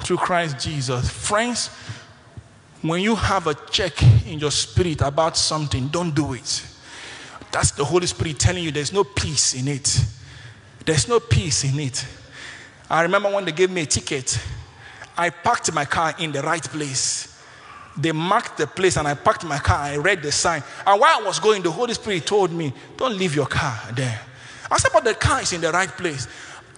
Through 0.00 0.16
Christ 0.16 0.58
Jesus. 0.58 1.06
Friends, 1.10 1.68
when 2.80 3.02
you 3.02 3.14
have 3.14 3.46
a 3.46 3.54
check 3.70 4.02
in 4.26 4.38
your 4.38 4.50
spirit 4.50 5.02
about 5.02 5.36
something, 5.36 5.88
don't 5.88 6.14
do 6.14 6.32
it. 6.32 6.66
That's 7.52 7.72
the 7.72 7.84
Holy 7.84 8.06
Spirit 8.06 8.38
telling 8.38 8.64
you 8.64 8.70
there's 8.70 8.92
no 8.92 9.04
peace 9.04 9.52
in 9.52 9.68
it. 9.68 10.02
There's 10.84 11.08
no 11.08 11.20
peace 11.20 11.64
in 11.64 11.78
it. 11.78 12.06
I 12.90 13.02
remember 13.02 13.30
when 13.30 13.44
they 13.44 13.52
gave 13.52 13.70
me 13.70 13.82
a 13.82 13.86
ticket, 13.86 14.38
I 15.16 15.30
parked 15.30 15.72
my 15.72 15.84
car 15.84 16.14
in 16.18 16.32
the 16.32 16.42
right 16.42 16.62
place. 16.62 17.28
They 17.96 18.12
marked 18.12 18.56
the 18.56 18.66
place 18.66 18.96
and 18.96 19.06
I 19.06 19.14
parked 19.14 19.44
my 19.44 19.58
car. 19.58 19.78
I 19.78 19.96
read 19.96 20.22
the 20.22 20.32
sign. 20.32 20.62
And 20.86 21.00
while 21.00 21.20
I 21.20 21.22
was 21.22 21.38
going, 21.38 21.62
the 21.62 21.70
Holy 21.70 21.94
Spirit 21.94 22.26
told 22.26 22.50
me, 22.50 22.72
Don't 22.96 23.16
leave 23.16 23.34
your 23.34 23.46
car 23.46 23.78
there. 23.94 24.20
I 24.70 24.78
said, 24.78 24.90
But 24.92 25.04
the 25.04 25.14
car 25.14 25.42
is 25.42 25.52
in 25.52 25.60
the 25.60 25.70
right 25.70 25.88
place. 25.90 26.26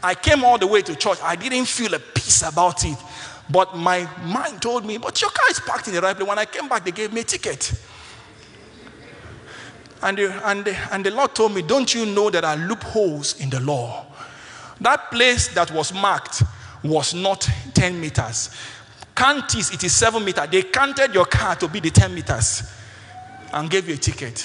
I 0.02 0.14
came 0.14 0.44
all 0.44 0.58
the 0.58 0.66
way 0.66 0.82
to 0.82 0.94
church. 0.96 1.18
I 1.22 1.36
didn't 1.36 1.66
feel 1.66 1.94
a 1.94 1.98
peace 1.98 2.42
about 2.42 2.84
it. 2.84 2.98
But 3.48 3.76
my 3.76 4.08
mind 4.24 4.60
told 4.60 4.84
me, 4.84 4.98
But 4.98 5.20
your 5.20 5.30
car 5.30 5.50
is 5.50 5.60
parked 5.60 5.88
in 5.88 5.94
the 5.94 6.00
right 6.00 6.16
place. 6.16 6.28
When 6.28 6.38
I 6.38 6.44
came 6.44 6.68
back, 6.68 6.84
they 6.84 6.90
gave 6.90 7.12
me 7.12 7.20
a 7.20 7.24
ticket. 7.24 7.72
And 10.04 10.18
the, 10.18 10.46
and, 10.46 10.64
the, 10.66 10.76
and 10.92 11.04
the 11.04 11.10
Lord 11.10 11.34
told 11.34 11.54
me, 11.54 11.62
Don't 11.62 11.94
you 11.94 12.04
know 12.04 12.28
there 12.28 12.44
are 12.44 12.56
loopholes 12.56 13.40
in 13.40 13.48
the 13.48 13.58
law? 13.60 14.04
That 14.82 15.10
place 15.10 15.48
that 15.54 15.70
was 15.70 15.94
marked 15.94 16.42
was 16.82 17.14
not 17.14 17.48
10 17.72 17.98
meters. 17.98 18.50
Count 19.14 19.54
it, 19.54 19.72
it 19.72 19.82
is 19.82 19.94
7 19.94 20.22
meters. 20.22 20.48
They 20.50 20.62
counted 20.64 21.14
your 21.14 21.24
car 21.24 21.56
to 21.56 21.68
be 21.68 21.80
the 21.80 21.88
10 21.90 22.14
meters 22.14 22.70
and 23.54 23.70
gave 23.70 23.88
you 23.88 23.94
a 23.94 23.96
ticket. 23.96 24.40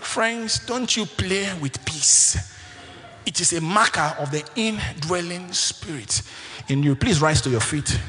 Friends, 0.00 0.64
don't 0.64 0.96
you 0.96 1.04
play 1.04 1.52
with 1.60 1.84
peace. 1.84 2.56
It 3.26 3.38
is 3.42 3.52
a 3.52 3.60
marker 3.60 4.16
of 4.18 4.30
the 4.30 4.42
indwelling 4.56 5.52
spirit 5.52 6.22
in 6.68 6.82
you. 6.82 6.96
Please 6.96 7.20
rise 7.20 7.42
to 7.42 7.50
your 7.50 7.60
feet. 7.60 8.00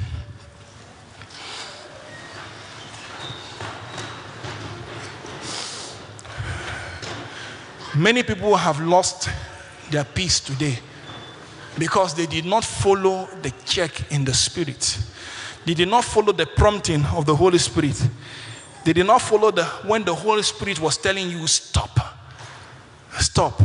Many 7.96 8.24
people 8.24 8.56
have 8.56 8.80
lost 8.80 9.30
their 9.90 10.04
peace 10.04 10.40
today 10.40 10.78
because 11.78 12.14
they 12.14 12.26
did 12.26 12.46
not 12.46 12.64
follow 12.64 13.28
the 13.42 13.52
check 13.66 14.12
in 14.12 14.26
the 14.26 14.34
spirit. 14.34 15.00
They 15.66 15.74
did 15.74 15.88
not 15.88 16.04
follow 16.04 16.32
the 16.32 16.46
prompting 16.46 17.04
of 17.06 17.26
the 17.26 17.36
Holy 17.36 17.58
Spirit. 17.58 18.02
They 18.86 18.94
did 18.94 19.08
not 19.08 19.22
follow 19.22 19.52
the 19.52 19.66
when 19.86 20.04
the 20.04 20.14
Holy 20.14 20.44
Spirit 20.44 20.80
was 20.80 20.98
telling 20.98 21.30
you 21.30 21.48
stop. 21.48 22.00
Stop. 23.20 23.62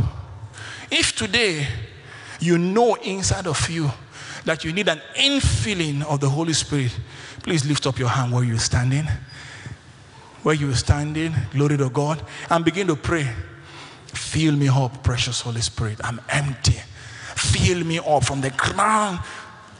If 0.89 1.15
today 1.15 1.67
you 2.39 2.57
know 2.57 2.95
inside 2.95 3.47
of 3.47 3.69
you 3.69 3.91
that 4.43 4.63
you 4.63 4.73
need 4.73 4.87
an 4.87 5.01
infilling 5.15 6.03
of 6.03 6.19
the 6.19 6.29
Holy 6.29 6.53
Spirit, 6.53 6.97
please 7.43 7.65
lift 7.65 7.87
up 7.87 7.97
your 7.99 8.09
hand 8.09 8.33
where 8.33 8.43
you're 8.43 8.57
standing. 8.57 9.07
Where 10.43 10.55
you're 10.55 10.75
standing, 10.75 11.33
glory 11.51 11.77
to 11.77 11.89
God, 11.89 12.21
and 12.49 12.63
begin 12.63 12.87
to 12.87 12.95
pray. 12.95 13.27
Fill 14.15 14.55
me 14.55 14.67
up, 14.67 15.03
precious 15.03 15.41
Holy 15.41 15.61
Spirit. 15.61 15.99
I'm 16.03 16.21
empty. 16.29 16.79
Fill 17.35 17.83
me 17.83 17.99
up 17.99 18.23
from 18.23 18.41
the 18.41 18.51
crown 18.51 19.19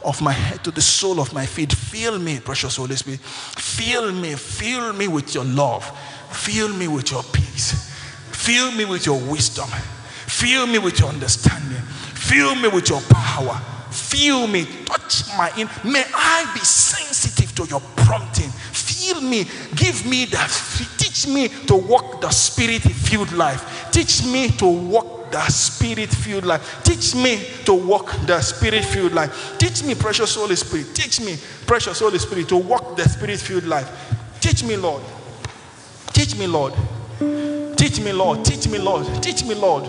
of 0.04 0.22
my 0.22 0.32
head 0.32 0.62
to 0.64 0.70
the 0.70 0.80
sole 0.80 1.20
of 1.20 1.32
my 1.32 1.46
feet. 1.46 1.72
Fill 1.72 2.18
me, 2.18 2.40
precious 2.40 2.76
Holy 2.76 2.96
Spirit. 2.96 3.20
Fill 3.20 4.12
me, 4.12 4.34
fill 4.34 4.92
me 4.92 5.08
with 5.08 5.34
your 5.34 5.44
love. 5.44 5.84
Fill 6.30 6.68
me 6.68 6.88
with 6.88 7.10
your 7.10 7.22
peace. 7.24 7.92
Fill 8.30 8.70
me 8.72 8.84
with 8.84 9.06
your 9.06 9.18
wisdom. 9.20 9.68
Fill 10.26 10.66
me 10.66 10.78
with 10.78 11.00
your 11.00 11.08
understanding. 11.08 11.80
Fill 12.14 12.54
me 12.54 12.68
with 12.68 12.88
your 12.88 13.00
power. 13.10 13.60
Feel 13.90 14.46
me. 14.46 14.66
Touch 14.84 15.26
my 15.38 15.50
in. 15.56 15.68
May 15.84 16.04
I 16.14 16.50
be 16.54 16.60
sensitive 16.60 17.54
to 17.56 17.66
your 17.66 17.80
prompting. 17.96 18.50
Feel 19.06 19.20
me. 19.20 19.44
Give 19.74 20.04
me 20.06 20.24
that. 20.26 20.50
Teach 20.98 21.28
me 21.28 21.48
to 21.66 21.76
walk 21.76 22.20
the 22.20 22.30
spirit 22.30 22.82
filled 22.82 23.32
life. 23.32 23.90
Teach 23.92 24.24
me 24.24 24.48
to 24.58 24.66
walk 24.66 25.30
the 25.30 25.40
spirit 25.48 26.10
filled 26.10 26.44
life. 26.44 26.82
Teach 26.82 27.14
me 27.14 27.48
to 27.64 27.74
walk 27.74 28.10
the 28.26 28.40
spirit 28.40 28.84
filled 28.84 29.12
life. 29.12 29.56
Teach 29.58 29.84
me, 29.84 29.94
precious 29.94 30.34
Holy 30.34 30.56
Spirit. 30.56 30.94
Teach 30.94 31.20
me, 31.20 31.36
precious 31.66 32.00
Holy 32.00 32.18
Spirit, 32.18 32.48
to 32.48 32.56
walk 32.56 32.96
the 32.96 33.08
spirit 33.08 33.38
filled 33.38 33.64
life. 33.64 33.88
Teach 34.40 34.64
me, 34.64 34.76
Lord. 34.76 35.02
Teach 36.12 36.36
me, 36.36 36.46
Lord. 36.46 36.74
Teach 37.76 38.00
me, 38.00 38.12
Lord. 38.12 38.44
Teach 38.44 38.68
me, 38.68 38.78
Lord. 38.78 39.22
Teach 39.22 39.44
me, 39.44 39.54
Lord. 39.54 39.86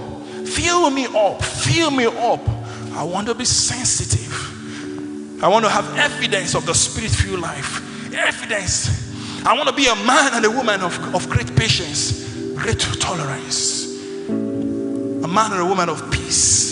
Fill 0.48 0.90
me 0.90 1.06
up. 1.06 1.44
Fill 1.44 1.92
me 1.92 2.06
up. 2.06 2.48
I 2.94 3.04
want 3.04 3.28
to 3.28 3.36
be 3.36 3.46
sensitive. 3.46 5.44
I 5.44 5.48
want 5.48 5.66
to 5.66 5.72
have 5.72 5.98
evidence 5.98 6.54
of 6.56 6.66
the 6.66 6.74
spirit 6.74 7.12
filled 7.12 7.42
life. 7.42 8.14
Evidence. 8.14 9.07
I 9.46 9.54
want 9.56 9.70
to 9.70 9.76
be 9.76 9.88
a 9.88 9.96
man 9.96 10.34
and 10.34 10.46
a 10.46 10.52
woman 10.52 10.82
of, 10.82 11.16
of 11.16 11.30
great 11.30 11.56
patience, 11.56 12.28
great 12.56 12.80
tolerance. 13.00 13.86
A 14.30 15.28
man 15.28 15.52
and 15.52 15.62
a 15.62 15.66
woman 15.66 15.90
of 15.90 16.12
peace. 16.12 16.68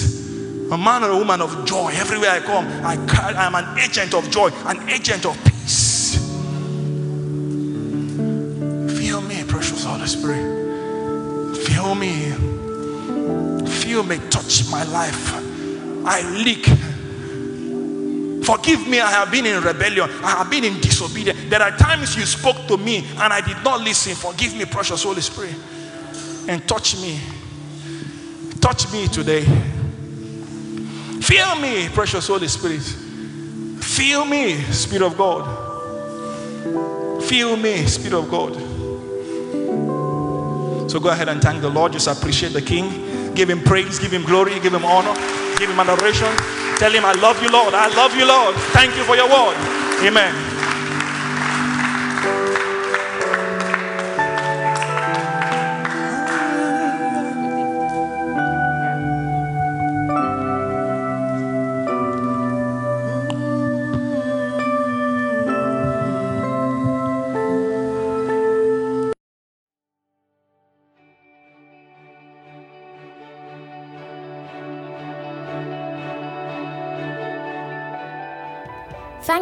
A 0.72 0.78
man 0.78 1.04
and 1.04 1.14
a 1.14 1.18
woman 1.18 1.42
of 1.42 1.66
joy. 1.66 1.92
Everywhere 1.94 2.32
I 2.32 2.40
come, 2.40 2.66
I, 2.84 2.96
I 3.38 3.46
am 3.46 3.56
an 3.56 3.78
agent 3.78 4.14
of 4.14 4.30
joy, 4.32 4.50
an 4.66 4.90
agent 4.90 5.26
of 5.26 5.38
peace. 5.46 6.18
Feel 8.98 9.22
me, 9.22 9.44
precious 9.44 9.84
Holy 9.84 10.08
Spirit. 10.08 11.58
Feel 11.68 11.96
me. 11.96 12.32
Feel 13.70 14.04
me. 14.04 14.18
Touch 14.30 14.70
my 14.72 14.84
life. 14.86 15.34
I 16.06 16.22
leak. 16.44 16.68
Forgive 18.46 18.88
me, 18.88 19.00
I 19.00 19.10
have 19.10 19.32
been 19.32 19.48
in 19.48 19.62
rebellion. 19.64 20.08
I 20.24 20.38
have 20.38 20.52
been 20.52 20.64
in 20.64 20.80
disobedience. 20.80 21.50
There 21.50 21.62
are 21.62 21.72
times 21.72 22.16
you 22.16 22.26
spoke 22.26 22.68
to 22.68 22.78
me 22.78 23.00
and 23.18 23.34
I 23.34 23.42
did 23.42 23.58
not 23.64 23.82
listen. 23.82 24.14
Forgive 24.14 24.56
me, 24.56 24.66
precious 24.66 25.04
Holy 25.04 25.22
Spirit. 25.22 25.56
And 26.48 26.68
touch 26.68 26.96
me. 27.02 27.20
Touch 28.62 28.92
me 28.92 29.08
today. 29.08 29.44
Feel 31.22 31.56
me, 31.56 31.90
precious 31.90 32.28
Holy 32.28 32.48
Spirit. 32.48 32.84
Feel 33.82 34.26
me, 34.26 34.62
Spirit 34.72 35.06
of 35.08 35.18
God. 35.18 35.44
Feel 37.24 37.58
me, 37.58 37.84
Spirit 37.88 38.14
of 38.14 38.30
God. 38.30 38.54
So 40.92 41.00
go 41.00 41.10
ahead 41.10 41.30
and 41.30 41.42
thank 41.42 41.62
the 41.62 41.70
Lord. 41.70 41.94
Just 41.94 42.08
appreciate 42.08 42.54
the 42.54 42.62
King. 42.62 43.34
Give 43.34 43.50
him 43.50 43.62
praise, 43.62 43.98
give 43.98 44.12
him 44.12 44.24
glory, 44.24 44.60
give 44.60 44.74
him 44.74 44.86
honor, 44.86 45.16
give 45.58 45.68
him 45.70 45.80
adoration. 45.80 46.65
Tell 46.78 46.92
him, 46.92 47.06
I 47.06 47.14
love 47.14 47.42
you, 47.42 47.50
Lord. 47.50 47.74
I 47.74 47.88
love 47.96 48.16
you, 48.16 48.28
Lord. 48.28 48.56
Thank 48.76 48.98
you 48.98 49.04
for 49.04 49.16
your 49.16 49.30
word. 49.30 49.56
Amen. 50.04 50.45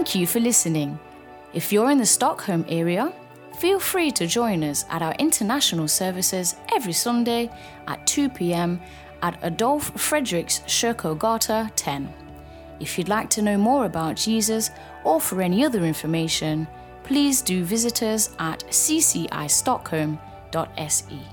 Thank 0.03 0.15
you 0.15 0.27
for 0.27 0.41
listening. 0.41 0.99
If 1.53 1.71
you're 1.71 1.89
in 1.89 1.97
the 1.97 2.05
Stockholm 2.05 2.65
area, 2.67 3.13
feel 3.57 3.79
free 3.79 4.11
to 4.11 4.27
join 4.27 4.61
us 4.61 4.83
at 4.89 5.01
our 5.01 5.15
international 5.17 5.87
services 5.87 6.57
every 6.73 6.91
Sunday 6.91 7.49
at 7.87 8.05
2 8.05 8.27
pm 8.27 8.81
at 9.21 9.39
Adolf 9.41 9.93
Fredriks 9.93 10.59
Kyrkogata 10.65 11.71
10. 11.77 12.13
If 12.81 12.97
you'd 12.97 13.07
like 13.07 13.29
to 13.29 13.41
know 13.41 13.57
more 13.57 13.85
about 13.85 14.17
Jesus 14.17 14.71
or 15.05 15.21
for 15.21 15.41
any 15.41 15.63
other 15.63 15.85
information, 15.85 16.67
please 17.03 17.41
do 17.41 17.63
visit 17.63 18.03
us 18.03 18.35
at 18.39 18.61
ccistockholm.se. 18.71 21.32